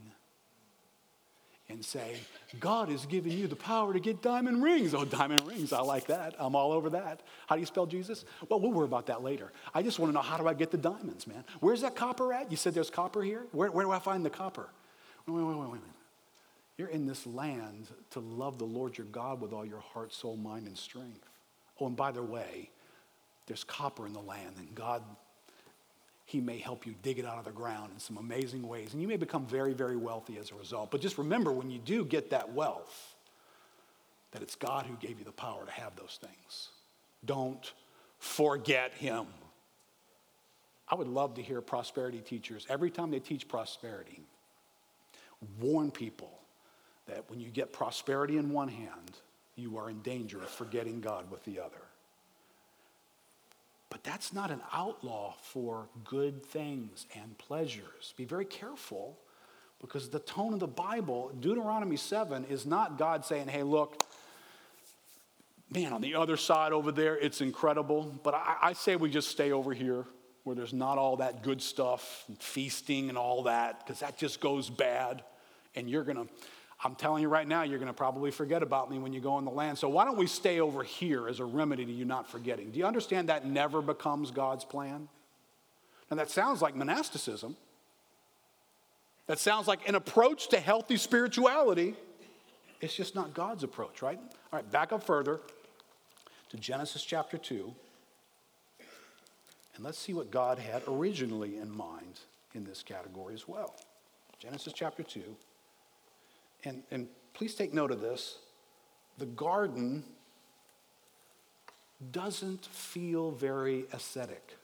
And 1.70 1.84
say, 1.84 2.18
God 2.60 2.90
has 2.90 3.06
given 3.06 3.32
you 3.32 3.48
the 3.48 3.56
power 3.56 3.94
to 3.94 4.00
get 4.00 4.22
diamond 4.22 4.62
rings. 4.62 4.94
Oh, 4.94 5.06
diamond 5.06 5.48
rings, 5.48 5.72
I 5.72 5.80
like 5.80 6.08
that. 6.08 6.36
I'm 6.38 6.56
all 6.56 6.72
over 6.72 6.90
that. 6.90 7.22
How 7.48 7.56
do 7.56 7.62
you 7.62 7.66
spell 7.66 7.86
Jesus? 7.86 8.26
Well, 8.50 8.60
we'll 8.60 8.74
worry 8.74 8.86
about 8.86 9.08
that 9.08 9.24
later. 9.24 9.52
I 9.74 9.82
just 9.82 9.98
want 9.98 10.10
to 10.10 10.14
know 10.14 10.22
how 10.22 10.38
do 10.38 10.48
I 10.48 10.54
get 10.54 10.72
the 10.72 10.78
diamonds, 10.78 11.26
man? 11.26 11.44
Where's 11.62 11.82
that 11.82 11.96
copper 11.96 12.34
at? 12.34 12.52
You 12.52 12.58
said 12.58 12.74
there's 12.74 12.90
copper 12.90 13.22
here? 13.22 13.46
Where, 13.52 13.72
where 13.72 13.86
do 13.86 13.92
I 13.92 14.00
find 14.00 14.26
the 14.26 14.30
copper? 14.30 14.70
Wait, 15.26 15.36
wait, 15.36 15.44
wait, 15.44 15.58
wait, 15.58 15.72
wait. 15.72 15.82
You're 16.78 16.90
in 16.90 17.06
this 17.06 17.28
land 17.28 17.88
to 18.12 18.20
love 18.20 18.58
the 18.58 18.66
Lord 18.66 18.98
your 18.98 19.08
God 19.08 19.42
with 19.42 19.54
all 19.54 19.66
your 19.66 19.80
heart, 19.80 20.14
soul, 20.14 20.38
mind, 20.38 20.68
and 20.68 20.78
strength. 20.78 21.24
Oh, 21.80 21.88
and 21.88 21.96
by 21.96 22.12
the 22.12 22.24
way, 22.24 22.70
there's 23.46 23.64
copper 23.64 24.08
in 24.08 24.14
the 24.14 24.22
land, 24.22 24.56
and 24.58 24.74
God, 24.74 25.04
He 26.26 26.40
may 26.40 26.58
help 26.58 26.88
you 26.88 26.96
dig 27.04 27.20
it 27.20 27.26
out 27.26 27.38
of 27.38 27.46
the 27.46 27.52
ground 27.52 27.92
in 27.94 28.00
some 28.00 28.18
amazing 28.18 28.68
ways. 28.68 28.94
And 28.94 29.02
you 29.02 29.08
may 29.08 29.18
become 29.18 29.46
very, 29.46 29.74
very 29.74 29.98
wealthy 29.98 30.38
as 30.38 30.52
a 30.52 30.56
result. 30.56 30.90
But 30.90 31.02
just 31.02 31.18
remember 31.18 31.52
when 31.52 31.70
you 31.70 31.80
do 31.80 32.06
get 32.06 32.32
that 32.32 32.54
wealth, 32.54 33.16
that 34.32 34.42
it's 34.42 34.56
God 34.56 34.88
who 34.88 34.96
gave 34.96 35.20
you 35.20 35.26
the 35.26 35.32
power 35.32 35.66
to 35.66 35.72
have 35.72 35.96
those 35.96 36.18
things. 36.20 36.70
Don't 37.24 37.72
forget 38.18 38.94
Him. 38.94 39.28
I 40.88 40.96
would 40.96 41.08
love 41.08 41.36
to 41.36 41.42
hear 41.42 41.62
prosperity 41.62 42.20
teachers, 42.20 42.66
every 42.68 42.90
time 42.90 43.12
they 43.12 43.20
teach 43.20 43.48
prosperity, 43.48 44.22
warn 45.60 45.92
people 45.92 46.40
that 47.08 47.30
when 47.30 47.40
you 47.40 47.50
get 47.50 47.74
prosperity 47.74 48.38
in 48.38 48.52
one 48.52 48.70
hand, 48.70 49.12
you 49.56 49.78
are 49.78 49.90
in 49.90 50.02
danger 50.02 50.40
of 50.40 50.50
forgetting 50.50 51.02
God 51.02 51.30
with 51.30 51.44
the 51.44 51.60
other. 51.60 51.82
But 53.90 54.04
that's 54.04 54.34
not 54.34 54.50
an 54.50 54.62
outlaw 54.72 55.36
for 55.42 55.88
good 56.04 56.44
things 56.44 57.06
and 57.16 57.38
pleasures. 57.38 58.14
Be 58.18 58.26
very 58.26 58.46
careful 58.46 59.20
because 59.80 60.10
the 60.10 60.20
tone 60.20 60.54
of 60.54 60.60
the 60.60 60.68
Bible, 60.68 61.32
Deuteronomy 61.40 61.98
7, 61.98 62.46
is 62.46 62.66
not 62.66 62.98
God 62.98 63.26
saying, 63.26 63.50
hey, 63.50 63.64
look, 63.64 64.04
man, 65.70 65.94
on 65.94 66.02
the 66.02 66.16
other 66.16 66.38
side 66.38 66.72
over 66.72 66.92
there, 66.92 67.18
it's 67.18 67.42
incredible. 67.42 68.20
But 68.24 68.34
I, 68.34 68.56
I 68.62 68.74
say 68.74 68.96
we 68.96 69.10
just 69.10 69.28
stay 69.28 69.52
over 69.52 69.74
here 69.74 70.06
where 70.44 70.56
there's 70.56 70.74
not 70.74 70.98
all 70.98 71.18
that 71.18 71.44
good 71.44 71.62
stuff 71.62 72.24
and 72.28 72.38
feasting 72.42 73.10
and 73.10 73.18
all 73.18 73.44
that, 73.44 73.80
because 73.80 74.00
that 74.00 74.18
just 74.18 74.40
goes 74.40 74.70
bad. 74.70 75.24
And 75.76 75.90
you're 75.90 76.04
going 76.04 76.18
to, 76.18 76.28
I'm 76.84 76.96
telling 76.96 77.22
you 77.22 77.30
right 77.30 77.48
now, 77.48 77.64
you're 77.64 77.80
going 77.80 77.88
to 77.88 77.94
probably 77.94 78.30
forget 78.30 78.62
about 78.62 78.92
me 78.92 79.00
when 79.00 79.14
you 79.14 79.22
go 79.22 79.40
in 79.40 79.46
the 79.46 79.52
land. 79.52 79.78
So 79.78 79.88
why 79.88 80.04
don't 80.04 80.18
we 80.18 80.28
stay 80.28 80.60
over 80.60 80.84
here 80.84 81.30
as 81.30 81.40
a 81.40 81.46
remedy 81.46 81.86
to 81.86 81.92
you 81.92 82.04
not 82.04 82.30
forgetting? 82.30 82.72
Do 82.72 82.80
you 82.80 82.86
understand 82.86 83.30
that 83.30 83.46
never 83.46 83.82
becomes 83.82 84.32
God's 84.32 84.66
plan? 84.66 85.08
And 86.10 86.20
that 86.20 86.30
sounds 86.30 86.62
like 86.62 86.76
monasticism. 86.76 87.56
That 89.28 89.40
sounds 89.40 89.68
like 89.68 89.88
an 89.88 89.96
approach 89.96 90.50
to 90.50 90.60
healthy 90.60 90.98
spirituality. 90.98 91.96
It's 92.82 92.94
just 92.94 93.16
not 93.16 93.34
God's 93.34 93.64
approach, 93.64 94.02
right? 94.02 94.20
All 94.20 94.60
right, 94.60 94.70
back 94.70 94.92
up 94.92 95.04
further 95.04 95.40
to 96.50 96.58
Genesis 96.58 97.04
chapter 97.04 97.38
2. 97.38 97.74
And 99.76 99.86
let's 99.86 99.98
see 99.98 100.14
what 100.14 100.30
God 100.30 100.60
had 100.60 100.84
originally 100.88 101.58
in 101.58 101.76
mind 101.76 102.20
in 102.54 102.66
this 102.66 102.84
category 102.84 103.34
as 103.34 103.48
well. 103.48 103.74
Genesis 104.38 104.74
chapter 104.74 105.02
2. 105.02 105.22
And, 106.64 106.84
and 106.92 107.08
please 107.34 107.56
take 107.56 107.74
note 107.74 107.92
of 107.92 108.02
this 108.02 108.38
the 109.18 109.26
garden 109.26 110.04
doesn't 112.12 112.66
feel 112.66 113.32
very 113.32 113.86
ascetic. 113.94 114.56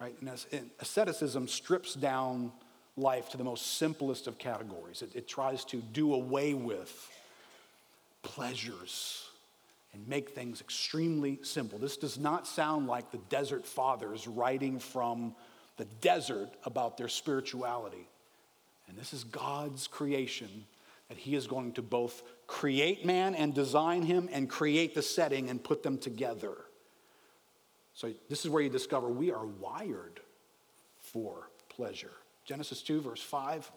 Right? 0.00 0.14
And 0.20 0.70
asceticism 0.80 1.48
strips 1.48 1.94
down 1.94 2.52
life 2.96 3.30
to 3.30 3.36
the 3.36 3.44
most 3.44 3.78
simplest 3.78 4.26
of 4.26 4.38
categories. 4.38 5.02
It, 5.02 5.14
it 5.14 5.28
tries 5.28 5.64
to 5.66 5.78
do 5.92 6.14
away 6.14 6.54
with 6.54 7.10
pleasures 8.22 9.28
and 9.92 10.06
make 10.06 10.30
things 10.30 10.60
extremely 10.60 11.38
simple. 11.42 11.78
This 11.78 11.96
does 11.96 12.18
not 12.18 12.46
sound 12.46 12.86
like 12.86 13.10
the 13.10 13.18
desert 13.28 13.66
fathers 13.66 14.26
writing 14.26 14.78
from 14.78 15.34
the 15.76 15.86
desert 16.00 16.50
about 16.64 16.96
their 16.96 17.08
spirituality. 17.08 18.08
And 18.88 18.96
this 18.96 19.12
is 19.12 19.24
God's 19.24 19.86
creation 19.86 20.64
that 21.08 21.18
He 21.18 21.34
is 21.34 21.46
going 21.46 21.72
to 21.72 21.82
both 21.82 22.22
create 22.48 23.04
man 23.04 23.34
and 23.34 23.54
design 23.54 24.02
him 24.02 24.28
and 24.32 24.48
create 24.48 24.94
the 24.94 25.02
setting 25.02 25.48
and 25.50 25.62
put 25.62 25.84
them 25.84 25.98
together. 25.98 26.56
So, 27.94 28.12
this 28.28 28.44
is 28.44 28.50
where 28.50 28.62
you 28.62 28.70
discover 28.70 29.08
we 29.08 29.30
are 29.30 29.46
wired 29.46 30.20
for 30.98 31.50
pleasure. 31.68 32.12
Genesis 32.44 32.82
2, 32.82 33.00
verse 33.00 33.22
5. 33.22 33.70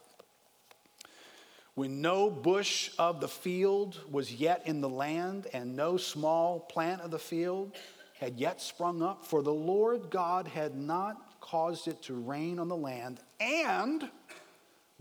When 1.76 2.02
no 2.02 2.30
bush 2.30 2.92
of 2.98 3.22
the 3.22 3.28
field 3.28 4.00
was 4.10 4.34
yet 4.34 4.64
in 4.66 4.82
the 4.82 4.90
land, 4.90 5.48
and 5.54 5.76
no 5.76 5.98
small 5.98 6.60
plant 6.60 7.02
of 7.02 7.12
the 7.12 7.20
field 7.20 7.76
had 8.20 8.38
yet 8.38 8.62
sprung 8.62 9.02
up, 9.02 9.26
for 9.26 9.42
the 9.42 9.54
Lord 9.54 10.10
God 10.10 10.48
had 10.48 10.76
not 10.76 11.40
caused 11.42 11.88
it 11.88 12.02
to 12.04 12.14
rain 12.14 12.60
on 12.60 12.68
the 12.68 12.76
land, 12.76 13.20
and 13.40 14.10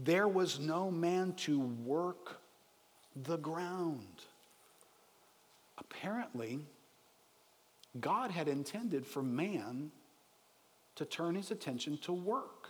there 0.05 0.29
was 0.29 0.59
no 0.59 0.91
man 0.91 1.35
to 1.35 1.61
work 1.61 2.41
the 3.25 3.37
ground. 3.37 4.25
Apparently, 5.79 6.61
God 8.01 8.31
had 8.31 8.49
intended 8.49 9.07
for 9.07 9.23
man 9.23 9.91
to 10.97 11.05
turn 11.05 11.35
his 11.35 11.51
attention 11.51 11.99
to 11.99 12.13
work. 12.13 12.69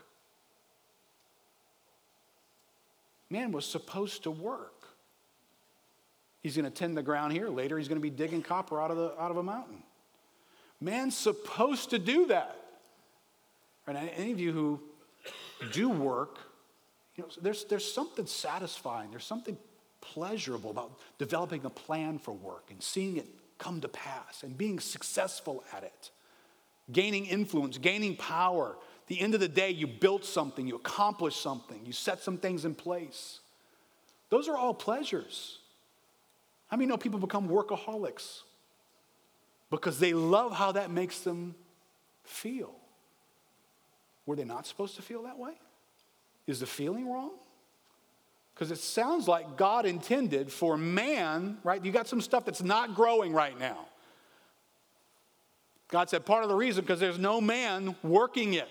Man 3.28 3.53
was 3.53 3.64
supposed 3.64 4.24
to 4.24 4.31
work. 4.31 4.74
He's 6.43 6.57
going 6.57 6.64
to 6.64 6.70
tend 6.70 6.97
the 6.97 7.03
ground 7.03 7.33
here. 7.33 7.49
Later, 7.49 7.78
he's 7.78 7.87
going 7.87 8.01
to 8.01 8.03
be 8.03 8.11
digging 8.11 8.43
copper 8.43 8.81
out 8.81 8.91
of, 8.91 8.97
the, 8.97 9.20
out 9.20 9.31
of 9.31 9.37
a 9.37 9.43
mountain. 9.43 9.83
Man's 10.81 11.16
supposed 11.16 11.91
to 11.91 11.99
do 11.99 12.26
that. 12.26 12.57
Right? 13.87 14.12
Any 14.16 14.33
of 14.33 14.41
you 14.41 14.53
who 14.53 14.81
do 15.72 15.91
work 15.91 16.39
you 17.21 17.27
know, 17.27 17.33
there's, 17.43 17.64
there's 17.64 17.93
something 17.93 18.25
satisfying, 18.25 19.11
there's 19.11 19.25
something 19.27 19.59
pleasurable 20.01 20.71
about 20.71 20.99
developing 21.18 21.62
a 21.66 21.71
plan 21.71 22.18
for 22.18 22.33
work 22.33 22.68
and 22.71 22.83
seeing 22.83 23.18
it 23.18 23.27
come 23.59 23.83
to 23.83 23.89
pass 23.89 24.43
and 24.43 24.57
being 24.57 24.81
successful 24.81 25.62
at 25.77 25.83
it, 25.83 26.11
gaining 26.91 27.27
influence, 27.27 27.77
gaining 27.77 28.16
power. 28.16 28.77
The 29.09 29.21
end 29.21 29.35
of 29.35 29.41
the 29.41 29.49
day, 29.49 29.71
you 29.71 29.87
built 29.87 30.25
something, 30.25 30.66
you 30.66 30.77
accomplished 30.77 31.43
something, 31.43 31.85
you 31.85 31.93
set 31.93 32.23
some 32.23 32.39
things 32.39 32.64
in 32.64 32.75
place. 32.75 33.41
Those 34.31 34.49
are 34.49 34.57
all 34.57 34.73
pleasures. 34.73 35.59
How 36.68 36.79
many 36.79 36.87
know 36.87 36.97
people 36.97 37.18
become 37.18 37.51
workaholics? 37.51 38.45
Because 39.68 39.99
they 39.99 40.14
love 40.14 40.53
how 40.53 40.73
that 40.73 40.91
makes 40.91 41.21
them 41.21 41.55
feel. 42.25 42.75
Were 44.25 44.37
they 44.37 44.45
not 44.45 44.66
supposed 44.66 44.97
to 44.97 45.03
feel 45.03 45.25
that 45.25 45.39
way? 45.39 45.53
Is 46.47 46.61
the 46.61 46.66
feeling 46.66 47.11
wrong? 47.11 47.30
Because 48.55 48.70
it 48.70 48.78
sounds 48.78 49.26
like 49.26 49.57
God 49.57 49.86
intended 49.86 50.53
for 50.53 50.76
man, 50.76 51.59
right? 51.64 51.82
You 51.82 51.93
got 51.93 52.09
some 52.09 52.20
stuff 52.20 52.45
that's 52.45 52.62
not 52.62 52.95
growing 52.95 53.32
right 53.32 53.59
now. 53.59 53.86
God 55.88 56.09
said 56.09 56.24
part 56.24 56.43
of 56.43 56.49
the 56.49 56.55
reason 56.55 56.84
because 56.84 57.01
there's 57.01 57.18
no 57.18 57.41
man 57.41 57.97
working 58.03 58.55
it. 58.55 58.68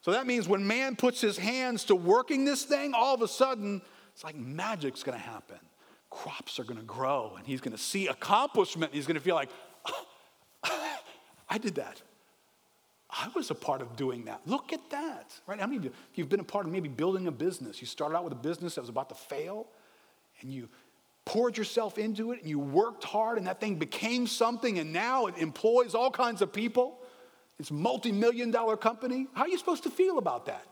So 0.00 0.12
that 0.12 0.26
means 0.26 0.48
when 0.48 0.66
man 0.66 0.96
puts 0.96 1.20
his 1.20 1.38
hands 1.38 1.84
to 1.84 1.94
working 1.94 2.44
this 2.44 2.64
thing, 2.64 2.94
all 2.94 3.14
of 3.14 3.22
a 3.22 3.28
sudden 3.28 3.82
it's 4.12 4.24
like 4.24 4.36
magic's 4.36 5.02
to 5.18 5.24
happen. 5.24 5.58
Crops 6.10 6.58
are 6.58 6.64
to 6.78 6.84
grow 6.84 7.34
and 7.38 7.46
he's 7.46 7.60
to 7.76 7.82
see 7.82 8.08
accomplishment. 8.08 8.92
He's 8.92 9.06
to 9.14 9.20
feel 9.20 9.34
like, 9.34 9.50
oh, 9.86 10.06
I 11.48 11.58
did 11.58 11.76
that. 11.76 12.02
I 13.12 13.28
was 13.34 13.50
a 13.50 13.54
part 13.54 13.82
of 13.82 13.94
doing 13.94 14.24
that. 14.24 14.40
Look 14.46 14.72
at 14.72 14.88
that, 14.90 15.38
right? 15.46 15.60
How 15.60 15.66
many 15.66 15.76
of 15.76 15.84
you, 15.84 15.92
you've 16.14 16.30
been 16.30 16.40
a 16.40 16.44
part 16.44 16.64
of 16.64 16.72
maybe 16.72 16.88
building 16.88 17.26
a 17.26 17.30
business? 17.30 17.80
You 17.80 17.86
started 17.86 18.16
out 18.16 18.24
with 18.24 18.32
a 18.32 18.36
business 18.36 18.76
that 18.76 18.80
was 18.80 18.88
about 18.88 19.10
to 19.10 19.14
fail, 19.14 19.66
and 20.40 20.50
you 20.50 20.68
poured 21.26 21.58
yourself 21.58 21.98
into 21.98 22.32
it, 22.32 22.40
and 22.40 22.48
you 22.48 22.58
worked 22.58 23.04
hard, 23.04 23.36
and 23.36 23.46
that 23.46 23.60
thing 23.60 23.76
became 23.76 24.26
something, 24.26 24.78
and 24.78 24.94
now 24.94 25.26
it 25.26 25.36
employs 25.36 25.94
all 25.94 26.10
kinds 26.10 26.40
of 26.40 26.54
people. 26.54 26.98
It's 27.58 27.70
a 27.70 27.74
multi-million 27.74 28.50
dollar 28.50 28.78
company. 28.78 29.26
How 29.34 29.42
are 29.42 29.48
you 29.48 29.58
supposed 29.58 29.82
to 29.82 29.90
feel 29.90 30.16
about 30.16 30.46
that? 30.46 30.66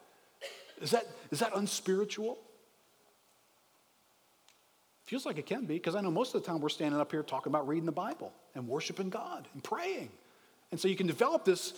Is 0.80 0.92
that, 0.92 1.06
is 1.30 1.40
that 1.40 1.52
unspiritual? 1.54 2.38
Feels 5.04 5.26
like 5.26 5.36
it 5.36 5.44
can 5.44 5.66
be, 5.66 5.74
because 5.74 5.94
I 5.94 6.00
know 6.00 6.10
most 6.10 6.34
of 6.34 6.42
the 6.42 6.46
time 6.46 6.60
we're 6.60 6.70
standing 6.70 6.98
up 6.98 7.10
here 7.10 7.22
talking 7.22 7.50
about 7.50 7.68
reading 7.68 7.84
the 7.84 7.92
Bible 7.92 8.32
and 8.54 8.66
worshiping 8.66 9.10
God 9.10 9.46
and 9.52 9.62
praying. 9.62 10.08
And 10.70 10.80
so 10.80 10.88
you 10.88 10.96
can 10.96 11.06
develop 11.06 11.44
this 11.44 11.74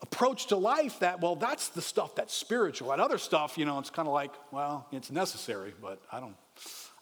approach 0.00 0.46
to 0.46 0.56
life 0.56 1.00
that, 1.00 1.20
well, 1.20 1.36
that's 1.36 1.68
the 1.68 1.82
stuff 1.82 2.14
that's 2.14 2.34
spiritual. 2.34 2.92
And 2.92 3.00
other 3.00 3.18
stuff, 3.18 3.58
you 3.58 3.64
know, 3.64 3.78
it's 3.78 3.90
kind 3.90 4.06
of 4.06 4.14
like, 4.14 4.32
well, 4.52 4.86
it's 4.92 5.10
necessary, 5.10 5.74
but 5.80 6.00
I 6.12 6.20
don't, 6.20 6.36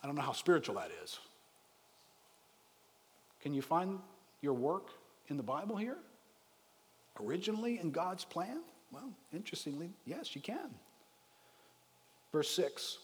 I 0.02 0.06
don't 0.06 0.16
know 0.16 0.22
how 0.22 0.32
spiritual 0.32 0.76
that 0.76 0.90
is. 1.04 1.18
Can 3.42 3.52
you 3.54 3.62
find 3.62 3.98
your 4.40 4.54
work 4.54 4.88
in 5.28 5.36
the 5.36 5.42
Bible 5.42 5.76
here? 5.76 5.98
Originally 7.20 7.78
in 7.78 7.90
God's 7.90 8.24
plan? 8.24 8.62
Well, 8.90 9.12
interestingly, 9.32 9.90
yes, 10.04 10.34
you 10.34 10.40
can. 10.40 10.74
Verse 12.32 12.50
6 12.50 12.98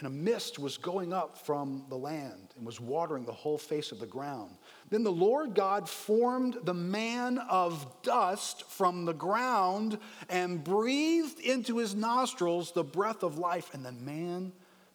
and 0.00 0.06
a 0.06 0.10
mist 0.10 0.58
was 0.58 0.78
going 0.78 1.12
up 1.12 1.36
from 1.36 1.84
the 1.90 1.96
land 1.96 2.54
and 2.56 2.64
was 2.64 2.80
watering 2.80 3.26
the 3.26 3.32
whole 3.32 3.58
face 3.58 3.92
of 3.92 4.00
the 4.00 4.06
ground. 4.06 4.56
Then 4.88 5.04
the 5.04 5.12
Lord 5.12 5.54
God 5.54 5.86
formed 5.86 6.56
the 6.64 6.72
man 6.72 7.36
of 7.50 7.86
dust 8.02 8.64
from 8.70 9.04
the 9.04 9.12
ground 9.12 9.98
and 10.30 10.64
breathed 10.64 11.38
into 11.40 11.76
his 11.76 11.94
nostrils 11.94 12.72
the 12.72 12.82
breath 12.82 13.22
of 13.22 13.36
life, 13.36 13.74
and 13.74 13.84
the 13.84 13.92
man 13.92 14.52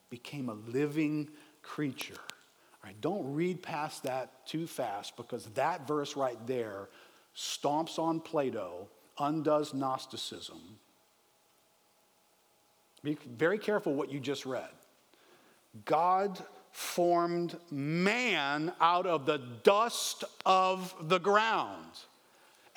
became 0.09 0.49
a 0.49 0.55
living 0.71 1.29
creature. 1.61 2.15
All 2.17 2.85
right, 2.85 2.99
don't 2.99 3.31
read 3.31 3.61
past 3.61 4.03
that 4.03 4.47
too 4.47 4.65
fast 4.65 5.15
because 5.17 5.45
that 5.53 5.87
verse 5.87 6.15
right 6.15 6.47
there 6.47 6.89
stomps 7.35 7.99
on 7.99 8.19
Plato, 8.19 8.87
undoes 9.19 9.71
Gnosticism. 9.71 10.79
Be 13.03 13.19
very 13.37 13.59
careful 13.59 13.93
what 13.93 14.11
you 14.11 14.19
just 14.19 14.47
read. 14.47 14.71
God 15.83 16.41
formed 16.71 17.57
man 17.71 18.71
out 18.79 19.05
of 19.05 19.25
the 19.25 19.37
dust 19.63 20.23
of 20.45 20.93
the 21.01 21.19
ground 21.19 21.91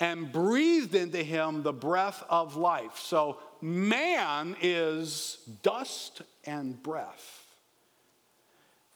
and 0.00 0.30
breathed 0.30 0.94
into 0.94 1.22
him 1.22 1.62
the 1.62 1.72
breath 1.72 2.24
of 2.28 2.56
life. 2.56 2.98
So 2.98 3.38
man 3.60 4.56
is 4.62 5.38
dust 5.62 6.22
and 6.44 6.80
breath. 6.82 7.44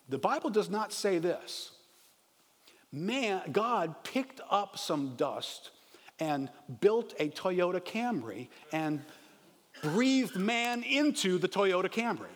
The 0.08 0.18
Bible 0.18 0.50
does 0.50 0.70
not 0.70 0.92
say 0.92 1.18
this. 1.18 1.70
Man, 2.92 3.40
God 3.50 4.04
picked 4.04 4.40
up 4.50 4.78
some 4.78 5.14
dust 5.16 5.70
and 6.20 6.50
built 6.80 7.14
a 7.18 7.30
Toyota 7.30 7.80
Camry 7.80 8.48
and 8.70 9.02
breathed 9.82 10.36
man 10.36 10.82
into 10.82 11.38
the 11.38 11.48
Toyota 11.48 11.90
Camry. 11.90 12.26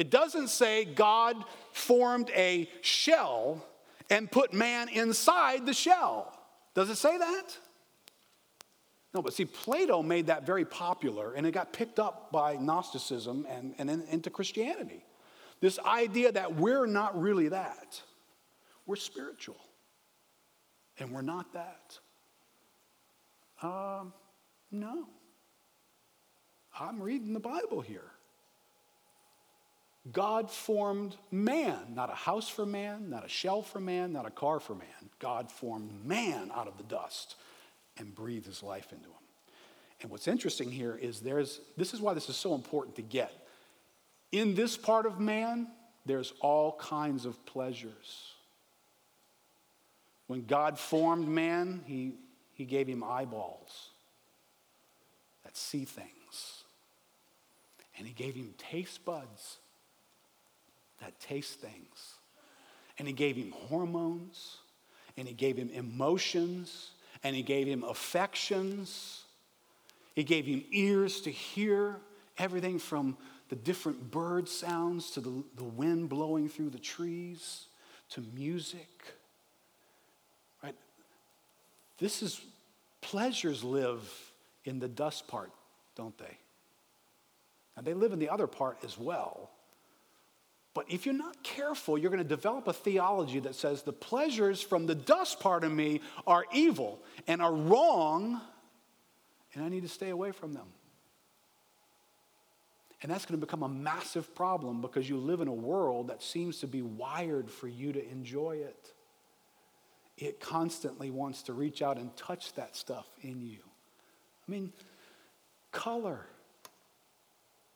It 0.00 0.08
doesn't 0.08 0.48
say 0.48 0.86
God 0.86 1.36
formed 1.72 2.30
a 2.34 2.70
shell 2.80 3.62
and 4.08 4.32
put 4.32 4.54
man 4.54 4.88
inside 4.88 5.66
the 5.66 5.74
shell. 5.74 6.34
Does 6.74 6.88
it 6.88 6.96
say 6.96 7.18
that? 7.18 7.58
No, 9.12 9.20
but 9.20 9.34
see, 9.34 9.44
Plato 9.44 10.02
made 10.02 10.28
that 10.28 10.46
very 10.46 10.64
popular 10.64 11.34
and 11.34 11.46
it 11.46 11.50
got 11.50 11.74
picked 11.74 11.98
up 11.98 12.32
by 12.32 12.56
Gnosticism 12.56 13.46
and, 13.50 13.74
and 13.76 13.90
into 13.90 14.30
Christianity. 14.30 15.04
This 15.60 15.78
idea 15.80 16.32
that 16.32 16.54
we're 16.54 16.86
not 16.86 17.20
really 17.20 17.48
that, 17.48 18.00
we're 18.86 18.96
spiritual 18.96 19.60
and 20.98 21.12
we're 21.12 21.20
not 21.20 21.52
that. 21.52 21.98
Um, 23.62 24.14
no. 24.70 25.10
I'm 26.78 27.02
reading 27.02 27.34
the 27.34 27.40
Bible 27.40 27.82
here. 27.82 28.12
God 30.12 30.50
formed 30.50 31.16
man, 31.30 31.94
not 31.94 32.10
a 32.10 32.14
house 32.14 32.48
for 32.48 32.64
man, 32.64 33.10
not 33.10 33.24
a 33.24 33.28
shell 33.28 33.62
for 33.62 33.80
man, 33.80 34.12
not 34.12 34.26
a 34.26 34.30
car 34.30 34.58
for 34.58 34.74
man. 34.74 35.10
God 35.18 35.52
formed 35.52 35.90
man 36.04 36.50
out 36.54 36.66
of 36.66 36.78
the 36.78 36.84
dust 36.84 37.36
and 37.98 38.14
breathed 38.14 38.46
his 38.46 38.62
life 38.62 38.92
into 38.92 39.08
him. 39.08 39.14
And 40.00 40.10
what's 40.10 40.26
interesting 40.26 40.70
here 40.70 40.98
is 41.00 41.20
there's 41.20 41.60
this 41.76 41.92
is 41.92 42.00
why 42.00 42.14
this 42.14 42.30
is 42.30 42.36
so 42.36 42.54
important 42.54 42.96
to 42.96 43.02
get. 43.02 43.46
In 44.32 44.54
this 44.54 44.76
part 44.76 45.04
of 45.04 45.20
man, 45.20 45.68
there's 46.06 46.32
all 46.40 46.72
kinds 46.78 47.26
of 47.26 47.44
pleasures. 47.44 48.32
When 50.28 50.46
God 50.46 50.78
formed 50.78 51.28
man, 51.28 51.82
he, 51.84 52.14
he 52.54 52.64
gave 52.64 52.86
him 52.86 53.04
eyeballs 53.04 53.90
that 55.44 55.56
see 55.56 55.84
things. 55.84 56.62
And 57.98 58.06
he 58.06 58.14
gave 58.14 58.34
him 58.34 58.54
taste 58.56 59.04
buds 59.04 59.58
that 61.00 61.18
taste 61.20 61.60
things. 61.60 62.14
And 62.98 63.08
he 63.08 63.14
gave 63.14 63.36
him 63.36 63.52
hormones, 63.52 64.58
and 65.16 65.26
he 65.26 65.34
gave 65.34 65.56
him 65.56 65.70
emotions, 65.70 66.90
and 67.22 67.34
he 67.34 67.42
gave 67.42 67.66
him 67.66 67.84
affections. 67.84 69.24
He 70.14 70.24
gave 70.24 70.46
him 70.46 70.64
ears 70.70 71.20
to 71.22 71.30
hear 71.30 71.96
everything 72.38 72.78
from 72.78 73.16
the 73.48 73.56
different 73.56 74.10
bird 74.10 74.48
sounds 74.48 75.10
to 75.12 75.20
the, 75.20 75.42
the 75.56 75.64
wind 75.64 76.08
blowing 76.08 76.48
through 76.48 76.70
the 76.70 76.78
trees 76.78 77.66
to 78.10 78.22
music. 78.34 79.14
Right? 80.62 80.74
This 81.98 82.22
is 82.22 82.40
pleasures 83.00 83.64
live 83.64 84.08
in 84.64 84.78
the 84.78 84.88
dust 84.88 85.26
part, 85.26 85.50
don't 85.96 86.16
they? 86.18 86.38
And 87.76 87.86
they 87.86 87.94
live 87.94 88.12
in 88.12 88.18
the 88.18 88.28
other 88.28 88.46
part 88.46 88.78
as 88.84 88.98
well. 88.98 89.50
But 90.72 90.86
if 90.88 91.04
you're 91.04 91.14
not 91.14 91.42
careful, 91.42 91.98
you're 91.98 92.10
going 92.10 92.22
to 92.22 92.28
develop 92.28 92.68
a 92.68 92.72
theology 92.72 93.40
that 93.40 93.56
says 93.56 93.82
the 93.82 93.92
pleasures 93.92 94.62
from 94.62 94.86
the 94.86 94.94
dust 94.94 95.40
part 95.40 95.64
of 95.64 95.72
me 95.72 96.00
are 96.26 96.44
evil 96.52 97.02
and 97.26 97.42
are 97.42 97.52
wrong, 97.52 98.40
and 99.54 99.64
I 99.64 99.68
need 99.68 99.82
to 99.82 99.88
stay 99.88 100.10
away 100.10 100.30
from 100.30 100.52
them. 100.52 100.66
And 103.02 103.10
that's 103.10 103.24
going 103.24 103.40
to 103.40 103.44
become 103.44 103.62
a 103.62 103.68
massive 103.68 104.34
problem 104.34 104.80
because 104.80 105.08
you 105.08 105.16
live 105.16 105.40
in 105.40 105.48
a 105.48 105.52
world 105.52 106.08
that 106.08 106.22
seems 106.22 106.58
to 106.60 106.66
be 106.66 106.82
wired 106.82 107.50
for 107.50 107.66
you 107.66 107.92
to 107.92 108.10
enjoy 108.10 108.56
it. 108.56 108.92
It 110.18 110.38
constantly 110.38 111.10
wants 111.10 111.42
to 111.44 111.54
reach 111.54 111.80
out 111.80 111.96
and 111.96 112.14
touch 112.14 112.52
that 112.54 112.76
stuff 112.76 113.06
in 113.22 113.40
you. 113.40 113.60
I 114.46 114.50
mean, 114.50 114.72
color. 115.72 116.26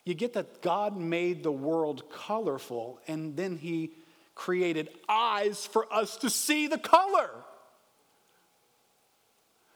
You 0.04 0.14
get 0.14 0.34
that 0.34 0.60
God 0.60 0.96
made 0.96 1.42
the 1.42 1.52
world 1.52 2.10
colorful 2.10 3.00
and 3.08 3.36
then 3.36 3.56
He 3.56 3.92
created 4.34 4.90
eyes 5.08 5.66
for 5.66 5.90
us 5.92 6.16
to 6.18 6.30
see 6.30 6.66
the 6.66 6.78
color. 6.78 7.30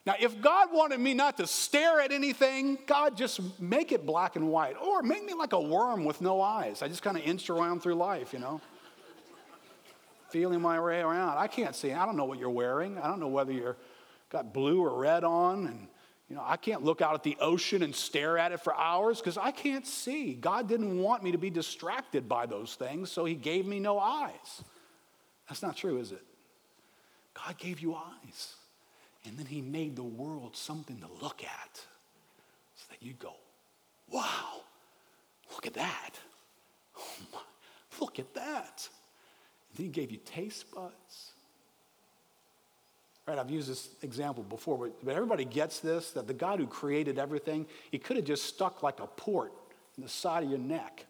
Now, 0.05 0.15
if 0.19 0.41
God 0.41 0.69
wanted 0.73 1.01
me 1.01 1.13
not 1.13 1.37
to 1.37 1.47
stare 1.47 2.01
at 2.01 2.13
anything, 2.13 2.79
God 2.87 3.17
just 3.17 3.41
make 3.61 3.93
it 3.93 4.07
black 4.07 4.37
and 4.37 4.49
white. 4.49 4.75
Or 4.81 5.03
make 5.03 5.23
me 5.23 5.35
like 5.35 5.53
a 5.53 5.61
worm 5.61 6.07
with 6.07 6.23
no 6.23 6.41
eyes. 6.41 6.81
I 6.81 6.89
just 6.89 7.03
kind 7.03 7.19
of 7.19 7.25
inch 7.25 7.51
around 7.51 7.83
through 7.83 7.97
life, 7.97 8.33
you 8.33 8.39
know, 8.39 8.61
feeling 10.31 10.63
my 10.63 10.81
way 10.81 11.01
around. 11.01 11.37
I 11.37 11.47
can't 11.47 11.77
see. 11.77 11.93
I 11.93 12.07
don't 12.07 12.17
know 12.17 12.25
what 12.25 12.39
you're 12.39 12.49
wearing. 12.49 12.97
I 12.99 13.07
don't 13.07 13.21
know 13.21 13.29
whether 13.29 13.53
you're 13.53 13.77
got 14.31 14.55
blue 14.55 14.81
or 14.81 14.99
red 14.99 15.25
on. 15.25 15.67
And, 15.67 15.89
you 16.29 16.37
know, 16.37 16.43
I 16.45 16.57
can't 16.57 16.85
look 16.85 17.01
out 17.01 17.15
at 17.15 17.23
the 17.23 17.37
ocean 17.41 17.83
and 17.83 17.95
stare 17.95 18.37
at 18.37 18.53
it 18.53 18.61
for 18.61 18.75
hours 18.77 19.19
because 19.19 19.39
I 19.39 19.51
can't 19.51 19.87
see. 19.87 20.35
God 20.35 20.69
didn't 20.69 20.99
want 20.99 21.23
me 21.23 21.33
to 21.33 21.39
be 21.39 21.49
distracted 21.49 22.29
by 22.29 22.47
those 22.47 22.75
things, 22.75 23.11
so 23.11 23.25
He 23.25 23.35
gave 23.35 23.67
me 23.67 23.81
no 23.81 23.99
eyes. 23.99 24.63
That's 25.49 25.63
not 25.63 25.77
true, 25.77 25.99
is 25.99 26.13
it? 26.13 26.23
God 27.35 27.57
gave 27.57 27.81
you 27.81 27.95
eyes. 27.95 28.55
And 29.25 29.37
then 29.37 29.47
he 29.47 29.61
made 29.61 29.97
the 29.97 30.03
world 30.03 30.57
something 30.57 31.01
to 31.01 31.09
look 31.23 31.43
at 31.43 31.77
so 32.77 32.85
that 32.91 33.03
you 33.03 33.15
go, 33.15 33.35
wow, 34.11 34.63
look 35.53 35.67
at 35.67 35.75
that. 35.75 36.19
Oh 36.99 37.17
my, 37.33 37.41
look 38.01 38.19
at 38.19 38.33
that. 38.35 38.89
And 39.71 39.77
then 39.77 39.87
he 39.87 39.93
gave 39.93 40.11
you 40.11 40.19
taste 40.25 40.71
buds. 40.75 41.33
Right, 43.29 43.39
I've 43.39 43.51
used 43.51 43.69
this 43.69 43.91
example 44.01 44.43
before, 44.43 44.79
but, 44.79 45.05
but 45.05 45.15
everybody 45.15 45.45
gets 45.45 45.81
this 45.81 46.13
that 46.13 46.27
the 46.27 46.33
God 46.33 46.61
who 46.61 46.67
created 46.67 47.19
everything, 47.19 47.67
he 47.91 47.99
could 47.99 48.17
have 48.17 48.25
just 48.25 48.47
stuck 48.47 48.83
like 48.83 49.01
a 49.01 49.07
port 49.07 49.53
in 49.99 50.03
the 50.03 50.09
side 50.09 50.45
of 50.45 50.49
your 50.49 50.59
neck. 50.59 51.05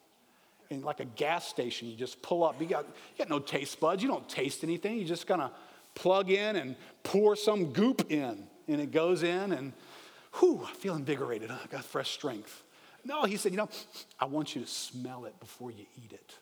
And 0.69 0.85
like 0.85 0.99
a 0.99 1.05
gas 1.05 1.47
station, 1.47 1.87
you 1.87 1.97
just 1.97 2.21
pull 2.21 2.43
up. 2.43 2.61
You 2.61 2.67
got, 2.67 2.85
you 2.85 3.19
got 3.19 3.29
no 3.29 3.39
taste 3.39 3.79
buds. 3.79 4.03
You 4.03 4.09
don't 4.09 4.29
taste 4.29 4.65
anything. 4.65 4.99
You 4.99 5.05
just 5.05 5.29
kind 5.29 5.41
of 5.41 5.53
plug 5.95 6.29
in 6.29 6.57
and 6.57 6.75
pour 7.05 7.37
some 7.37 7.73
goop 7.73 8.11
in, 8.11 8.45
and 8.67 8.81
it 8.81 8.91
goes 8.91 9.23
in, 9.23 9.53
and 9.53 9.73
whew, 10.41 10.67
I 10.69 10.73
feel 10.73 10.97
invigorated. 10.97 11.53
I 11.53 11.59
got 11.71 11.85
fresh 11.85 12.11
strength. 12.11 12.65
No, 13.05 13.23
he 13.25 13.37
said, 13.37 13.53
you 13.53 13.59
know, 13.59 13.69
I 14.19 14.25
want 14.25 14.57
you 14.57 14.63
to 14.63 14.69
smell 14.69 15.25
it 15.25 15.39
before 15.39 15.71
you 15.71 15.87
eat 16.05 16.13
it. 16.13 16.35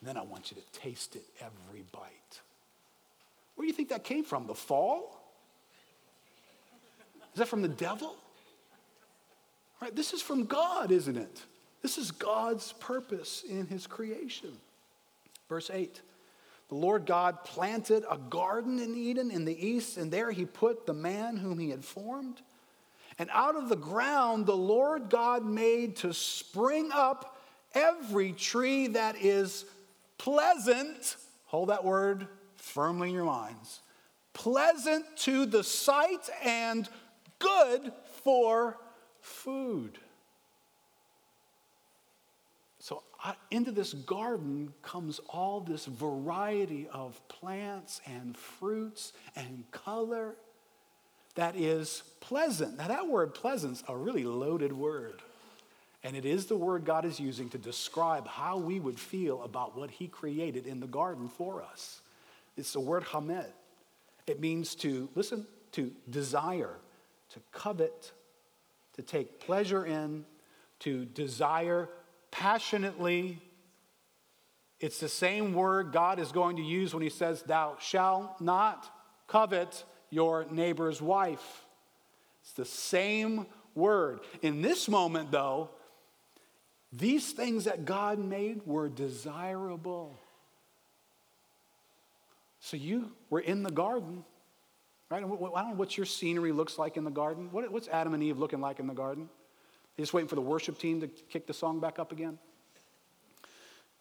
And 0.00 0.08
then 0.08 0.18
I 0.18 0.22
want 0.22 0.50
you 0.50 0.58
to 0.58 0.78
taste 0.78 1.16
it 1.16 1.24
every 1.40 1.82
bite. 1.92 2.40
Where 3.58 3.64
do 3.64 3.70
you 3.70 3.74
think 3.74 3.88
that 3.88 4.04
came 4.04 4.22
from? 4.22 4.46
The 4.46 4.54
fall? 4.54 5.20
Is 7.32 7.40
that 7.40 7.48
from 7.48 7.60
the 7.60 7.66
devil? 7.66 8.14
Right, 9.82 9.94
this 9.96 10.12
is 10.12 10.22
from 10.22 10.44
God, 10.44 10.92
isn't 10.92 11.16
it? 11.16 11.42
This 11.82 11.98
is 11.98 12.12
God's 12.12 12.72
purpose 12.74 13.42
in 13.42 13.66
his 13.66 13.88
creation. 13.88 14.52
Verse 15.48 15.70
8 15.74 16.00
the 16.68 16.76
Lord 16.76 17.04
God 17.04 17.42
planted 17.42 18.04
a 18.08 18.16
garden 18.16 18.78
in 18.78 18.94
Eden 18.94 19.32
in 19.32 19.44
the 19.44 19.66
east, 19.66 19.96
and 19.96 20.12
there 20.12 20.30
he 20.30 20.44
put 20.44 20.86
the 20.86 20.94
man 20.94 21.36
whom 21.36 21.58
he 21.58 21.70
had 21.70 21.84
formed. 21.84 22.40
And 23.18 23.28
out 23.32 23.56
of 23.56 23.68
the 23.68 23.76
ground 23.76 24.46
the 24.46 24.56
Lord 24.56 25.10
God 25.10 25.44
made 25.44 25.96
to 25.96 26.14
spring 26.14 26.90
up 26.94 27.40
every 27.74 28.34
tree 28.34 28.86
that 28.88 29.16
is 29.20 29.64
pleasant. 30.16 31.16
Hold 31.46 31.70
that 31.70 31.84
word 31.84 32.28
firmly 32.58 33.08
in 33.08 33.14
your 33.14 33.24
minds. 33.24 33.80
Pleasant 34.34 35.04
to 35.18 35.46
the 35.46 35.64
sight 35.64 36.28
and 36.44 36.88
good 37.38 37.92
for 38.22 38.76
food. 39.20 39.98
So, 42.78 43.02
into 43.50 43.72
this 43.72 43.92
garden 43.92 44.72
comes 44.82 45.20
all 45.28 45.60
this 45.60 45.86
variety 45.86 46.88
of 46.92 47.20
plants 47.28 48.00
and 48.06 48.36
fruits 48.36 49.12
and 49.34 49.64
color 49.72 50.36
that 51.34 51.54
is 51.56 52.02
pleasant. 52.20 52.78
Now, 52.78 52.88
that 52.88 53.06
word 53.06 53.34
pleasant's 53.34 53.84
a 53.88 53.96
really 53.96 54.24
loaded 54.24 54.72
word. 54.72 55.22
And 56.04 56.16
it 56.16 56.24
is 56.24 56.46
the 56.46 56.56
word 56.56 56.84
God 56.84 57.04
is 57.04 57.18
using 57.18 57.48
to 57.50 57.58
describe 57.58 58.26
how 58.26 58.56
we 58.56 58.78
would 58.78 58.98
feel 58.98 59.42
about 59.42 59.76
what 59.76 59.90
He 59.90 60.08
created 60.08 60.66
in 60.66 60.80
the 60.80 60.86
garden 60.86 61.28
for 61.28 61.62
us. 61.62 62.00
It's 62.58 62.72
the 62.72 62.80
word 62.80 63.04
hamed. 63.04 63.46
It 64.26 64.40
means 64.40 64.74
to, 64.76 65.08
listen, 65.14 65.46
to 65.72 65.92
desire, 66.10 66.76
to 67.30 67.40
covet, 67.52 68.12
to 68.94 69.02
take 69.02 69.40
pleasure 69.40 69.86
in, 69.86 70.24
to 70.80 71.04
desire 71.06 71.88
passionately. 72.30 73.40
It's 74.80 74.98
the 74.98 75.08
same 75.08 75.54
word 75.54 75.92
God 75.92 76.18
is 76.18 76.32
going 76.32 76.56
to 76.56 76.62
use 76.62 76.92
when 76.92 77.02
he 77.02 77.08
says, 77.08 77.42
Thou 77.42 77.76
shalt 77.80 78.40
not 78.40 78.92
covet 79.28 79.84
your 80.10 80.46
neighbor's 80.50 81.00
wife. 81.00 81.64
It's 82.42 82.52
the 82.52 82.64
same 82.64 83.46
word. 83.74 84.20
In 84.42 84.62
this 84.62 84.88
moment, 84.88 85.30
though, 85.30 85.70
these 86.92 87.32
things 87.32 87.64
that 87.64 87.84
God 87.84 88.18
made 88.18 88.66
were 88.66 88.88
desirable. 88.88 90.18
So 92.60 92.76
you 92.76 93.12
were 93.30 93.40
in 93.40 93.62
the 93.62 93.70
garden, 93.70 94.24
right? 95.10 95.18
I 95.18 95.20
don't 95.20 95.40
know 95.40 95.74
what 95.74 95.96
your 95.96 96.06
scenery 96.06 96.52
looks 96.52 96.78
like 96.78 96.96
in 96.96 97.04
the 97.04 97.10
garden. 97.10 97.48
what's 97.52 97.88
Adam 97.88 98.14
and 98.14 98.22
Eve 98.22 98.38
looking 98.38 98.60
like 98.60 98.80
in 98.80 98.86
the 98.86 98.94
garden? 98.94 99.28
They 99.96 100.02
just 100.02 100.12
waiting 100.12 100.28
for 100.28 100.34
the 100.34 100.40
worship 100.40 100.78
team 100.78 101.00
to 101.00 101.08
kick 101.08 101.46
the 101.46 101.54
song 101.54 101.80
back 101.80 101.98
up 101.98 102.12
again? 102.12 102.38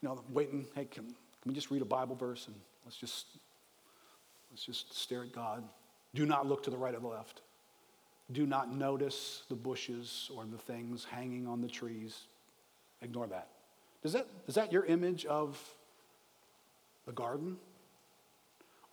You 0.02 0.10
know, 0.10 0.24
waiting, 0.30 0.66
hey, 0.76 0.86
can, 0.86 1.06
can 1.06 1.16
we 1.46 1.54
just 1.54 1.72
read 1.72 1.82
a 1.82 1.86
Bible 1.86 2.16
verse 2.16 2.48
and 2.48 2.56
let's 2.86 2.98
just, 2.98 3.26
let's 4.52 4.64
just 4.64 4.96
stare 4.96 5.24
at 5.24 5.34
God. 5.34 5.64
Do 6.14 6.26
not 6.26 6.48
look 6.48 6.64
to 6.64 6.70
the 6.70 6.78
right 6.78 6.94
or 6.94 7.00
the 7.00 7.08
left. 7.08 7.42
Do 8.32 8.46
not 8.46 8.74
notice 8.74 9.44
the 9.50 9.56
bushes 9.56 10.30
or 10.36 10.46
the 10.46 10.58
things 10.58 11.06
hanging 11.06 11.48
on 11.48 11.62
the 11.62 11.68
trees. 11.68 12.28
Ignore 13.02 13.28
that. 13.28 13.48
Is 14.04 14.14
that, 14.14 14.28
is 14.48 14.56
that 14.56 14.72
your 14.72 14.86
image 14.86 15.26
of 15.26 15.60
the 17.06 17.12
garden? 17.12 17.58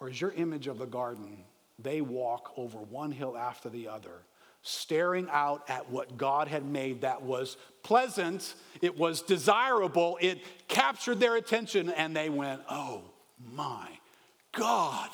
Or 0.01 0.09
is 0.09 0.21
your 0.21 0.33
image 0.33 0.67
of 0.67 0.79
the 0.79 0.87
garden, 0.87 1.45
they 1.79 2.01
walk 2.01 2.53
over 2.57 2.79
one 2.79 3.13
hill 3.13 3.37
after 3.37 3.69
the 3.69 3.89
other, 3.89 4.23
staring 4.63 5.29
out 5.31 5.69
at 5.69 5.91
what 5.91 6.17
God 6.17 6.49
had 6.49 6.65
made 6.65 7.03
that 7.03 7.23
was 7.23 7.57
pleasant, 7.83 8.55
it 8.81 8.99
was 8.99 9.23
desirable, 9.23 10.19
it 10.21 10.39
captured 10.69 11.21
their 11.21 11.37
attention, 11.37 11.91
and 11.91 12.17
they 12.17 12.29
went, 12.29 12.63
oh 12.71 13.03
my 13.53 13.89
God. 14.53 15.11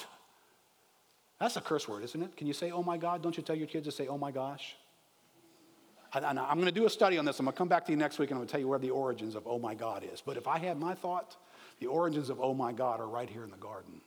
That's 1.39 1.57
a 1.57 1.61
curse 1.61 1.89
word, 1.89 2.05
isn't 2.05 2.23
it? 2.23 2.37
Can 2.37 2.47
you 2.47 2.53
say, 2.53 2.71
oh 2.71 2.83
my 2.83 2.99
God? 2.99 3.23
Don't 3.23 3.37
you 3.37 3.43
tell 3.43 3.57
your 3.57 3.67
kids 3.67 3.87
to 3.87 3.93
say, 3.93 4.07
oh 4.07 4.19
my 4.19 4.31
gosh? 4.31 4.77
I, 6.13 6.31
am 6.31 6.37
going 6.37 6.67
to 6.67 6.73
do 6.73 6.87
a 6.87 6.91
study 6.91 7.19
on 7.19 7.25
this. 7.25 7.39
I'm 7.39 7.47
going 7.47 7.53
to 7.53 7.59
come 7.59 7.69
back 7.69 7.87
to 7.87 7.93
you 7.93 7.97
next 7.97 8.19
week 8.19 8.31
and 8.31 8.37
I'm 8.37 8.41
going 8.41 8.49
to 8.49 8.53
tell 8.53 8.61
you 8.61 8.69
where 8.69 8.79
the 8.79 8.91
origins 8.91 9.35
of 9.37 9.47
oh 9.47 9.59
my 9.59 9.75
God 9.75 10.05
is. 10.13 10.21
But 10.21 10.37
if 10.37 10.47
I 10.47 10.59
had 10.59 10.79
my 10.79 10.95
thought, 10.95 11.37
the 11.79 11.87
origins 11.87 12.31
of 12.31 12.41
oh 12.41 12.53
my 12.53 12.73
God 12.73 13.01
are 13.01 13.09
right 13.09 13.31
here 13.31 13.45
in 13.45 13.51
the 13.51 13.57
garden. 13.57 14.01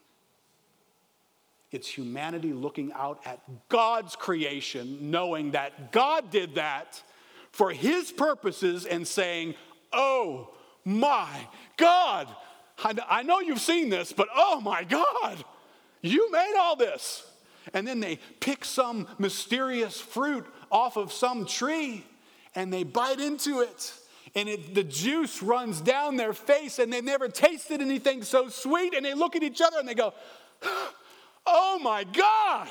It's 1.74 1.88
humanity 1.88 2.52
looking 2.52 2.92
out 2.92 3.20
at 3.24 3.40
God's 3.68 4.14
creation, 4.14 5.10
knowing 5.10 5.50
that 5.50 5.90
God 5.90 6.30
did 6.30 6.54
that 6.54 7.02
for 7.50 7.72
his 7.72 8.12
purposes 8.12 8.86
and 8.86 9.06
saying, 9.06 9.56
oh 9.92 10.50
my 10.84 11.48
God. 11.76 12.28
I 12.78 13.24
know 13.24 13.40
you've 13.40 13.60
seen 13.60 13.88
this, 13.88 14.12
but 14.12 14.28
oh 14.34 14.60
my 14.60 14.84
God. 14.84 15.44
You 16.00 16.30
made 16.30 16.54
all 16.56 16.76
this. 16.76 17.26
And 17.72 17.86
then 17.86 17.98
they 17.98 18.20
pick 18.38 18.64
some 18.64 19.08
mysterious 19.18 20.00
fruit 20.00 20.46
off 20.70 20.96
of 20.96 21.12
some 21.12 21.44
tree 21.44 22.04
and 22.54 22.72
they 22.72 22.84
bite 22.84 23.18
into 23.18 23.62
it. 23.62 23.94
And 24.36 24.48
it, 24.48 24.76
the 24.76 24.84
juice 24.84 25.42
runs 25.42 25.80
down 25.80 26.16
their 26.16 26.32
face, 26.32 26.80
and 26.80 26.92
they 26.92 27.00
never 27.00 27.28
tasted 27.28 27.80
anything 27.80 28.22
so 28.22 28.48
sweet. 28.48 28.92
And 28.92 29.04
they 29.04 29.14
look 29.14 29.36
at 29.36 29.44
each 29.44 29.60
other 29.60 29.78
and 29.78 29.88
they 29.88 29.94
go, 29.94 30.12
Oh 31.46 31.78
my 31.82 32.04
God! 32.04 32.68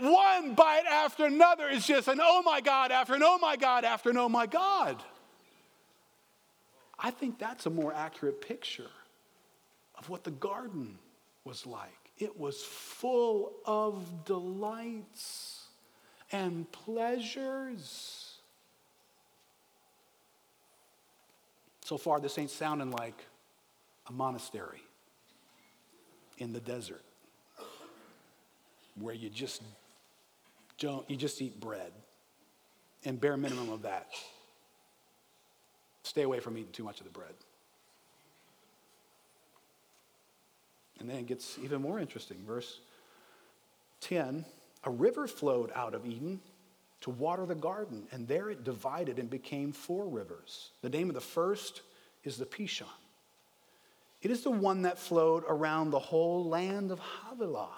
One 0.00 0.54
bite 0.54 0.86
after 0.88 1.26
another 1.26 1.68
is 1.68 1.86
just 1.86 2.08
an 2.08 2.20
oh 2.22 2.42
my 2.42 2.60
God 2.60 2.92
after 2.92 3.14
an 3.14 3.22
oh 3.22 3.38
my 3.38 3.56
God 3.56 3.84
after 3.84 4.10
an 4.10 4.16
oh 4.16 4.28
my 4.28 4.46
God. 4.46 5.02
I 6.98 7.10
think 7.10 7.38
that's 7.38 7.66
a 7.66 7.70
more 7.70 7.92
accurate 7.92 8.40
picture 8.40 8.90
of 9.98 10.08
what 10.08 10.24
the 10.24 10.30
garden 10.30 10.98
was 11.44 11.66
like. 11.66 12.10
It 12.18 12.38
was 12.38 12.62
full 12.62 13.52
of 13.66 14.24
delights 14.24 15.64
and 16.32 16.70
pleasures. 16.72 18.38
So 21.84 21.98
far, 21.98 22.18
this 22.18 22.38
ain't 22.38 22.50
sounding 22.50 22.90
like 22.90 23.26
a 24.08 24.12
monastery 24.12 24.82
in 26.38 26.52
the 26.52 26.60
desert 26.60 27.05
where 29.00 29.14
you 29.14 29.28
just 29.28 29.62
don't, 30.78 31.08
you 31.10 31.16
just 31.16 31.40
eat 31.40 31.58
bread 31.60 31.92
and 33.04 33.20
bare 33.20 33.36
minimum 33.36 33.70
of 33.70 33.82
that. 33.82 34.08
Stay 36.02 36.22
away 36.22 36.40
from 36.40 36.56
eating 36.56 36.72
too 36.72 36.84
much 36.84 37.00
of 37.00 37.04
the 37.04 37.12
bread. 37.12 37.34
And 41.00 41.08
then 41.08 41.16
it 41.16 41.26
gets 41.26 41.58
even 41.62 41.82
more 41.82 41.98
interesting. 41.98 42.38
Verse 42.46 42.80
10 44.00 44.44
A 44.84 44.90
river 44.90 45.26
flowed 45.26 45.70
out 45.74 45.94
of 45.94 46.06
Eden 46.06 46.40
to 47.02 47.10
water 47.10 47.44
the 47.44 47.54
garden, 47.54 48.04
and 48.12 48.26
there 48.26 48.50
it 48.50 48.64
divided 48.64 49.18
and 49.18 49.28
became 49.28 49.72
four 49.72 50.06
rivers. 50.08 50.70
The 50.82 50.88
name 50.88 51.08
of 51.08 51.14
the 51.14 51.20
first 51.20 51.82
is 52.24 52.36
the 52.36 52.46
Pishon. 52.46 52.86
It 54.22 54.30
is 54.30 54.42
the 54.42 54.50
one 54.50 54.82
that 54.82 54.98
flowed 54.98 55.44
around 55.46 55.90
the 55.90 55.98
whole 55.98 56.44
land 56.44 56.90
of 56.90 56.98
Havilah, 56.98 57.76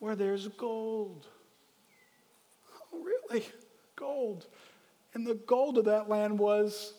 where 0.00 0.16
there's 0.16 0.48
gold. 0.48 1.28
Oh, 2.92 2.98
really? 2.98 3.46
Gold. 3.94 4.48
And 5.14 5.24
the 5.26 5.34
gold 5.34 5.78
of 5.78 5.84
that 5.84 6.08
land 6.08 6.38
was 6.38 6.94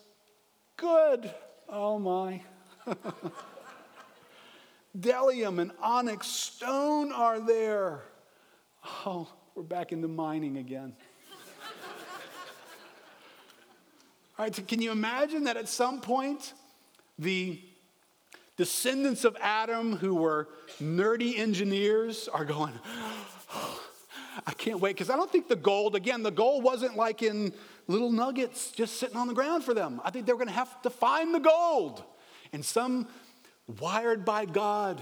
good. 0.78 1.30
Oh, 1.68 2.00
my. 2.00 2.42
Bdellium 4.98 5.60
and 5.60 5.72
onyx 5.82 6.28
stone 6.28 7.12
are 7.12 7.40
there. 7.40 8.04
Oh, 9.06 9.28
we're 9.56 9.64
back 9.64 9.92
into 9.92 10.08
mining 10.08 10.58
again. 10.58 10.94
All 14.38 14.46
right, 14.46 14.56
so 14.56 14.64
can 14.64 14.82
you 14.82 14.92
imagine 14.92 15.44
that 15.46 15.58
at 15.58 15.70
some 15.70 16.02
point 16.02 16.54
the 17.20 17.62
descendants 18.62 19.26
of 19.26 19.36
Adam 19.42 19.96
who 19.96 20.14
were 20.14 20.48
nerdy 20.80 21.40
engineers 21.40 22.28
are 22.28 22.46
going, 22.46 22.72
I 24.46 24.52
can't 24.52 24.80
wait, 24.80 24.92
because 24.92 25.10
I 25.10 25.16
don't 25.16 25.32
think 25.32 25.48
the 25.48 25.56
gold, 25.56 25.96
again, 25.96 26.22
the 26.22 26.30
gold 26.30 26.64
wasn't 26.64 26.96
like 26.96 27.24
in 27.24 27.54
little 27.88 28.12
nuggets 28.12 28.70
just 28.70 28.98
sitting 28.98 29.18
on 29.18 29.28
the 29.28 29.34
ground 29.34 29.64
for 29.64 29.74
them. 29.74 30.00
I 30.06 30.12
think 30.12 30.28
they 30.28 30.34
were 30.34 30.38
going 30.38 30.48
to 30.50 30.54
have 30.54 30.80
to 30.84 30.92
find 30.92 31.34
the 31.34 31.40
gold. 31.40 32.04
And 32.54 32.64
some 32.64 33.08
wired 33.80 34.26
by 34.26 34.46
God, 34.46 35.02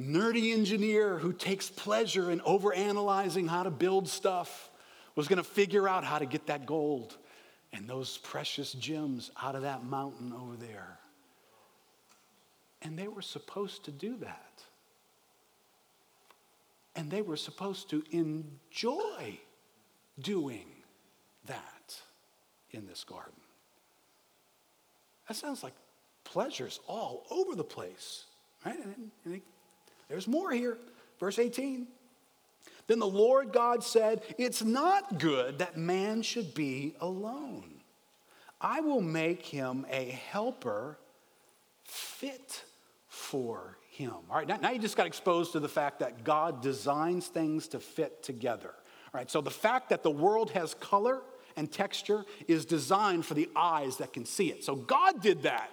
nerdy 0.00 0.54
engineer 0.54 1.18
who 1.18 1.34
takes 1.34 1.68
pleasure 1.68 2.30
in 2.30 2.40
overanalyzing 2.40 3.46
how 3.46 3.64
to 3.64 3.70
build 3.70 4.08
stuff, 4.08 4.70
was 5.14 5.28
going 5.28 5.36
to 5.36 5.44
figure 5.44 5.86
out 5.86 6.04
how 6.04 6.18
to 6.18 6.24
get 6.24 6.46
that 6.46 6.64
gold 6.64 7.18
and 7.74 7.86
those 7.86 8.16
precious 8.16 8.72
gems 8.72 9.30
out 9.42 9.56
of 9.56 9.60
that 9.60 9.84
mountain 9.84 10.32
over 10.32 10.56
there. 10.56 10.98
And 12.84 12.98
they 12.98 13.08
were 13.08 13.22
supposed 13.22 13.86
to 13.86 13.90
do 13.90 14.16
that. 14.18 14.62
And 16.94 17.10
they 17.10 17.22
were 17.22 17.36
supposed 17.36 17.90
to 17.90 18.04
enjoy 18.12 19.40
doing 20.20 20.66
that 21.46 22.00
in 22.70 22.86
this 22.86 23.02
garden. 23.02 23.32
That 25.26 25.34
sounds 25.34 25.62
like 25.62 25.72
pleasures 26.22 26.78
all 26.86 27.26
over 27.30 27.56
the 27.56 27.64
place. 27.64 28.26
Right? 28.64 28.78
And, 28.78 29.10
and 29.24 29.40
there's 30.08 30.28
more 30.28 30.52
here. 30.52 30.76
Verse 31.18 31.38
18. 31.38 31.86
Then 32.86 32.98
the 32.98 33.06
Lord 33.06 33.52
God 33.52 33.82
said, 33.82 34.22
It's 34.38 34.62
not 34.62 35.18
good 35.18 35.58
that 35.58 35.76
man 35.76 36.22
should 36.22 36.54
be 36.54 36.94
alone. 37.00 37.80
I 38.60 38.80
will 38.80 39.00
make 39.00 39.44
him 39.44 39.86
a 39.90 40.10
helper 40.30 40.98
fit 41.84 42.64
for 43.14 43.78
him. 43.88 44.12
All 44.28 44.36
right, 44.36 44.48
now, 44.48 44.56
now 44.56 44.70
you 44.72 44.78
just 44.78 44.96
got 44.96 45.06
exposed 45.06 45.52
to 45.52 45.60
the 45.60 45.68
fact 45.68 46.00
that 46.00 46.24
God 46.24 46.60
designs 46.60 47.28
things 47.28 47.68
to 47.68 47.80
fit 47.80 48.22
together. 48.22 48.74
All 48.74 49.20
right, 49.20 49.30
so 49.30 49.40
the 49.40 49.50
fact 49.50 49.90
that 49.90 50.02
the 50.02 50.10
world 50.10 50.50
has 50.50 50.74
color 50.74 51.22
and 51.56 51.70
texture 51.70 52.24
is 52.48 52.64
designed 52.64 53.24
for 53.24 53.34
the 53.34 53.48
eyes 53.54 53.98
that 53.98 54.12
can 54.12 54.24
see 54.24 54.50
it. 54.50 54.64
So 54.64 54.74
God 54.74 55.22
did 55.22 55.44
that. 55.44 55.70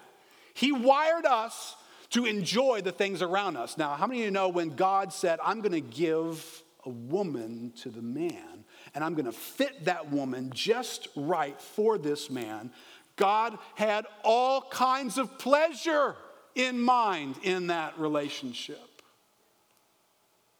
He 0.53 0.71
wired 0.71 1.25
us 1.25 1.75
to 2.11 2.25
enjoy 2.25 2.81
the 2.81 2.91
things 2.91 3.23
around 3.23 3.57
us. 3.57 3.77
Now, 3.77 3.95
how 3.95 4.05
many 4.05 4.21
of 4.21 4.25
you 4.25 4.31
know 4.31 4.49
when 4.49 4.69
God 4.69 5.11
said, 5.11 5.39
I'm 5.43 5.61
going 5.61 5.71
to 5.71 5.81
give 5.81 6.61
a 6.85 6.89
woman 6.89 7.73
to 7.81 7.89
the 7.89 8.01
man, 8.01 8.65
and 8.93 9.03
I'm 9.03 9.15
going 9.15 9.25
to 9.25 9.31
fit 9.31 9.85
that 9.85 10.11
woman 10.11 10.51
just 10.53 11.07
right 11.15 11.59
for 11.59 11.97
this 11.97 12.29
man? 12.29 12.71
God 13.15 13.57
had 13.75 14.05
all 14.23 14.61
kinds 14.61 15.17
of 15.17 15.39
pleasure 15.39 16.15
in 16.55 16.79
mind 16.79 17.35
in 17.43 17.67
that 17.67 17.97
relationship. 17.99 18.79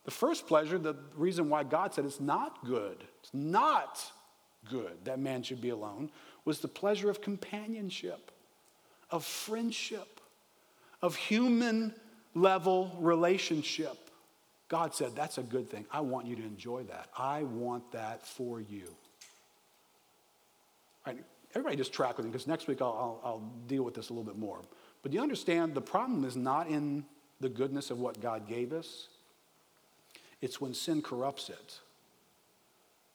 The 0.04 0.12
first 0.12 0.48
pleasure, 0.48 0.78
the 0.78 0.96
reason 1.16 1.50
why 1.50 1.64
God 1.64 1.94
said 1.94 2.06
it's 2.06 2.20
not 2.20 2.66
good, 2.66 3.04
it's 3.20 3.34
not 3.34 4.00
good 4.70 5.06
that 5.06 5.20
man 5.20 5.44
should 5.44 5.62
be 5.62 5.70
alone, 5.70 6.10
was 6.44 6.60
the 6.60 6.68
pleasure 6.68 7.10
of 7.10 7.22
companionship 7.22 8.32
of 9.12 9.26
friendship, 9.26 10.22
of 11.02 11.16
human 11.16 11.94
level 12.34 12.96
relationship. 13.00 13.98
God 14.70 14.96
said, 14.96 15.16
That's 15.16 15.38
a 15.38 15.44
good 15.44 15.70
thing. 15.70 15.86
I 15.92 16.00
want 16.00 16.26
you 16.26 16.36
to 16.38 16.44
enjoy 16.44 16.84
that. 16.84 17.10
I 17.18 17.44
want 17.44 17.92
that 17.92 18.26
for 18.26 18.62
you. 18.62 18.88
All 21.06 21.14
right, 21.14 21.24
Everybody 21.54 21.76
just 21.76 21.92
track 21.92 22.16
with 22.16 22.26
me 22.26 22.32
because 22.32 22.48
next 22.48 22.68
week 22.68 22.82
I'll, 22.82 23.20
I'll, 23.24 23.30
I'll 23.30 23.52
deal 23.68 23.84
with 23.84 23.94
this 23.94 24.10
a 24.10 24.14
little 24.14 24.24
bit 24.24 24.38
more. 24.38 24.62
But 25.02 25.14
you 25.14 25.22
understand 25.22 25.74
the 25.74 25.82
problem 25.82 26.26
is 26.26 26.36
not 26.36 26.68
in 26.68 27.06
the 27.40 27.50
goodness 27.50 27.90
of 27.90 28.00
what 28.00 28.22
God 28.22 28.48
gave 28.48 28.72
us, 28.72 29.08
it's 30.42 30.62
when 30.62 30.74
sin 30.74 31.02
corrupts 31.02 31.50
it. 31.50 31.80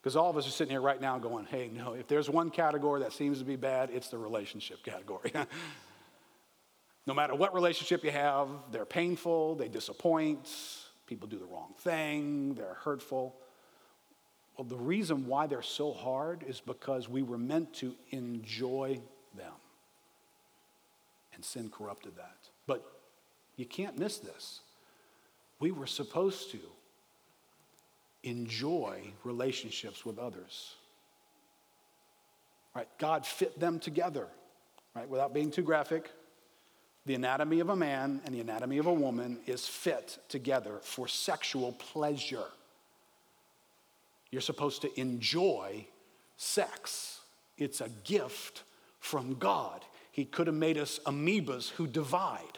Because 0.01 0.15
all 0.15 0.29
of 0.29 0.37
us 0.37 0.47
are 0.47 0.51
sitting 0.51 0.71
here 0.71 0.81
right 0.81 1.01
now 1.01 1.17
going, 1.17 1.45
hey, 1.45 1.69
no, 1.73 1.93
if 1.93 2.07
there's 2.07 2.29
one 2.29 2.49
category 2.49 3.01
that 3.01 3.11
seems 3.11 3.39
to 3.39 3.45
be 3.45 3.55
bad, 3.55 3.89
it's 3.91 4.07
the 4.09 4.17
relationship 4.17 4.83
category. 4.83 5.33
no 7.05 7.13
matter 7.13 7.35
what 7.35 7.53
relationship 7.53 8.03
you 8.03 8.11
have, 8.11 8.47
they're 8.71 8.85
painful, 8.85 9.55
they 9.55 9.67
disappoint, 9.67 10.47
people 11.07 11.27
do 11.27 11.37
the 11.37 11.45
wrong 11.45 11.73
thing, 11.79 12.53
they're 12.53 12.77
hurtful. 12.83 13.35
Well, 14.57 14.65
the 14.65 14.77
reason 14.77 15.27
why 15.27 15.47
they're 15.47 15.61
so 15.61 15.93
hard 15.93 16.43
is 16.47 16.61
because 16.61 17.09
we 17.09 17.21
were 17.21 17.37
meant 17.37 17.73
to 17.75 17.93
enjoy 18.11 18.99
them. 19.35 19.53
And 21.37 21.45
sin 21.45 21.69
corrupted 21.69 22.17
that. 22.17 22.49
But 22.65 22.83
you 23.55 23.65
can't 23.65 23.97
miss 23.97 24.17
this. 24.17 24.61
We 25.59 25.71
were 25.71 25.87
supposed 25.87 26.51
to 26.51 26.59
enjoy 28.23 29.13
relationships 29.23 30.03
with 30.03 30.17
others. 30.17 30.75
Right? 32.75 32.87
God 32.97 33.25
fit 33.25 33.59
them 33.59 33.79
together, 33.79 34.27
right? 34.95 35.07
Without 35.07 35.33
being 35.33 35.51
too 35.51 35.61
graphic, 35.61 36.11
the 37.05 37.15
anatomy 37.15 37.59
of 37.59 37.69
a 37.69 37.75
man 37.75 38.19
and 38.25 38.35
the 38.35 38.41
anatomy 38.41 38.79
of 38.79 38.87
a 38.87 38.93
woman 38.93 39.39
is 39.45 39.67
fit 39.67 40.17
together 40.29 40.79
for 40.81 41.07
sexual 41.07 41.71
pleasure. 41.73 42.45
You're 44.31 44.41
supposed 44.41 44.81
to 44.81 44.99
enjoy 44.99 45.85
sex. 46.35 47.21
It's 47.57 47.79
a 47.79 47.89
gift 48.03 48.63
from 48.99 49.35
God. 49.35 49.85
He 50.17 50.25
could 50.25 50.47
have 50.47 50.55
made 50.55 50.79
us 50.79 50.99
amoebas 51.05 51.69
who 51.69 51.85
divide. 51.85 52.57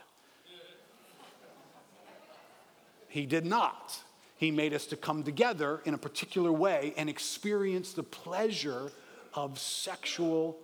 He 3.09 3.25
did 3.25 3.45
not. 3.45 3.99
He 4.37 4.49
made 4.49 4.73
us 4.73 4.85
to 4.85 4.95
come 4.95 5.23
together 5.23 5.81
in 5.83 5.93
a 5.93 5.97
particular 5.97 6.53
way 6.53 6.93
and 6.95 7.09
experience 7.09 7.91
the 7.91 8.03
pleasure 8.03 8.93
of 9.33 9.59
sexual 9.59 10.57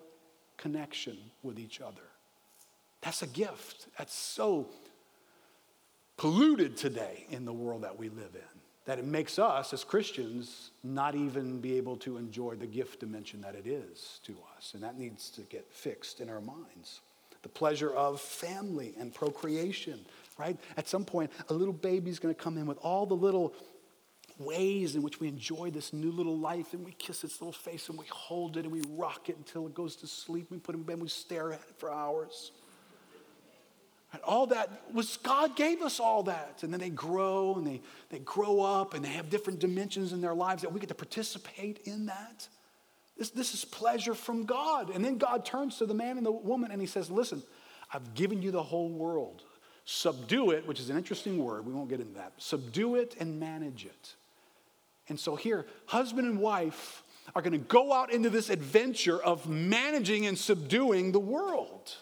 connection 0.56 1.18
with 1.44 1.60
each 1.60 1.82
other. 1.82 2.02
That's 3.02 3.22
a 3.22 3.28
gift. 3.28 3.88
That's 3.98 4.16
so 4.16 4.70
polluted 6.16 6.78
today 6.78 7.26
in 7.30 7.44
the 7.44 7.52
world 7.52 7.84
that 7.84 8.00
we 8.00 8.08
live 8.08 8.36
in 8.36 8.62
that 8.86 9.00
it 9.00 9.06
makes 9.06 9.40
us 9.40 9.74
as 9.74 9.84
Christians 9.84 10.72
not 10.84 11.16
even 11.16 11.60
be 11.60 11.76
able 11.78 11.98
to 11.98 12.18
enjoy 12.18 12.56
the 12.56 12.68
gift 12.68 13.00
dimension 13.00 13.42
that 13.42 13.56
it 13.56 13.66
is 13.68 14.20
to 14.24 14.36
us. 14.56 14.74
And 14.74 14.84
that 14.84 14.98
needs 14.98 15.30
to 15.32 15.42
get 15.42 15.66
fixed 15.72 16.22
in 16.22 16.30
our 16.30 16.42
minds. 16.42 17.02
The 17.42 17.50
pleasure 17.50 17.92
of 17.94 18.22
family 18.22 18.94
and 19.00 19.14
procreation, 19.14 20.00
right? 20.38 20.58
At 20.78 20.88
some 20.88 21.04
point, 21.04 21.32
a 21.50 21.54
little 21.54 21.74
baby's 21.74 22.20
to 22.20 22.34
come 22.34 22.58
in 22.58 22.66
with 22.68 22.78
all 22.82 23.06
the 23.06 23.16
little 23.16 23.54
ways 24.38 24.96
in 24.96 25.02
which 25.02 25.20
we 25.20 25.28
enjoy 25.28 25.72
this 25.72 25.94
new 25.94 26.12
little 26.12 26.38
life 26.38 26.74
and 26.74 26.86
we 26.86 26.92
kiss 26.94 27.24
its 27.24 27.40
little 27.42 27.54
face 27.54 27.90
and 27.90 27.98
we 27.98 28.06
hold 28.08 28.58
it 28.58 28.66
and 28.66 28.72
we 28.72 28.82
rock 28.90 29.30
it 29.30 29.38
until 29.38 29.66
it 29.66 29.74
goes 29.74 29.96
to 29.98 30.08
sleep. 30.08 30.48
We 30.52 30.58
put 30.58 30.76
it 30.76 30.80
in 30.80 30.84
bed 30.84 30.94
and 30.94 31.04
we 31.04 31.08
stare 31.08 31.54
at 31.54 31.60
it 31.62 31.76
for 31.78 31.92
hours. 31.92 32.52
And 34.16 34.24
all 34.24 34.48
that 34.48 34.70
was 34.94 35.18
God 35.18 35.58
gave 35.58 35.82
us 35.82 36.00
all 36.00 36.24
that. 36.24 36.64
And 36.64 36.72
then 36.72 36.80
they 36.80 36.90
grow 36.90 37.56
and 37.56 37.68
they, 37.68 37.82
they 38.10 38.20
grow 38.20 38.62
up 38.62 38.94
and 38.94 39.04
they 39.04 39.10
have 39.10 39.30
different 39.30 39.60
dimensions 39.60 40.14
in 40.14 40.22
their 40.22 40.34
lives 40.34 40.62
that 40.62 40.72
we 40.72 40.80
get 40.80 40.88
to 40.88 40.96
participate 40.96 41.80
in 41.84 42.06
that. 42.06 42.48
This, 43.18 43.32
this 43.32 43.54
is 43.54 43.66
pleasure 43.66 44.16
from 44.16 44.46
God. 44.46 44.90
And 44.90 45.04
then 45.04 45.18
God 45.18 45.46
turns 45.46 45.80
to 45.80 45.86
the 45.86 45.94
man 45.94 46.16
and 46.16 46.26
the 46.26 46.32
woman 46.32 46.72
and 46.72 46.80
he 46.80 46.88
says, 46.88 47.12
Listen, 47.12 47.44
I've 47.94 48.14
given 48.14 48.42
you 48.42 48.52
the 48.52 48.64
whole 48.64 48.88
world. 48.88 49.44
Subdue 49.84 50.52
it, 50.52 50.66
which 50.66 50.80
is 50.80 50.90
an 50.90 50.96
interesting 50.96 51.44
word. 51.44 51.66
We 51.66 51.74
won't 51.74 51.90
get 51.90 52.00
into 52.00 52.14
that. 52.14 52.32
Subdue 52.38 52.96
it 52.96 53.18
and 53.20 53.38
manage 53.38 53.86
it. 53.86 54.16
And 55.10 55.20
so 55.20 55.36
here, 55.36 55.66
husband 55.88 56.26
and 56.26 56.40
wife 56.40 57.04
are 57.36 57.42
going 57.42 57.52
to 57.52 57.58
go 57.58 57.92
out 57.92 58.14
into 58.14 58.30
this 58.30 58.50
adventure 58.50 59.22
of 59.22 59.50
managing 59.50 60.26
and 60.26 60.38
subduing 60.38 61.12
the 61.12 61.20
world. 61.20 61.98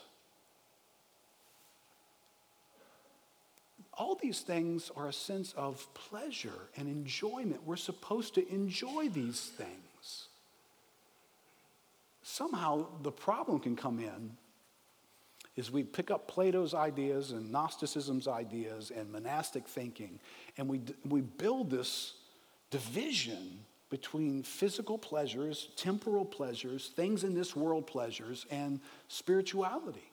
All 3.98 4.16
these 4.16 4.42
things 4.42 4.92
are 4.96 5.08
a 5.08 5.14
sense 5.14 5.54
of 5.54 5.88
pleasure 5.94 6.70
and 6.76 6.88
enjoyment. 6.88 7.62
We're 7.66 7.76
supposed 7.76 8.36
to 8.36 8.54
enjoy 8.54 9.10
these 9.10 9.40
things. 9.40 10.28
Somehow 12.24 12.88
the 13.04 13.12
problem 13.12 13.60
can 13.60 13.76
come 13.76 14.00
in 14.00 14.38
is 15.56 15.70
we 15.70 15.84
pick 15.84 16.10
up 16.10 16.28
Plato's 16.28 16.74
ideas 16.74 17.32
and 17.32 17.52
Gnosticism's 17.52 18.28
ideas 18.28 18.92
and 18.96 19.12
monastic 19.12 19.68
thinking, 19.68 20.20
and 20.58 20.68
we, 20.68 20.82
we 21.08 21.22
build 21.22 21.70
this 21.70 22.14
division 22.72 23.60
between 23.92 24.42
physical 24.42 24.98
pleasures, 24.98 25.70
temporal 25.76 26.26
pleasures, 26.26 26.92
things 26.96 27.24
in 27.24 27.36
this 27.36 27.56
world 27.56 27.86
pleasures, 27.86 28.48
and 28.50 28.80
spirituality. 29.08 30.10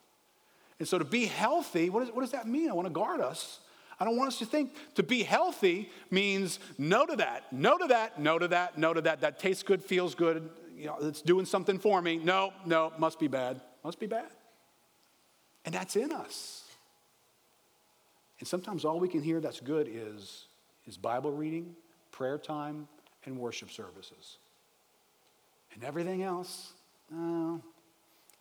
And 0.78 0.86
so 0.86 0.98
to 0.98 1.04
be 1.04 1.24
healthy, 1.24 1.88
what, 1.88 2.02
is, 2.02 2.10
what 2.10 2.20
does 2.20 2.32
that 2.32 2.46
mean? 2.46 2.68
I 2.68 2.74
want 2.74 2.88
to 2.88 2.92
guard 2.92 3.22
us. 3.22 3.60
I 4.01 4.07
don't 4.07 4.16
want 4.16 4.28
us 4.28 4.38
to 4.38 4.46
think 4.46 4.74
to 4.94 5.03
be 5.03 5.22
healthy 5.22 5.90
means 6.11 6.59
no 6.78 7.05
to 7.05 7.16
that, 7.16 7.53
no 7.53 7.76
to 7.76 7.86
that, 7.88 8.18
no 8.18 8.38
to 8.38 8.48
that, 8.48 8.78
no 8.78 8.94
to 8.94 9.03
that. 9.03 9.20
That 9.20 9.38
tastes 9.38 9.62
good, 9.62 9.84
feels 9.84 10.14
good, 10.14 10.48
you 10.74 10.86
know, 10.86 10.96
it's 11.03 11.20
doing 11.20 11.44
something 11.44 11.78
for 11.78 12.01
me. 12.01 12.16
No, 12.16 12.55
no, 12.64 12.94
must 12.98 13.20
be 13.20 13.28
bad. 13.28 13.61
Must 13.84 14.01
be 14.01 14.07
bad. 14.07 14.30
And 15.66 15.74
that's 15.74 15.94
in 15.96 16.11
us. 16.11 16.64
And 18.38 18.48
sometimes 18.48 18.86
all 18.86 18.98
we 18.98 19.09
can 19.09 19.22
hear 19.22 19.40
that's 19.40 19.61
good 19.61 19.86
is, 19.92 20.46
is 20.86 20.96
Bible 20.96 21.32
reading, 21.32 21.76
prayer 22.11 22.38
time, 22.38 22.88
and 23.26 23.38
worship 23.38 23.70
services. 23.70 24.38
And 25.74 25.84
everything 25.84 26.22
else, 26.22 26.72
uh, 27.14 27.59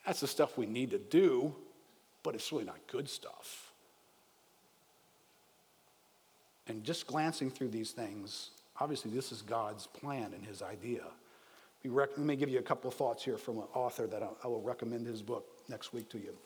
that's 0.06 0.22
the 0.22 0.28
stuff 0.28 0.58
we 0.58 0.66
need 0.66 0.92
to 0.92 0.98
do, 0.98 1.54
but 2.24 2.36
it's 2.36 2.50
really 2.54 2.64
not 2.64 2.80
good 2.88 3.10
stuff. 3.10 3.69
And 6.70 6.84
just 6.84 7.08
glancing 7.08 7.50
through 7.50 7.70
these 7.70 7.92
things, 7.92 8.52
obviously, 8.80 9.12
this 9.12 9.32
is 9.32 9.42
God's 9.42 9.88
plan 9.88 10.32
and 10.34 10.46
his 10.46 10.62
idea. 10.62 11.04
Let 11.84 12.18
me 12.18 12.36
give 12.36 12.50
you 12.50 12.60
a 12.60 12.64
couple 12.64 12.88
of 12.88 12.94
thoughts 12.94 13.24
here 13.24 13.38
from 13.38 13.58
an 13.58 13.66
author 13.74 14.06
that 14.08 14.22
I 14.22 14.48
will 14.48 14.62
recommend 14.62 15.08
his 15.08 15.22
book 15.22 15.46
next 15.68 15.94
week 15.94 16.10
to 16.10 16.20
you. 16.20 16.38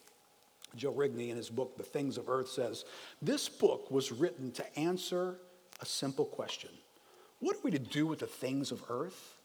Joe 0.76 0.94
Rigney, 0.94 1.30
in 1.30 1.38
his 1.38 1.50
book, 1.50 1.78
The 1.78 1.84
Things 1.84 2.18
of 2.18 2.30
Earth, 2.30 2.50
says 2.50 2.86
this 3.22 3.50
book 3.50 3.92
was 3.92 4.12
written 4.12 4.52
to 4.54 4.80
answer 4.80 5.36
a 5.82 5.86
simple 5.86 6.26
question 6.26 6.70
what 7.44 7.58
are 7.58 7.62
we 7.62 7.72
to 7.72 7.80
do 7.80 8.08
with 8.08 8.20
the 8.20 8.26
things 8.26 8.72
of 8.72 8.82
earth? 8.90 9.36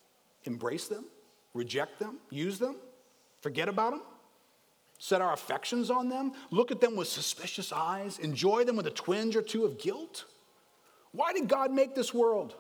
Embrace 0.45 0.87
them? 0.87 1.05
Reject 1.53 1.99
them? 1.99 2.19
Use 2.31 2.61
them? 2.61 2.77
Forget 3.41 3.69
about 3.69 3.91
them? 3.91 4.03
Set 5.01 5.21
our 5.21 5.33
affections 5.33 5.91
on 5.91 6.09
them? 6.09 6.33
Look 6.53 6.71
at 6.71 6.81
them 6.81 6.95
with 6.95 7.09
suspicious 7.09 7.73
eyes? 7.73 8.21
Enjoy 8.21 8.63
them 8.63 8.77
with 8.77 8.87
a 8.87 8.93
twinge 8.93 9.35
or 9.35 9.43
two 9.43 9.65
of 9.65 9.81
guilt? 9.81 10.27
Why 11.13 11.33
did 11.33 11.49
God 11.49 11.73
make 11.73 11.95
this 11.95 12.13
world? 12.13 12.55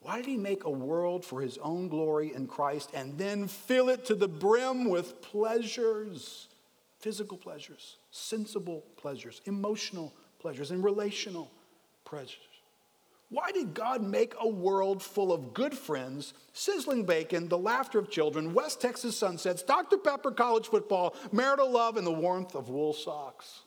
Why 0.00 0.16
did 0.16 0.26
He 0.26 0.36
make 0.36 0.64
a 0.64 0.70
world 0.70 1.24
for 1.24 1.40
His 1.40 1.58
own 1.58 1.88
glory 1.88 2.34
in 2.34 2.46
Christ 2.46 2.90
and 2.94 3.16
then 3.16 3.48
fill 3.48 3.88
it 3.88 4.04
to 4.06 4.14
the 4.14 4.28
brim 4.28 4.88
with 4.88 5.22
pleasures? 5.22 6.48
Physical 6.98 7.36
pleasures, 7.36 7.96
sensible 8.10 8.84
pleasures, 8.96 9.40
emotional 9.44 10.12
pleasures, 10.38 10.70
and 10.70 10.82
relational 10.82 11.50
pleasures. 12.04 12.38
Why 13.30 13.50
did 13.50 13.74
God 13.74 14.00
make 14.00 14.34
a 14.38 14.48
world 14.48 15.02
full 15.02 15.32
of 15.32 15.52
good 15.54 15.76
friends, 15.76 16.34
sizzling 16.52 17.04
bacon, 17.04 17.48
the 17.48 17.58
laughter 17.58 17.98
of 17.98 18.08
children, 18.08 18.54
West 18.54 18.80
Texas 18.80 19.18
sunsets, 19.18 19.62
Dr. 19.62 19.96
Pepper 19.96 20.30
college 20.30 20.68
football, 20.68 21.16
marital 21.32 21.68
love, 21.68 21.96
and 21.96 22.06
the 22.06 22.12
warmth 22.12 22.54
of 22.54 22.68
wool 22.68 22.92
socks? 22.92 23.63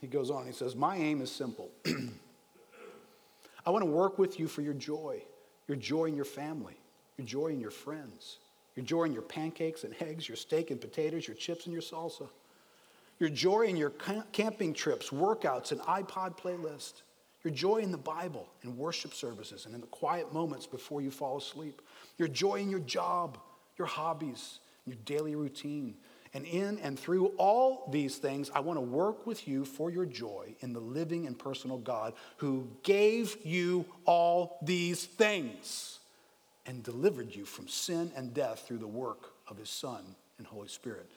He 0.00 0.06
goes 0.06 0.30
on, 0.30 0.46
he 0.46 0.52
says, 0.52 0.74
My 0.74 0.96
aim 0.96 1.20
is 1.20 1.30
simple. 1.30 1.70
I 3.66 3.70
want 3.70 3.84
to 3.84 3.90
work 3.90 4.18
with 4.18 4.38
you 4.38 4.48
for 4.48 4.62
your 4.62 4.74
joy, 4.74 5.22
your 5.68 5.76
joy 5.76 6.06
in 6.06 6.16
your 6.16 6.24
family, 6.24 6.76
your 7.18 7.26
joy 7.26 7.48
in 7.48 7.60
your 7.60 7.70
friends, 7.70 8.38
your 8.74 8.84
joy 8.84 9.04
in 9.04 9.12
your 9.12 9.22
pancakes 9.22 9.84
and 9.84 9.94
eggs, 10.00 10.28
your 10.28 10.36
steak 10.36 10.70
and 10.70 10.80
potatoes, 10.80 11.26
your 11.26 11.36
chips 11.36 11.66
and 11.66 11.72
your 11.72 11.82
salsa 11.82 12.28
your 13.20 13.28
joy 13.28 13.66
in 13.66 13.76
your 13.76 13.90
camping 14.32 14.72
trips, 14.72 15.10
workouts, 15.10 15.72
and 15.72 15.80
iPod 15.82 16.38
playlist, 16.38 17.02
your 17.44 17.52
joy 17.52 17.76
in 17.76 17.92
the 17.92 17.98
Bible 17.98 18.48
and 18.62 18.76
worship 18.76 19.14
services 19.14 19.66
and 19.66 19.74
in 19.74 19.80
the 19.80 19.86
quiet 19.88 20.32
moments 20.32 20.66
before 20.66 21.02
you 21.02 21.10
fall 21.10 21.36
asleep, 21.36 21.82
your 22.16 22.28
joy 22.28 22.56
in 22.56 22.70
your 22.70 22.80
job, 22.80 23.38
your 23.76 23.86
hobbies, 23.86 24.60
your 24.86 24.96
daily 25.04 25.36
routine, 25.36 25.94
And 26.32 26.44
in 26.44 26.78
and 26.78 26.98
through 26.98 27.28
all 27.38 27.88
these 27.90 28.16
things, 28.16 28.50
I 28.54 28.60
want 28.60 28.76
to 28.76 28.82
work 28.82 29.26
with 29.26 29.48
you 29.48 29.64
for 29.64 29.90
your 29.90 30.06
joy 30.06 30.54
in 30.60 30.72
the 30.72 30.80
living 30.80 31.26
and 31.26 31.36
personal 31.36 31.78
God 31.78 32.14
who 32.36 32.68
gave 32.84 33.36
you 33.44 33.84
all 34.04 34.58
these 34.62 35.04
things 35.04 35.98
and 36.66 36.84
delivered 36.84 37.34
you 37.34 37.44
from 37.44 37.66
sin 37.66 38.12
and 38.14 38.32
death 38.32 38.64
through 38.66 38.78
the 38.78 38.86
work 38.86 39.32
of 39.48 39.56
his 39.56 39.70
Son 39.70 40.04
and 40.38 40.46
Holy 40.46 40.68
Spirit, 40.68 41.10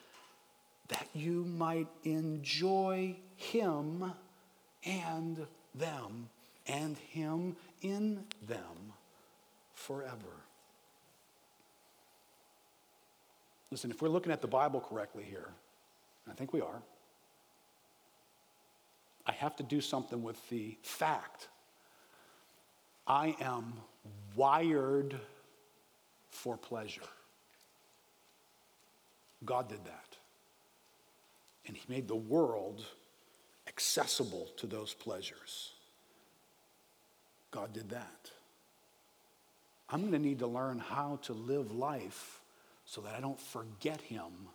that 0.88 1.06
you 1.14 1.44
might 1.44 1.88
enjoy 2.02 3.14
him 3.36 4.12
and 4.84 5.46
them 5.74 6.28
and 6.66 6.98
him 6.98 7.56
in 7.82 8.24
them 8.48 8.92
forever. 9.74 10.43
Listen, 13.74 13.90
if 13.90 14.00
we're 14.00 14.08
looking 14.08 14.30
at 14.30 14.40
the 14.40 14.46
Bible 14.46 14.80
correctly 14.80 15.24
here, 15.24 15.48
I 16.30 16.32
think 16.32 16.52
we 16.52 16.60
are, 16.60 16.80
I 19.26 19.32
have 19.32 19.56
to 19.56 19.64
do 19.64 19.80
something 19.80 20.22
with 20.22 20.48
the 20.48 20.78
fact 20.82 21.48
I 23.04 23.34
am 23.40 23.72
wired 24.36 25.18
for 26.30 26.56
pleasure. 26.56 27.02
God 29.44 29.68
did 29.68 29.84
that. 29.86 30.18
And 31.66 31.76
He 31.76 31.82
made 31.92 32.06
the 32.06 32.14
world 32.14 32.84
accessible 33.66 34.50
to 34.58 34.68
those 34.68 34.94
pleasures. 34.94 35.72
God 37.50 37.72
did 37.72 37.90
that. 37.90 38.30
I'm 39.90 40.02
going 40.02 40.12
to 40.12 40.20
need 40.20 40.38
to 40.38 40.46
learn 40.46 40.78
how 40.78 41.18
to 41.22 41.32
live 41.32 41.72
life 41.72 42.40
so 42.84 43.00
that 43.00 43.14
I 43.14 43.20
don't 43.20 43.40
forget 43.40 44.00
him 44.00 44.48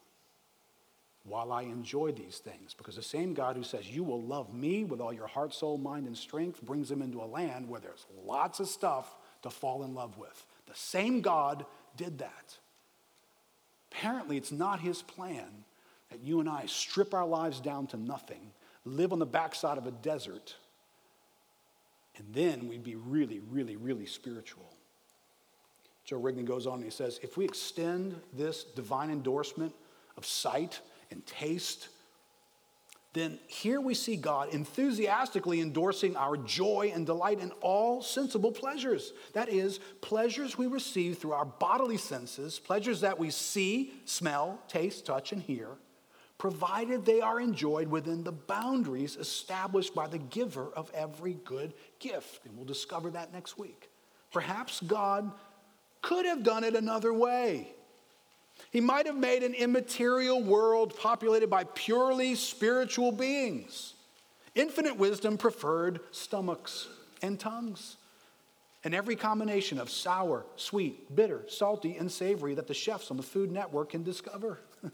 while 1.23 1.51
I 1.51 1.63
enjoy 1.63 2.11
these 2.11 2.37
things. 2.37 2.73
Because 2.73 2.95
the 2.95 3.03
same 3.03 3.33
God 3.33 3.55
who 3.55 3.63
says, 3.63 3.89
You 3.89 4.03
will 4.03 4.21
love 4.21 4.53
me 4.53 4.83
with 4.83 5.01
all 5.01 5.13
your 5.13 5.27
heart, 5.27 5.53
soul, 5.53 5.77
mind, 5.77 6.07
and 6.07 6.17
strength, 6.17 6.61
brings 6.61 6.89
them 6.89 7.01
into 7.01 7.21
a 7.21 7.25
land 7.25 7.67
where 7.67 7.81
there's 7.81 8.05
lots 8.25 8.59
of 8.59 8.67
stuff 8.67 9.15
to 9.43 9.49
fall 9.49 9.83
in 9.83 9.93
love 9.93 10.17
with. 10.17 10.45
The 10.67 10.75
same 10.75 11.21
God 11.21 11.65
did 11.95 12.19
that. 12.19 12.57
Apparently, 13.91 14.37
it's 14.37 14.51
not 14.51 14.79
his 14.79 15.01
plan 15.01 15.65
that 16.09 16.21
you 16.23 16.39
and 16.39 16.49
I 16.49 16.65
strip 16.65 17.13
our 17.13 17.25
lives 17.25 17.59
down 17.59 17.87
to 17.87 17.97
nothing, 17.97 18.51
live 18.85 19.13
on 19.13 19.19
the 19.19 19.25
backside 19.25 19.77
of 19.77 19.87
a 19.87 19.91
desert, 19.91 20.55
and 22.17 22.27
then 22.33 22.67
we'd 22.67 22.83
be 22.83 22.95
really, 22.95 23.39
really, 23.39 23.75
really 23.75 24.05
spiritual. 24.05 24.73
Joe 26.09 26.19
Rigney 26.19 26.43
goes 26.43 26.65
on 26.65 26.75
and 26.75 26.83
he 26.83 26.89
says, 26.89 27.19
if 27.21 27.37
we 27.37 27.45
extend 27.45 28.19
this 28.33 28.63
divine 28.63 29.11
endorsement 29.11 29.75
of 30.17 30.25
sight 30.25 30.79
and 31.11 31.23
taste, 31.27 31.89
then 33.13 33.37
here 33.45 33.79
we 33.79 33.93
see 33.93 34.15
God 34.15 34.51
enthusiastically 34.51 35.61
endorsing 35.61 36.15
our 36.15 36.35
joy 36.35 36.91
and 36.95 37.05
delight 37.05 37.39
in 37.39 37.51
all 37.61 38.01
sensible 38.01 38.51
pleasures. 38.51 39.13
That 39.33 39.49
is, 39.49 39.79
pleasures 40.01 40.57
we 40.57 40.65
receive 40.65 41.19
through 41.19 41.33
our 41.33 41.45
bodily 41.45 41.97
senses, 41.97 42.57
pleasures 42.57 43.01
that 43.01 43.19
we 43.19 43.29
see, 43.29 43.93
smell, 44.05 44.59
taste, 44.67 45.05
touch, 45.05 45.31
and 45.31 45.43
hear, 45.43 45.67
provided 46.39 47.05
they 47.05 47.21
are 47.21 47.39
enjoyed 47.39 47.87
within 47.87 48.23
the 48.23 48.31
boundaries 48.31 49.15
established 49.15 49.93
by 49.93 50.07
the 50.07 50.17
giver 50.17 50.71
of 50.75 50.89
every 50.95 51.35
good 51.45 51.75
gift. 51.99 52.47
And 52.47 52.55
we'll 52.55 52.65
discover 52.65 53.11
that 53.11 53.31
next 53.31 53.59
week. 53.59 53.91
Perhaps 54.31 54.81
God 54.81 55.31
could 56.01 56.25
have 56.25 56.43
done 56.43 56.63
it 56.63 56.75
another 56.75 57.13
way. 57.13 57.67
He 58.71 58.81
might 58.81 59.05
have 59.05 59.17
made 59.17 59.43
an 59.43 59.53
immaterial 59.53 60.43
world 60.43 60.95
populated 60.97 61.49
by 61.49 61.63
purely 61.63 62.35
spiritual 62.35 63.11
beings. 63.11 63.93
Infinite 64.55 64.97
wisdom 64.97 65.37
preferred 65.37 66.01
stomachs 66.11 66.87
and 67.21 67.39
tongues, 67.39 67.97
and 68.83 68.93
every 68.93 69.15
combination 69.15 69.79
of 69.79 69.89
sour, 69.89 70.45
sweet, 70.55 71.15
bitter, 71.15 71.43
salty, 71.47 71.97
and 71.97 72.11
savory 72.11 72.55
that 72.55 72.67
the 72.67 72.73
chefs 72.73 73.11
on 73.11 73.17
the 73.17 73.23
Food 73.23 73.51
Network 73.51 73.89
can 73.91 74.03
discover. 74.03 74.59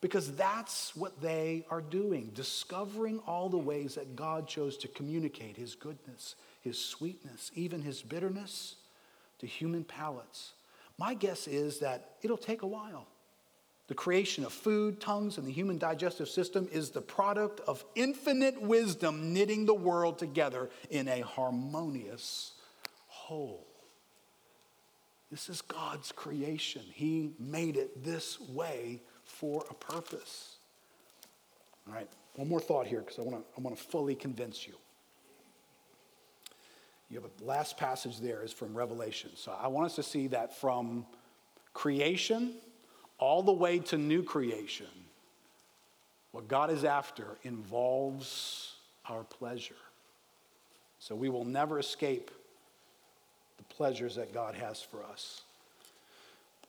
because 0.00 0.32
that's 0.32 0.94
what 0.96 1.20
they 1.20 1.64
are 1.70 1.80
doing, 1.80 2.30
discovering 2.34 3.20
all 3.26 3.48
the 3.48 3.58
ways 3.58 3.94
that 3.94 4.16
God 4.16 4.46
chose 4.46 4.76
to 4.78 4.88
communicate 4.88 5.56
His 5.56 5.74
goodness, 5.74 6.36
His 6.62 6.82
sweetness, 6.82 7.50
even 7.54 7.82
His 7.82 8.02
bitterness 8.02 8.76
to 9.40 9.46
human 9.46 9.84
palates. 9.84 10.52
My 10.98 11.14
guess 11.14 11.48
is 11.48 11.80
that 11.80 12.16
it'll 12.22 12.36
take 12.36 12.62
a 12.62 12.66
while. 12.66 13.06
The 13.88 13.94
creation 13.94 14.44
of 14.44 14.52
food, 14.52 15.00
tongues, 15.00 15.36
and 15.36 15.46
the 15.46 15.52
human 15.52 15.76
digestive 15.76 16.28
system 16.28 16.68
is 16.70 16.90
the 16.90 17.00
product 17.00 17.60
of 17.66 17.84
infinite 17.96 18.60
wisdom 18.62 19.32
knitting 19.32 19.66
the 19.66 19.74
world 19.74 20.18
together 20.18 20.70
in 20.90 21.08
a 21.08 21.22
harmonious 21.22 22.52
whole. 23.08 23.66
This 25.30 25.48
is 25.48 25.60
God's 25.60 26.12
creation. 26.12 26.82
He 26.92 27.32
made 27.38 27.76
it 27.76 28.04
this 28.04 28.38
way 28.40 29.02
for 29.24 29.64
a 29.70 29.74
purpose. 29.74 30.56
All 31.88 31.94
right, 31.94 32.08
one 32.36 32.48
more 32.48 32.60
thought 32.60 32.86
here 32.86 33.00
because 33.00 33.18
I 33.18 33.22
want 33.22 33.38
to 33.38 33.44
I 33.56 33.60
want 33.60 33.76
to 33.76 33.82
fully 33.82 34.14
convince 34.14 34.66
you. 34.66 34.74
You 37.10 37.20
have 37.20 37.28
a 37.28 37.44
last 37.44 37.76
passage 37.76 38.20
there 38.20 38.42
is 38.42 38.52
from 38.52 38.74
Revelation. 38.74 39.30
So 39.34 39.52
I 39.60 39.66
want 39.66 39.86
us 39.86 39.96
to 39.96 40.02
see 40.02 40.28
that 40.28 40.56
from 40.56 41.04
creation 41.74 42.54
all 43.18 43.42
the 43.42 43.52
way 43.52 43.80
to 43.80 43.98
new 43.98 44.22
creation, 44.22 44.86
what 46.32 46.48
God 46.48 46.70
is 46.70 46.84
after 46.84 47.36
involves 47.42 48.74
our 49.08 49.24
pleasure. 49.24 49.74
So 51.00 51.14
we 51.14 51.28
will 51.28 51.44
never 51.44 51.78
escape 51.78 52.30
the 53.58 53.64
pleasures 53.64 54.14
that 54.14 54.32
God 54.32 54.54
has 54.54 54.80
for 54.80 55.02
us. 55.02 55.42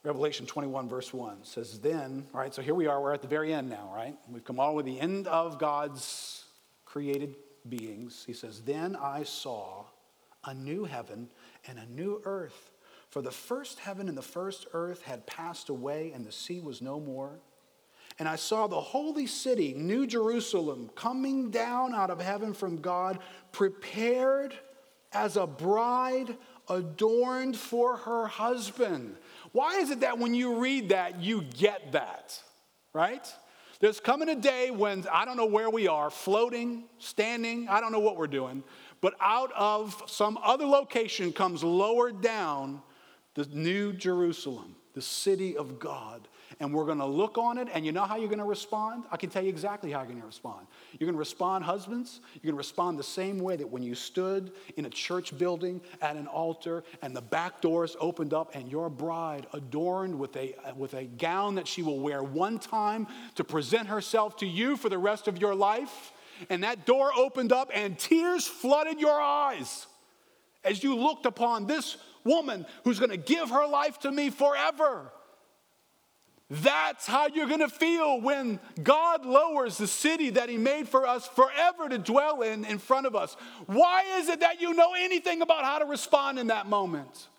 Revelation 0.04 0.48
21, 0.48 0.89
verse 0.89 1.14
1 1.14 1.44
says, 1.44 1.80
Then, 1.80 2.26
right, 2.34 2.52
so 2.52 2.64
here 2.64 2.74
we 2.74 2.88
are, 2.88 3.00
we're 3.00 3.14
at 3.14 3.22
the 3.22 3.28
very 3.28 3.54
end 3.54 3.70
now, 3.70 3.92
right? 3.94 4.16
We've 4.32 4.44
come 4.44 4.60
all 4.60 4.72
the 4.72 4.78
way 4.78 4.84
to 4.84 4.92
the 4.92 5.00
end 5.00 5.28
of 5.28 5.60
God's 5.60 6.46
created 6.86 7.36
beings. 7.70 8.24
He 8.26 8.34
says, 8.34 8.62
Then 8.62 8.96
I 8.96 9.22
saw 9.22 9.84
a 10.46 10.54
new 10.54 10.86
heaven 10.86 11.30
and 11.68 11.78
a 11.78 11.86
new 11.86 12.22
earth. 12.26 12.72
For 13.10 13.22
the 13.22 13.32
first 13.32 13.80
heaven 13.80 14.08
and 14.08 14.18
the 14.18 14.22
first 14.22 14.68
earth 14.74 15.02
had 15.02 15.28
passed 15.28 15.70
away, 15.70 16.12
and 16.14 16.26
the 16.26 16.32
sea 16.32 16.62
was 16.62 16.82
no 16.82 17.00
more. 17.00 17.39
And 18.20 18.28
I 18.28 18.36
saw 18.36 18.68
the 18.68 18.80
holy 18.80 19.28
city, 19.28 19.74
New 19.74 20.08
Jerusalem, 20.08 20.89
coming 20.96 21.50
down 21.50 21.94
out 21.94 22.10
of 22.10 22.22
heaven 22.22 22.54
from 22.54 22.78
God, 22.78 23.20
prepared 23.52 24.54
as 25.12 25.38
a 25.38 25.48
bride 25.48 26.38
adorned 26.70 27.58
for 27.58 27.98
her 27.98 28.28
husband. 28.28 29.18
Why 29.52 29.78
is 29.78 29.92
it 29.92 30.02
that 30.02 30.18
when 30.18 30.34
you 30.34 30.60
read 30.60 30.89
that, 30.89 31.22
you 31.22 31.44
get 31.58 31.92
that? 31.92 32.42
Right? 32.94 33.28
There's 33.80 34.00
coming 34.00 34.30
a 34.30 34.36
day 34.36 34.70
when 34.70 35.06
I 35.12 35.26
don't 35.26 35.38
know 35.38 35.48
where 35.48 35.70
we 35.70 35.88
are, 35.88 36.10
floating, 36.10 36.84
standing, 37.00 37.68
I 37.68 37.82
don't 37.82 37.92
know 37.92 38.00
what 38.00 38.16
we're 38.16 38.28
doing, 38.28 38.64
but 39.02 39.16
out 39.20 39.52
of 39.58 40.02
some 40.08 40.38
other 40.43 40.66
location 40.66 41.34
comes 41.34 41.64
lowered 41.64 42.22
down 42.22 42.82
the 43.34 43.45
new 43.45 43.93
Jerusalem, 43.93 44.76
the 44.93 45.02
city 45.02 45.58
of 45.58 45.80
God. 45.80 46.28
And 46.60 46.74
we're 46.74 46.86
going 46.86 46.99
to 46.99 47.06
look 47.06 47.39
on 47.39 47.58
it, 47.58 47.70
and 47.74 47.86
you 47.86 47.91
know 47.91 48.04
how 48.04 48.18
you're 48.18 48.28
going 48.28 48.38
to 48.38 48.45
respond? 48.45 49.06
I 49.10 49.18
can 49.18 49.30
tell 49.32 49.41
you 49.41 49.49
exactly 49.49 49.89
how 49.91 49.99
you're 49.99 50.10
going 50.10 50.20
to 50.20 50.28
respond. 50.28 50.68
You're 50.99 51.08
going 51.08 51.16
to 51.16 51.20
respond, 51.20 51.64
husbands, 51.64 52.20
you're 52.36 52.52
going 52.52 52.56
to 52.56 52.58
respond 52.58 52.99
the 52.99 53.04
same 53.04 53.39
way 53.39 53.56
that 53.56 53.68
when 53.68 53.82
you 53.82 53.95
stood 53.95 54.52
in 54.78 54.86
a 54.86 54.89
church 54.89 55.36
building 55.38 55.82
at 56.02 56.18
an 56.18 56.28
altar 56.28 56.84
and 57.02 57.16
the 57.16 57.22
back 57.22 57.62
doors 57.62 57.95
opened 57.99 58.34
up, 58.34 58.54
and 58.54 58.70
your 58.70 58.89
bride, 58.89 59.47
adorned 59.54 60.20
with 60.20 60.36
a, 60.36 60.54
with 60.76 60.93
a 60.93 61.06
gown 61.06 61.56
that 61.56 61.68
she 61.68 61.82
will 61.82 61.99
wear 61.99 62.22
one 62.22 62.60
time 62.60 63.08
to 63.36 63.43
present 63.43 63.88
herself 63.88 64.36
to 64.38 64.45
you 64.45 64.76
for 64.78 64.89
the 64.89 64.99
rest 64.99 65.28
of 65.28 65.39
your 65.39 65.56
life, 65.56 66.12
and 66.50 66.64
that 66.64 66.86
door 66.86 67.12
opened 67.16 67.52
up 67.52 67.70
and 67.74 67.98
tears 67.98 68.48
flooded 68.48 69.00
your 69.00 69.20
eyes 69.20 69.88
as 70.64 70.84
you 70.84 70.96
looked 70.96 71.26
upon 71.26 71.68
this 71.68 71.98
woman 72.24 72.66
who's 72.84 73.00
going 73.00 73.12
to 73.12 73.18
give 73.18 73.50
her 73.50 73.68
life 73.68 74.00
to 74.00 74.12
me 74.12 74.30
forever. 74.30 75.12
That's 76.50 77.08
how 77.08 77.28
you're 77.28 77.48
going 77.48 77.62
to 77.62 77.70
feel 77.70 78.20
when 78.20 78.60
God 78.84 79.26
lowers 79.26 79.78
the 79.78 79.88
city 79.88 80.32
that 80.32 80.50
He 80.50 80.58
made 80.58 80.89
for 80.89 81.08
us 81.08 81.26
forever 81.26 81.88
to 81.88 81.98
dwell 81.98 82.42
in 82.42 82.66
in 82.66 82.78
front 82.78 83.08
of 83.08 83.16
us. 83.16 83.38
Why 83.68 84.04
is 84.20 84.28
it 84.28 84.42
that 84.42 84.60
you 84.60 84.74
know 84.74 84.94
anything 84.94 85.42
about 85.42 85.64
how 85.64 85.80
to 85.80 85.86
respond 85.86 86.39
in 86.39 86.48
that 86.48 86.68
moment? 86.68 87.30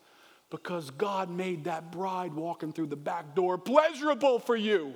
Because 0.48 0.90
God 0.90 1.28
made 1.30 1.64
that 1.64 1.92
bride 1.92 2.32
walking 2.32 2.72
through 2.72 2.86
the 2.86 2.96
back 2.96 3.34
door 3.34 3.58
pleasurable 3.58 4.38
for 4.38 4.56
you. 4.56 4.94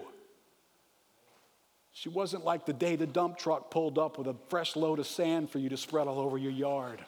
She 1.97 2.11
wasn't 2.11 2.45
like 2.45 2.67
the 2.67 2.75
day 2.75 2.95
the 2.95 3.07
dump 3.07 3.39
truck 3.39 3.71
pulled 3.71 3.99
up 3.99 4.19
with 4.19 4.27
a 4.27 4.37
fresh 4.51 4.77
load 4.77 4.99
of 4.99 5.07
sand 5.07 5.49
for 5.49 5.59
you 5.59 5.71
to 5.71 5.79
spread 5.79 6.07
all 6.07 6.19
over 6.19 6.37
your 6.37 6.53
yard. 6.53 7.01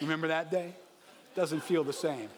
Remember 0.00 0.28
that 0.28 0.50
day? 0.50 0.72
Doesn't 1.36 1.62
feel 1.62 1.84
the 1.84 1.92
same. 1.92 2.30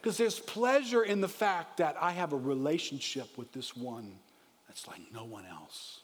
Because 0.00 0.16
there's 0.16 0.38
pleasure 0.38 1.02
in 1.02 1.20
the 1.20 1.28
fact 1.28 1.78
that 1.78 1.96
I 2.00 2.12
have 2.12 2.34
a 2.34 2.36
relationship 2.36 3.36
with 3.36 3.50
this 3.50 3.76
one 3.76 4.12
that's 4.68 4.86
like 4.86 5.00
no 5.12 5.24
one 5.24 5.44
else. 5.44 6.02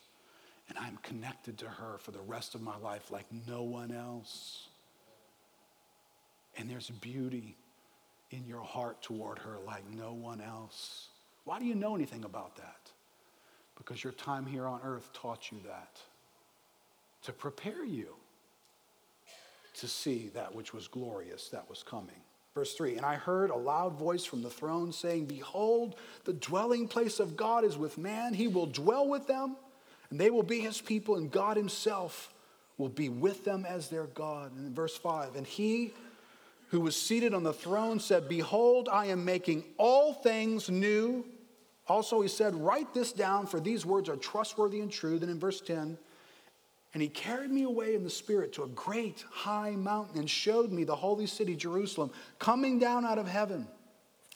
And 0.69 0.77
I'm 0.77 0.97
connected 1.05 1.59
to 1.59 1.67
her 1.67 1.99
for 1.99 2.11
the 2.11 2.23
rest 2.23 2.57
of 2.57 2.61
my 2.61 2.77
life 2.79 3.13
like 3.13 3.27
no 3.47 3.63
one 3.63 3.93
else. 3.93 4.67
And 6.59 6.69
there's 6.69 6.91
beauty 6.91 7.55
in 8.33 8.49
your 8.49 8.63
heart 8.63 9.01
toward 9.01 9.39
her 9.39 9.59
like 9.65 9.89
no 9.89 10.13
one 10.13 10.41
else. 10.41 11.07
Why 11.45 11.61
do 11.61 11.67
you 11.67 11.77
know 11.77 11.95
anything 11.95 12.25
about 12.25 12.57
that? 12.57 12.82
Because 13.77 14.05
your 14.05 14.13
time 14.13 14.47
here 14.47 14.67
on 14.67 14.81
earth 14.85 15.11
taught 15.13 15.51
you 15.51 15.59
that 15.67 16.01
to 17.23 17.33
prepare 17.33 17.85
you 17.85 18.09
to 19.75 19.89
see 19.89 20.31
that 20.35 20.55
which 20.55 20.75
was 20.75 20.89
glorious 20.89 21.49
that 21.49 21.69
was 21.69 21.83
coming. 21.83 22.21
Verse 22.55 22.75
3 22.75 22.97
And 22.97 23.07
I 23.07 23.15
heard 23.15 23.51
a 23.51 23.57
loud 23.57 23.95
voice 23.95 24.25
from 24.25 24.43
the 24.43 24.51
throne 24.51 24.93
saying, 24.93 25.27
Behold, 25.27 25.97
the 26.25 26.35
dwelling 26.35 26.89
place 26.89 27.21
of 27.21 27.37
God 27.37 27.65
is 27.65 27.79
with 27.79 27.97
man. 27.97 28.35
He 28.35 28.49
will 28.49 28.67
dwell 28.67 29.09
with 29.09 29.27
them, 29.27 29.57
and 30.11 30.21
they 30.21 30.31
will 30.31 30.43
be 30.43 30.61
his 30.61 30.81
people, 30.81 31.17
and 31.17 31.31
God 31.31 31.57
himself 31.57 32.33
will 32.77 32.89
be 32.89 33.09
with 33.09 33.45
them 33.45 33.65
as 33.65 33.89
their 33.89 34.07
God. 34.07 34.53
And 34.57 34.75
verse 34.75 34.97
5 34.97 35.37
And 35.37 35.47
he 35.47 35.93
who 36.69 36.81
was 36.81 36.97
seated 36.97 37.35
on 37.35 37.43
the 37.43 37.53
throne 37.53 38.01
said, 38.01 38.29
Behold, 38.29 38.89
I 38.91 39.07
am 39.07 39.25
making 39.25 39.65
all 39.77 40.15
things 40.15 40.71
new. 40.71 41.25
Also, 41.89 42.21
he 42.21 42.29
said, 42.29 42.55
Write 42.55 42.95
this 42.95 43.13
down, 43.13 43.47
for 43.47 43.61
these 43.61 43.85
words 43.85 44.09
are 44.09 44.17
trustworthy 44.17 44.81
and 44.81 44.91
true. 44.91 45.19
Then 45.19 45.29
in 45.29 45.39
verse 45.39 45.61
10, 45.61 45.99
and 46.95 47.03
he 47.03 47.09
carried 47.09 47.51
me 47.51 47.63
away 47.63 47.95
in 47.95 48.05
the 48.05 48.11
Spirit 48.11 48.53
to 48.55 48.65
a 48.65 48.69
great 48.69 49.25
high 49.31 49.71
mountain 49.71 50.19
and 50.19 50.29
showed 50.29 50.71
me 50.71 50.85
the 50.85 50.95
holy 50.95 51.27
city, 51.27 51.57
Jerusalem, 51.57 52.11
coming 52.39 52.79
down 52.79 53.07
out 53.07 53.19
of 53.19 53.27
heaven, 53.27 53.67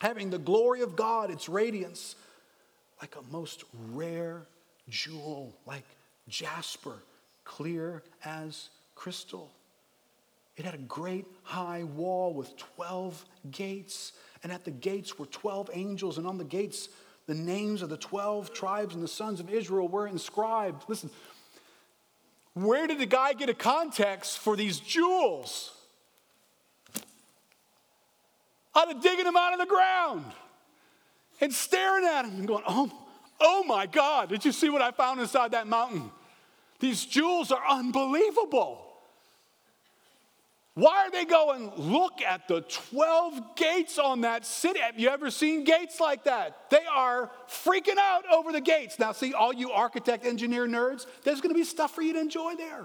having 0.00 0.30
the 0.30 0.38
glory 0.38 0.80
of 0.80 0.96
God, 0.96 1.30
its 1.30 1.48
radiance, 1.48 2.16
like 3.00 3.14
a 3.16 3.32
most 3.32 3.64
rare 3.90 4.46
jewel, 4.88 5.54
like 5.66 5.84
jasper, 6.28 7.02
clear 7.44 8.02
as 8.24 8.70
crystal. 8.94 9.50
It 10.56 10.64
had 10.64 10.74
a 10.74 10.78
great 10.78 11.26
high 11.42 11.84
wall 11.84 12.32
with 12.32 12.56
12 12.56 13.22
gates, 13.50 14.12
and 14.42 14.50
at 14.50 14.64
the 14.64 14.70
gates 14.70 15.18
were 15.18 15.26
12 15.26 15.70
angels, 15.74 16.16
and 16.16 16.26
on 16.26 16.38
the 16.38 16.44
gates, 16.44 16.88
the 17.26 17.34
names 17.34 17.82
of 17.82 17.88
the 17.88 17.96
12 17.96 18.52
tribes 18.52 18.94
and 18.94 19.02
the 19.02 19.08
sons 19.08 19.40
of 19.40 19.50
Israel 19.50 19.88
were 19.88 20.06
inscribed. 20.06 20.84
Listen, 20.88 21.10
where 22.54 22.86
did 22.86 22.98
the 22.98 23.06
guy 23.06 23.32
get 23.32 23.48
a 23.48 23.54
context 23.54 24.38
for 24.38 24.56
these 24.56 24.78
jewels? 24.78 25.72
Out 28.74 28.94
of 28.94 29.02
digging 29.02 29.24
them 29.24 29.36
out 29.36 29.52
of 29.52 29.58
the 29.58 29.66
ground 29.66 30.24
and 31.40 31.52
staring 31.52 32.04
at 32.04 32.22
them 32.22 32.36
and 32.36 32.46
going, 32.46 32.62
oh, 32.66 32.90
oh 33.40 33.64
my 33.64 33.86
God, 33.86 34.28
did 34.28 34.44
you 34.44 34.52
see 34.52 34.68
what 34.68 34.82
I 34.82 34.90
found 34.90 35.20
inside 35.20 35.50
that 35.52 35.66
mountain? 35.66 36.10
These 36.78 37.04
jewels 37.06 37.50
are 37.50 37.62
unbelievable. 37.68 38.85
Why 40.76 41.06
are 41.06 41.10
they 41.10 41.24
going, 41.24 41.72
look 41.78 42.20
at 42.20 42.48
the 42.48 42.60
12 42.60 43.56
gates 43.56 43.98
on 43.98 44.20
that 44.20 44.44
city? 44.44 44.80
Have 44.80 45.00
you 45.00 45.08
ever 45.08 45.30
seen 45.30 45.64
gates 45.64 46.00
like 46.00 46.24
that? 46.24 46.68
They 46.68 46.84
are 46.94 47.30
freaking 47.48 47.96
out 47.98 48.24
over 48.30 48.52
the 48.52 48.60
gates. 48.60 48.98
Now, 48.98 49.12
see, 49.12 49.32
all 49.32 49.54
you 49.54 49.70
architect, 49.70 50.26
engineer 50.26 50.66
nerds, 50.66 51.06
there's 51.24 51.40
to 51.40 51.54
be 51.54 51.64
stuff 51.64 51.94
for 51.94 52.02
you 52.02 52.12
to 52.12 52.20
enjoy 52.20 52.56
there. 52.56 52.84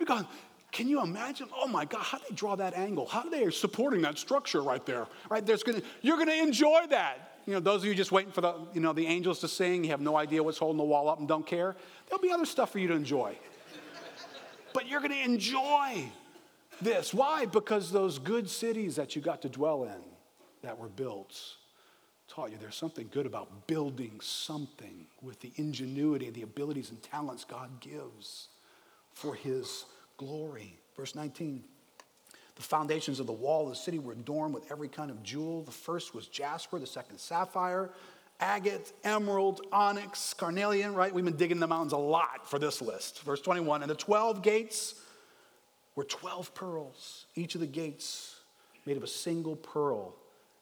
You're 0.00 0.06
going, 0.06 0.26
can 0.72 0.88
you 0.88 1.02
imagine? 1.02 1.48
Oh 1.54 1.68
my 1.68 1.84
God, 1.84 2.00
how 2.00 2.16
do 2.16 2.24
they 2.30 2.34
draw 2.34 2.56
that 2.56 2.72
angle? 2.72 3.04
How 3.04 3.20
are 3.20 3.30
they 3.30 3.50
supporting 3.50 4.00
that 4.02 4.16
structure 4.16 4.62
right 4.62 4.84
there? 4.86 5.06
Right, 5.28 5.44
there's 5.44 5.62
gonna, 5.62 5.82
you're 6.00 6.16
to 6.16 6.42
enjoy 6.42 6.86
that. 6.88 7.40
You 7.44 7.52
know, 7.52 7.60
those 7.60 7.82
of 7.82 7.88
you 7.88 7.94
just 7.94 8.10
waiting 8.10 8.32
for 8.32 8.40
the, 8.40 8.54
you 8.72 8.80
know, 8.80 8.94
the 8.94 9.06
angels 9.06 9.40
to 9.40 9.48
sing, 9.48 9.84
you 9.84 9.90
have 9.90 10.00
no 10.00 10.16
idea 10.16 10.42
what's 10.42 10.56
holding 10.56 10.78
the 10.78 10.84
wall 10.84 11.10
up 11.10 11.18
and 11.18 11.28
don't 11.28 11.46
care. 11.46 11.76
There'll 12.08 12.22
be 12.22 12.32
other 12.32 12.46
stuff 12.46 12.72
for 12.72 12.78
you 12.78 12.88
to 12.88 12.94
enjoy 12.94 13.36
but 14.74 14.86
you're 14.86 15.00
going 15.00 15.12
to 15.12 15.22
enjoy 15.22 16.04
this. 16.82 17.14
Why? 17.14 17.46
Because 17.46 17.90
those 17.90 18.18
good 18.18 18.50
cities 18.50 18.96
that 18.96 19.16
you 19.16 19.22
got 19.22 19.40
to 19.42 19.48
dwell 19.48 19.84
in 19.84 20.02
that 20.62 20.78
were 20.78 20.88
built 20.88 21.40
taught 22.28 22.50
you 22.50 22.56
there's 22.60 22.74
something 22.74 23.08
good 23.12 23.26
about 23.26 23.66
building 23.66 24.18
something 24.20 25.06
with 25.22 25.40
the 25.40 25.52
ingenuity 25.56 26.26
and 26.26 26.34
the 26.34 26.42
abilities 26.42 26.90
and 26.90 27.02
talents 27.02 27.44
God 27.44 27.80
gives 27.80 28.48
for 29.12 29.34
his 29.34 29.84
glory. 30.16 30.78
Verse 30.96 31.14
19. 31.14 31.62
The 32.56 32.62
foundations 32.62 33.18
of 33.18 33.26
the 33.26 33.32
wall 33.32 33.64
of 33.64 33.70
the 33.70 33.76
city 33.76 33.98
were 33.98 34.12
adorned 34.12 34.54
with 34.54 34.70
every 34.70 34.88
kind 34.88 35.10
of 35.10 35.22
jewel. 35.22 35.62
The 35.62 35.72
first 35.72 36.14
was 36.14 36.28
jasper, 36.28 36.78
the 36.78 36.86
second 36.86 37.18
sapphire, 37.18 37.90
agate, 38.40 38.92
emerald, 39.04 39.62
onyx, 39.72 40.34
carnelian, 40.34 40.94
right? 40.94 41.12
We've 41.12 41.24
been 41.24 41.36
digging 41.36 41.60
the 41.60 41.66
mountains 41.66 41.92
a 41.92 41.98
lot 41.98 42.48
for 42.48 42.58
this 42.58 42.82
list. 42.82 43.22
Verse 43.22 43.40
21 43.40 43.82
And 43.82 43.90
the 43.90 43.94
12 43.94 44.42
gates 44.42 44.94
were 45.94 46.04
12 46.04 46.54
pearls, 46.54 47.26
each 47.34 47.54
of 47.54 47.60
the 47.60 47.66
gates 47.66 48.36
made 48.86 48.96
of 48.96 49.02
a 49.02 49.08
single 49.08 49.56
pearl. 49.56 50.14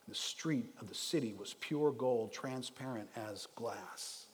The 0.08 0.14
street 0.14 0.74
of 0.80 0.88
the 0.88 0.94
city 0.94 1.34
was 1.38 1.54
pure 1.60 1.92
gold, 1.92 2.32
transparent 2.32 3.08
as 3.30 3.46
glass. 3.54 4.26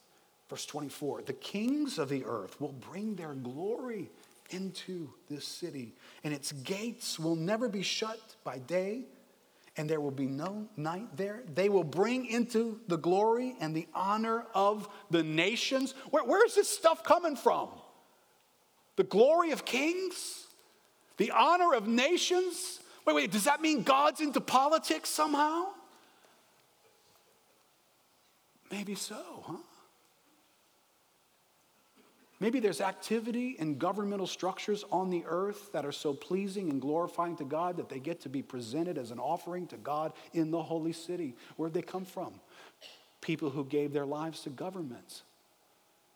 Verse 0.49 0.66
24 0.66 1.22
The 1.22 1.32
kings 1.34 1.99
of 1.99 2.09
the 2.09 2.24
earth 2.24 2.61
will 2.61 2.72
bring 2.72 3.14
their 3.14 3.34
glory 3.34 4.11
into 4.51 5.11
this 5.28 5.47
city, 5.47 5.93
and 6.24 6.32
its 6.32 6.53
gates 6.53 7.18
will 7.18 7.36
never 7.36 7.68
be 7.68 7.82
shut 7.82 8.18
by 8.45 8.59
day 8.59 9.03
and 9.79 9.89
there 9.89 10.01
will 10.01 10.11
be 10.11 10.26
no 10.26 10.68
night 10.76 11.16
there. 11.16 11.45
They 11.55 11.68
will 11.68 11.85
bring 11.85 12.26
into 12.26 12.81
the 12.89 12.99
glory 12.99 13.55
and 13.61 13.74
the 13.74 13.87
honor 13.95 14.45
of 14.53 14.89
the 15.11 15.22
nations. 15.22 15.95
Where, 16.11 16.24
where's 16.24 16.57
this 16.57 16.68
stuff 16.68 17.05
coming 17.05 17.37
from? 17.37 17.68
The 18.97 19.05
glory 19.05 19.53
of 19.53 19.64
kings? 19.64 20.47
The 21.16 21.31
honor 21.31 21.74
of 21.74 21.87
nations? 21.87 22.81
Wait, 23.07 23.14
wait, 23.14 23.31
does 23.31 23.45
that 23.45 23.62
mean 23.62 23.85
God's 23.85 24.20
into 24.20 24.41
politics 24.41 25.09
somehow? 25.09 25.66
Maybe 28.72 28.97
so, 28.97 29.45
huh? 29.47 29.57
Maybe 32.41 32.61
there's 32.61 32.80
activity 32.80 33.57
in 33.59 33.78
governmental 33.78 34.26
structures 34.26 34.84
on 34.93 35.11
the 35.11 35.24
earth 35.26 35.72
that 35.72 35.84
are 35.84 35.93
so 35.93 36.14
pleasing 36.14 36.70
and 36.70 36.80
glorifying 36.80 37.36
to 37.36 37.45
God 37.45 37.76
that 37.78 37.89
they 37.89 37.99
get 37.99 38.20
to 38.20 38.28
be 38.28 38.43
presented 38.43 38.97
as 38.97 39.11
an 39.11 39.18
offering 39.18 39.66
to 39.68 39.76
God 39.76 40.12
in 40.32 40.53
the 40.53 40.62
holy 40.62 40.93
city. 40.93 41.34
Where'd 41.57 41.74
they 41.74 41.82
come 41.82 42.05
from? 42.05 42.34
People 43.20 43.51
who 43.51 43.64
gave 43.64 43.93
their 43.93 44.07
lives 44.07 44.43
to 44.43 44.51
governments, 44.51 45.22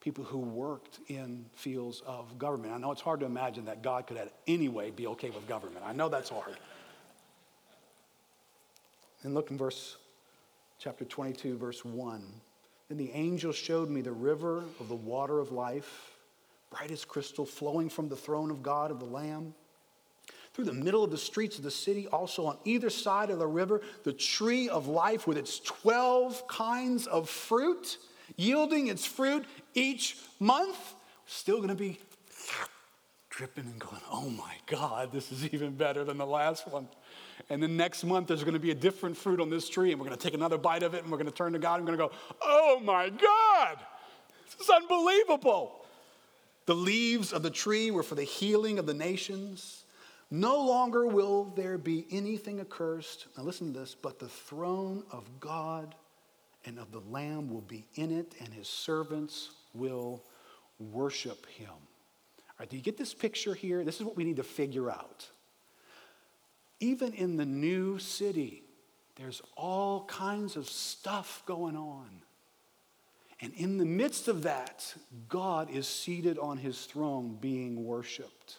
people 0.01 0.23
who 0.23 0.39
worked 0.39 1.01
in 1.09 1.45
fields 1.55 2.03
of 2.07 2.39
government. 2.39 2.73
I 2.73 2.79
know 2.79 2.93
it's 2.93 3.01
hard 3.01 3.19
to 3.21 3.27
imagine 3.27 3.65
that 3.65 3.83
God 3.83 4.07
could, 4.07 4.17
at 4.17 4.33
any 4.47 4.69
way, 4.69 4.91
be 4.91 5.09
okay 5.09 5.31
with 5.31 5.49
government. 5.49 5.85
I 5.85 5.93
know 5.93 6.09
that's 6.09 6.31
hard. 6.31 6.57
And 9.25 9.35
look 9.35 9.51
in 9.51 9.59
verse 9.59 9.97
chapter 10.79 11.05
22, 11.05 11.59
verse 11.59 11.85
1. 11.85 12.23
Then 12.89 12.99
the 12.99 13.11
angel 13.11 13.53
showed 13.53 13.91
me 13.91 14.03
the 14.03 14.13
river 14.13 14.63
of 14.79 14.89
the 14.89 14.95
water 14.95 15.41
of 15.41 15.51
life 15.51 16.12
bright 16.73 16.91
as 16.91 17.05
crystal, 17.05 17.45
flowing 17.45 17.89
from 17.89 18.09
the 18.09 18.17
throne 18.17 18.51
of 18.51 18.63
God 18.63 18.91
of 18.91 18.99
the 18.99 19.07
Lamb. 19.07 19.55
Through 20.55 20.65
the 20.67 20.73
middle 20.73 21.05
of 21.05 21.11
the 21.11 21.19
streets 21.19 21.57
of 21.57 21.65
the 21.65 21.71
city, 21.71 22.07
also 22.09 22.47
on 22.47 22.59
either 22.65 22.91
side 22.91 23.31
of 23.31 23.39
the 23.39 23.47
river, 23.47 23.81
the 24.05 24.13
tree 24.13 24.69
of 24.69 24.87
life 24.87 25.27
with 25.27 25.39
its 25.39 25.61
12 25.61 26.47
kinds 26.47 27.07
of 27.07 27.29
fruit, 27.29 27.97
yielding 28.37 28.89
its 28.89 29.07
fruit 29.07 29.45
each 29.75 30.19
month. 30.41 30.95
Still 31.27 31.67
to 31.67 31.75
be 31.75 31.99
dripping 33.31 33.65
and 33.65 33.79
going, 33.79 34.03
oh 34.11 34.29
my 34.29 34.55
God, 34.67 35.11
this 35.11 35.33
is 35.33 35.47
even 35.55 35.75
better 35.75 36.05
than 36.05 36.19
the 36.19 36.27
last 36.27 36.69
one. 36.69 36.87
And 37.49 37.63
then 37.63 37.77
next 37.79 38.05
month, 38.05 38.29
there's 38.29 38.45
going 38.45 38.55
to 38.55 38.61
be 38.61 38.73
a 38.73 38.75
different 38.75 39.17
fruit 39.17 39.41
on 39.41 39.49
this 39.49 39.69
tree, 39.71 39.91
and 39.91 40.01
we're 40.01 40.07
going 40.07 40.19
to 40.19 40.23
take 40.23 40.35
another 40.35 40.59
bite 40.59 40.83
of 40.83 40.93
it, 40.95 41.03
and 41.03 41.11
we're 41.11 41.19
going 41.19 41.31
to 41.31 41.35
turn 41.35 41.55
to 41.55 41.59
God, 41.59 41.81
and 41.81 41.89
we're 41.89 41.97
going 41.97 42.11
to 42.11 42.15
go, 42.15 42.21
oh 42.43 42.79
my 42.85 43.09
God, 43.09 43.79
this 44.45 44.61
is 44.61 44.71
unbelievable. 44.71 45.82
The 46.67 46.75
leaves 46.75 47.33
of 47.33 47.43
the 47.43 47.51
tree 47.51 47.91
were 47.91 48.03
for 48.03 48.15
the 48.15 48.23
healing 48.23 48.79
of 48.79 48.87
the 48.87 48.95
nations. 48.95 49.85
No 50.31 50.65
longer 50.65 51.07
will 51.07 51.45
there 51.57 51.77
be 51.77 52.07
anything 52.11 52.61
accursed. 52.61 53.27
Now, 53.37 53.43
listen 53.43 53.73
to 53.73 53.81
this, 53.81 53.95
but 53.95 54.19
the 54.19 54.29
throne 54.29 55.03
of 55.11 55.29
God 55.41 55.95
and 56.65 56.79
of 56.79 56.93
the 56.93 57.03
Lamb 57.11 57.51
will 57.51 57.63
be 57.63 57.85
in 57.97 58.17
it, 58.17 58.35
and 58.41 58.55
his 58.55 58.69
servants 58.69 59.51
will 59.75 60.23
worship 60.79 61.47
him. 61.47 61.69
All 61.69 62.55
right, 62.61 62.71
do 62.71 62.77
you 62.77 62.83
get 62.83 62.97
this 62.97 63.13
picture 63.13 63.55
here? 63.55 63.85
This 63.85 63.97
is 63.97 64.05
what 64.05 64.17
we 64.17 64.25
need 64.25 64.37
to 64.37 64.43
figure 64.43 64.91
out. 64.91 65.29
Even 66.81 67.13
in 67.13 67.37
the 67.37 67.45
new 67.45 67.99
city, 67.99 68.63
there's 69.17 69.43
all 69.57 70.05
kinds 70.05 70.57
of 70.57 70.69
stuff 70.69 71.43
going 71.47 71.77
on. 71.77 72.09
And 73.43 73.53
in 73.55 73.77
the 73.77 73.85
midst 73.85 74.29
of 74.29 74.45
that, 74.45 74.95
God 75.29 75.69
is 75.69 75.89
seated 75.89 76.39
on 76.39 76.59
his 76.59 76.85
throne 76.85 77.37
being 77.41 77.85
worshiped. 77.85 78.59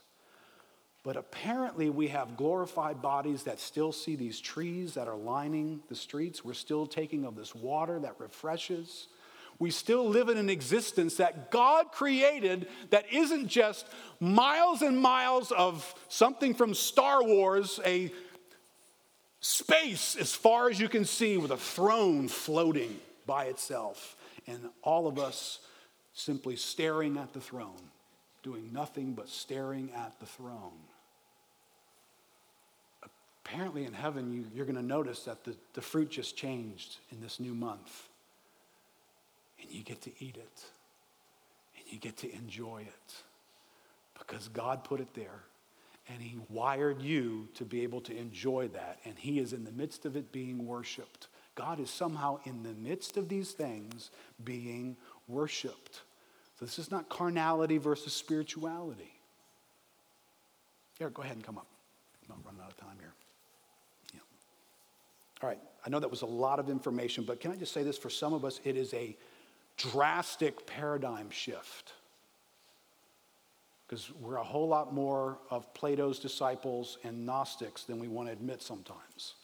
But 1.04 1.16
apparently, 1.16 1.90
we 1.90 2.10
have 2.10 2.38
glorified 2.38 3.02
bodies 3.02 3.44
that 3.44 3.60
still 3.60 3.92
see 3.94 4.16
these 4.16 4.40
trees 4.40 4.94
that 4.94 5.08
are 5.08 5.16
lining 5.16 5.82
the 5.88 5.96
streets. 5.96 6.44
We're 6.44 6.54
still 6.54 6.86
taking 6.86 7.26
of 7.26 7.36
this 7.36 7.56
water 7.56 8.00
that 8.00 8.20
refreshes. 8.20 9.08
We 9.60 9.72
still 9.72 10.08
live 10.08 10.28
in 10.30 10.38
an 10.38 10.50
existence 10.50 11.16
that 11.16 11.50
God 11.50 11.92
created 11.92 12.68
that 12.90 13.06
isn't 13.12 13.48
just 13.48 13.88
miles 14.20 14.82
and 14.82 14.98
miles 14.98 15.52
of 15.52 15.96
something 16.10 16.54
from 16.54 16.74
Star 16.74 17.24
Wars, 17.24 17.80
a 17.86 18.12
space 19.40 20.16
as 20.16 20.34
far 20.34 20.70
as 20.70 20.80
you 20.80 20.90
can 20.90 21.06
see 21.06 21.38
with 21.38 21.52
a 21.52 21.58
throne 21.58 22.28
floating 22.28 22.98
by 23.26 23.46
itself, 23.46 24.18
and 24.48 24.70
all 24.82 25.08
of 25.08 25.18
us 25.18 25.60
simply 26.14 26.56
staring 26.56 27.18
at 27.18 27.34
the 27.34 27.42
throne, 27.42 27.92
doing 28.44 28.72
nothing 28.72 29.14
but 29.14 29.30
staring 29.30 29.92
at 29.96 30.20
the 30.20 30.26
throne. 30.26 30.80
Apparently, 33.46 33.86
in 33.86 33.94
heaven, 33.94 34.32
you, 34.34 34.46
you're 34.54 34.66
going 34.66 34.76
to 34.76 34.82
notice 34.82 35.24
that 35.24 35.44
the, 35.44 35.56
the 35.74 35.82
fruit 35.82 36.10
just 36.10 36.38
changed 36.38 36.98
in 37.12 37.20
this 37.20 37.40
new 37.40 37.54
month. 37.54 38.08
And 39.62 39.72
you 39.72 39.84
get 39.84 40.02
to 40.02 40.12
eat 40.20 40.38
it, 40.38 40.64
and 41.78 41.86
you 41.92 42.00
get 42.00 42.18
to 42.18 42.34
enjoy 42.34 42.82
it 42.82 43.14
because 44.18 44.48
God 44.50 44.84
put 44.84 45.00
it 45.00 45.14
there. 45.14 45.44
And 46.10 46.22
he 46.22 46.38
wired 46.50 47.02
you 47.02 47.48
to 47.56 47.64
be 47.64 47.84
able 47.84 48.02
to 48.02 48.16
enjoy 48.16 48.70
that. 48.70 49.00
And 49.06 49.18
he 49.18 49.40
is 49.40 49.54
in 49.54 49.64
the 49.64 49.72
midst 49.72 50.06
of 50.06 50.18
it 50.18 50.32
being 50.32 50.66
worshiped. 50.66 51.28
God 51.56 51.80
is 51.80 51.90
somehow 51.90 52.40
in 52.46 52.64
the 52.64 52.74
midst 52.74 53.18
of 53.18 53.30
these 53.30 53.52
things 53.52 54.10
being 54.44 54.98
worshiped. 55.28 56.02
So 56.60 56.66
this 56.66 56.80
is 56.80 56.92
not 56.92 57.10
carnality 57.10 57.78
versus 57.78 58.14
spirituality. 58.14 59.14
Here, 60.98 61.10
go 61.10 61.22
ahead 61.22 61.36
and 61.36 61.46
come 61.46 61.58
up. 61.58 61.68
I'm 62.24 62.36
not 62.36 62.46
running 62.46 62.62
out 62.62 62.72
of 62.72 62.78
time 62.78 62.98
here. 63.00 63.14
Yeah. 64.14 64.20
All 65.42 65.50
right, 65.50 65.60
I 65.86 65.90
know 65.90 66.00
that 66.00 66.10
was 66.10 66.22
a 66.22 66.28
lot 66.28 66.60
of 66.60 66.70
information, 66.70 67.24
but 67.24 67.40
can 67.40 67.52
I 67.52 67.56
just 67.56 67.74
say 67.74 67.84
this? 67.84 67.98
For 67.98 68.10
some 68.10 68.34
of 68.34 68.46
us, 68.46 68.60
it 68.64 68.78
is 68.78 68.94
a 68.94 69.16
drastic 69.78 70.66
paradigm 70.68 71.30
shift 71.30 71.94
because 73.88 74.12
we're 74.20 74.38
a 74.38 74.44
whole 74.44 74.68
lot 74.68 74.94
more 74.94 75.38
of 75.50 75.72
Plato's 75.74 76.20
disciples 76.20 76.98
and 77.04 77.26
Gnostics 77.26 77.84
than 77.84 78.00
we 78.00 78.08
want 78.08 78.28
to 78.28 78.34
admit 78.34 78.62
sometimes. 78.62 79.36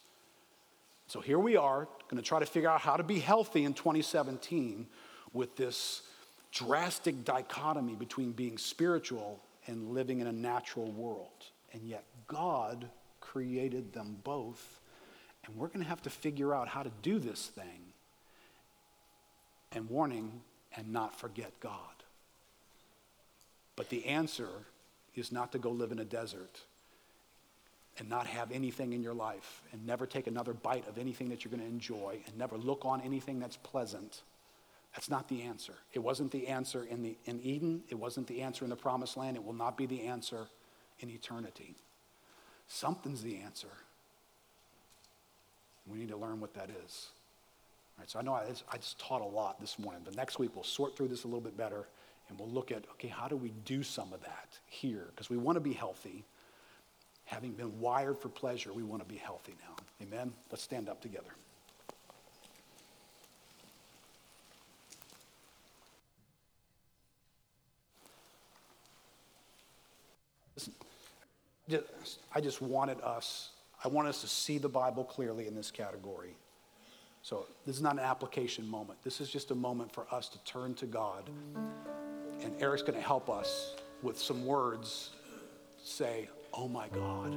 So 1.10 1.22
here 1.22 1.40
we 1.40 1.58
are, 1.58 1.88
going 2.08 2.22
to 2.22 2.28
try 2.28 2.38
to 2.38 2.46
figure 2.46 2.70
out 2.70 2.82
how 2.82 2.96
to 2.96 3.02
be 3.02 3.18
healthy 3.18 3.64
in 3.64 3.74
2017 3.74 4.86
with 5.34 5.56
this 5.56 6.04
drastic 6.52 7.26
dichotomy 7.26 7.96
between 7.96 8.32
being 8.32 8.60
spiritual 8.60 9.40
and 9.66 9.90
living 9.90 10.20
in 10.20 10.28
a 10.28 10.32
natural 10.32 10.92
world. 10.92 11.48
And 11.74 11.82
yet, 11.88 12.04
God 12.28 12.88
created 13.22 13.92
them 13.92 14.20
both. 14.24 14.82
And 15.48 15.56
we're 15.56 15.70
going 15.70 15.80
to 15.80 15.90
have 15.90 16.04
to 16.04 16.12
figure 16.12 16.54
out 16.54 16.68
how 16.68 16.84
to 16.84 16.92
do 17.02 17.18
this 17.18 17.48
thing 17.48 17.94
and 19.72 19.90
warning 19.90 20.42
and 20.78 20.94
not 20.94 21.20
forget 21.20 21.60
God. 21.60 22.04
But 23.76 23.90
the 23.90 24.06
answer 24.06 24.50
is 25.16 25.32
not 25.32 25.54
to 25.54 25.58
go 25.58 25.72
live 25.72 25.92
in 25.92 25.98
a 25.98 26.06
desert 26.06 26.62
and 28.00 28.10
not 28.10 28.26
have 28.26 28.52
anything 28.52 28.94
in 28.94 29.04
your 29.04 29.14
life 29.14 29.62
and 29.72 29.86
never 29.86 30.08
take 30.08 30.28
another 30.28 30.54
bite 30.54 30.88
of 30.88 30.98
anything 30.98 31.30
that 31.30 31.44
you're 31.44 31.52
going 31.52 31.62
to 31.62 31.68
enjoy 31.68 32.20
and 32.26 32.38
never 32.38 32.58
look 32.58 32.86
on 32.86 33.02
anything 33.02 33.40
that's 33.40 33.58
pleasant. 33.58 34.22
That's 34.96 35.10
not 35.10 35.28
the 35.28 35.44
answer. 35.44 35.74
It 35.94 36.00
wasn't 36.00 36.32
the 36.32 36.48
answer 36.48 36.86
in, 36.90 37.04
the, 37.04 37.16
in 37.26 37.40
Eden. 37.42 37.84
It 37.90 37.96
wasn't 37.96 38.28
the 38.28 38.42
answer 38.42 38.64
in 38.64 38.70
the 38.70 38.76
promised 38.76 39.18
land. 39.18 39.36
It 39.36 39.44
will 39.44 39.54
not 39.54 39.78
be 39.78 39.86
the 39.86 40.04
answer 40.04 40.48
in 41.00 41.10
eternity. 41.10 41.76
Something's 42.68 43.22
the 43.22 43.38
answer. 43.38 43.68
We 45.88 46.00
need 46.00 46.10
to 46.10 46.18
learn 46.18 46.40
what 46.40 46.54
that 46.56 46.70
is. 46.86 47.10
All 47.98 48.02
right, 48.02 48.10
so 48.10 48.20
I 48.20 48.22
know 48.22 48.34
I, 48.34 48.46
I 48.72 48.78
just 48.78 49.00
taught 49.00 49.22
a 49.22 49.26
lot 49.26 49.60
this 49.60 49.78
morning, 49.78 50.02
but 50.06 50.16
next 50.16 50.40
week 50.40 50.52
we'll 50.56 50.64
sort 50.64 50.96
through 50.96 51.10
this 51.10 51.26
a 51.26 51.28
little 51.28 51.42
bit 51.42 51.58
better 51.58 51.88
and 52.30 52.40
we'll 52.40 52.50
look 52.50 52.72
at, 52.72 52.86
okay, 52.94 53.08
how 53.08 53.28
do 53.28 53.36
we 53.36 53.52
do 53.66 53.84
some 53.84 54.14
of 54.14 54.22
that 54.22 54.58
here? 54.68 55.08
Because 55.10 55.30
we 55.30 55.38
want 55.38 55.56
to 55.56 55.60
be 55.62 55.74
healthy. 55.74 56.24
Having 57.30 57.54
been 57.54 57.80
wired 57.80 58.18
for 58.18 58.30
pleasure, 58.30 58.74
we 58.74 58.84
want 58.84 59.02
to 59.02 59.08
be 59.08 59.18
healthy 59.18 59.54
now. 59.62 59.76
Amen? 60.02 60.34
Let's 60.52 60.64
stand 60.64 60.90
up 60.90 61.02
together. 61.02 61.30
I 72.34 72.42
just 72.42 72.64
wanted 72.64 73.00
us, 73.02 73.50
I 73.84 73.90
want 73.90 74.08
us 74.08 74.22
to 74.22 74.28
see 74.28 74.58
the 74.58 74.68
Bible 74.68 75.04
clearly 75.04 75.46
in 75.46 75.54
this 75.54 75.70
category. 75.70 76.36
So 77.22 77.46
this 77.68 77.76
is 77.76 77.82
not 77.82 77.94
an 77.94 78.00
application 78.00 78.68
moment. 78.68 78.98
This 79.04 79.22
is 79.22 79.30
just 79.30 79.52
a 79.52 79.56
moment 79.56 79.94
for 79.94 80.08
us 80.12 80.30
to 80.30 80.44
turn 80.46 80.74
to 80.76 80.88
God 80.88 81.30
and 82.42 82.62
Eric's 82.62 82.82
going 82.82 82.98
to 82.98 83.06
help 83.06 83.30
us 83.30 83.76
with 84.02 84.18
some 84.18 84.46
words 84.46 85.12
say, 85.78 86.30
Oh 86.54 86.68
my 86.68 86.88
God, 86.90 87.36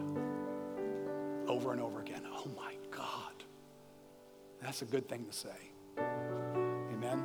over 1.49 1.73
and 1.73 1.81
over 1.81 2.01
again. 2.01 2.23
Oh 2.27 2.49
my 2.57 2.75
God. 2.91 3.33
That's 4.61 4.83
a 4.83 4.85
good 4.85 5.09
thing 5.09 5.27
to 5.27 5.33
say. 5.33 5.73
Amen. 5.99 7.25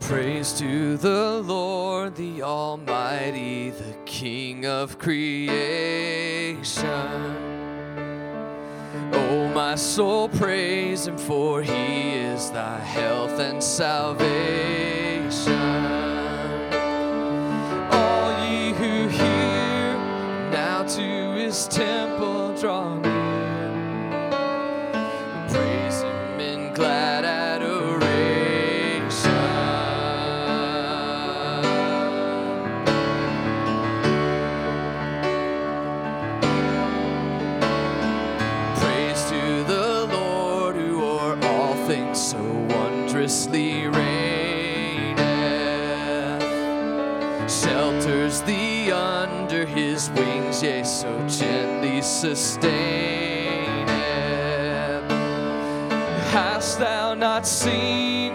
Praise 0.00 0.52
to 0.54 0.96
the 0.96 1.40
Lord, 1.40 2.16
the 2.16 2.42
Almighty, 2.42 3.70
the 3.70 3.94
King 4.04 4.66
of 4.66 4.98
creation. 4.98 5.68
Oh, 9.12 9.48
my 9.54 9.74
soul, 9.74 10.28
praise 10.28 11.06
him, 11.06 11.18
for 11.18 11.62
he 11.62 12.14
is 12.14 12.50
thy 12.50 12.78
health 12.78 13.38
and 13.38 13.62
salvation. 13.62 14.57
To 21.66 21.66
his 21.66 21.87
gently 51.38 52.02
sustained. 52.02 53.88
Hast 56.30 56.78
thou 56.80 57.14
not 57.14 57.46
seen 57.46 58.32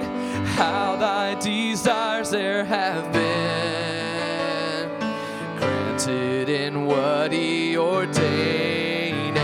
how 0.57 0.95
thy 0.95 1.35
desires 1.35 2.29
there 2.29 2.63
have 2.63 3.11
been 3.11 4.89
granted 5.57 6.47
in 6.47 6.85
what 6.85 7.33
he 7.33 7.77
ordained? 7.77 9.37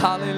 Hallelujah. 0.00 0.02
Hallelujah. 0.02 0.35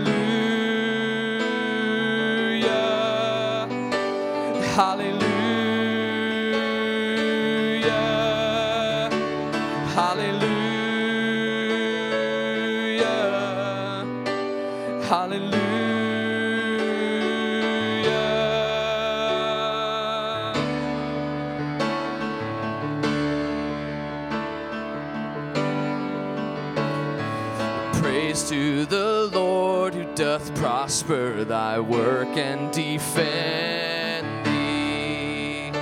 Prosper 31.08 31.44
thy 31.44 31.80
work 31.80 32.36
and 32.36 32.70
defend 32.70 34.26
thee. 34.44 35.72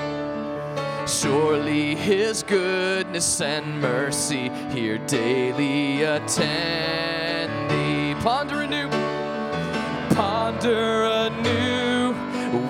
Surely 1.04 1.96
his 1.96 2.44
goodness 2.44 3.40
and 3.40 3.80
mercy 3.80 4.50
here 4.70 4.98
daily 4.98 6.02
attend 6.02 7.70
thee. 7.70 8.14
Ponder 8.22 8.62
anew, 8.62 8.88
ponder 10.14 11.04
anew 11.06 12.12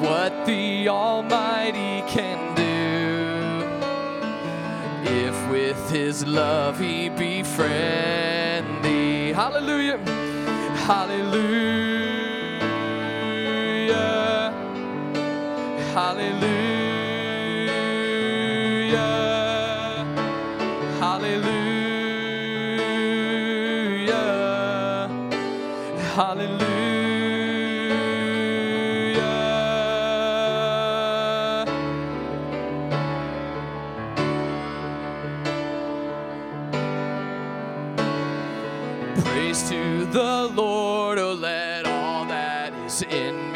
what 0.01 0.47
the 0.47 0.89
Almighty 0.89 2.03
can 2.09 2.55
do. 2.55 2.65
if 5.13 5.51
with 5.51 5.91
his 5.91 6.25
love 6.27 6.79
he 6.81 7.11
befriend 7.11 8.83
thee. 8.83 9.33
Hallelujah. 9.33 9.99
Hallelujah. 10.87 12.06
Hallelujah. 15.97 16.45
Hallelujah. 21.01 21.57
Hallelujah. 26.15 26.77
Praise 39.25 39.67
to 39.71 40.05
the 40.05 40.53
Lord, 40.55 41.19
oh 41.19 41.33
let 41.33 41.87
all 41.87 42.27
that 42.27 42.75
is 42.85 43.01
in 43.01 43.51
me 43.51 43.56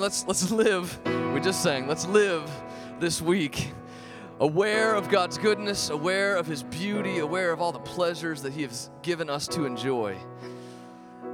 mean, 0.00 0.02
let's 0.02 0.26
let's 0.26 0.50
live. 0.50 0.98
We 1.34 1.40
just 1.40 1.62
sang. 1.62 1.86
Let's 1.86 2.06
live 2.06 2.50
this 2.98 3.20
week 3.20 3.72
aware 4.40 4.94
of 4.94 5.10
God's 5.10 5.36
goodness, 5.36 5.90
aware 5.90 6.36
of 6.36 6.46
his 6.46 6.62
beauty, 6.62 7.18
aware 7.18 7.52
of 7.52 7.60
all 7.60 7.72
the 7.72 7.78
pleasures 7.78 8.40
that 8.40 8.54
he 8.54 8.62
has 8.62 8.88
given 9.02 9.28
us 9.28 9.46
to 9.48 9.66
enjoy. 9.66 10.16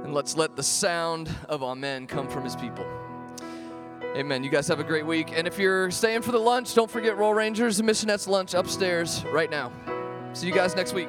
And 0.03 0.13
let's 0.13 0.35
let 0.35 0.57
the 0.57 0.63
sound 0.63 1.33
of 1.47 1.63
amen 1.63 2.07
come 2.07 2.27
from 2.27 2.43
his 2.43 2.57
people. 2.57 2.85
Amen. 4.17 4.43
You 4.43 4.49
guys 4.49 4.67
have 4.67 4.81
a 4.81 4.83
great 4.83 5.05
week. 5.05 5.31
And 5.33 5.47
if 5.47 5.57
you're 5.57 5.89
staying 5.89 6.21
for 6.21 6.33
the 6.33 6.39
lunch, 6.39 6.75
don't 6.75 6.91
forget 6.91 7.17
Royal 7.17 7.33
Rangers 7.33 7.79
and 7.79 7.87
Missionettes 7.87 8.27
lunch 8.27 8.53
upstairs 8.53 9.23
right 9.31 9.49
now. 9.49 9.71
See 10.33 10.47
you 10.47 10.53
guys 10.53 10.75
next 10.75 10.93
week. 10.93 11.07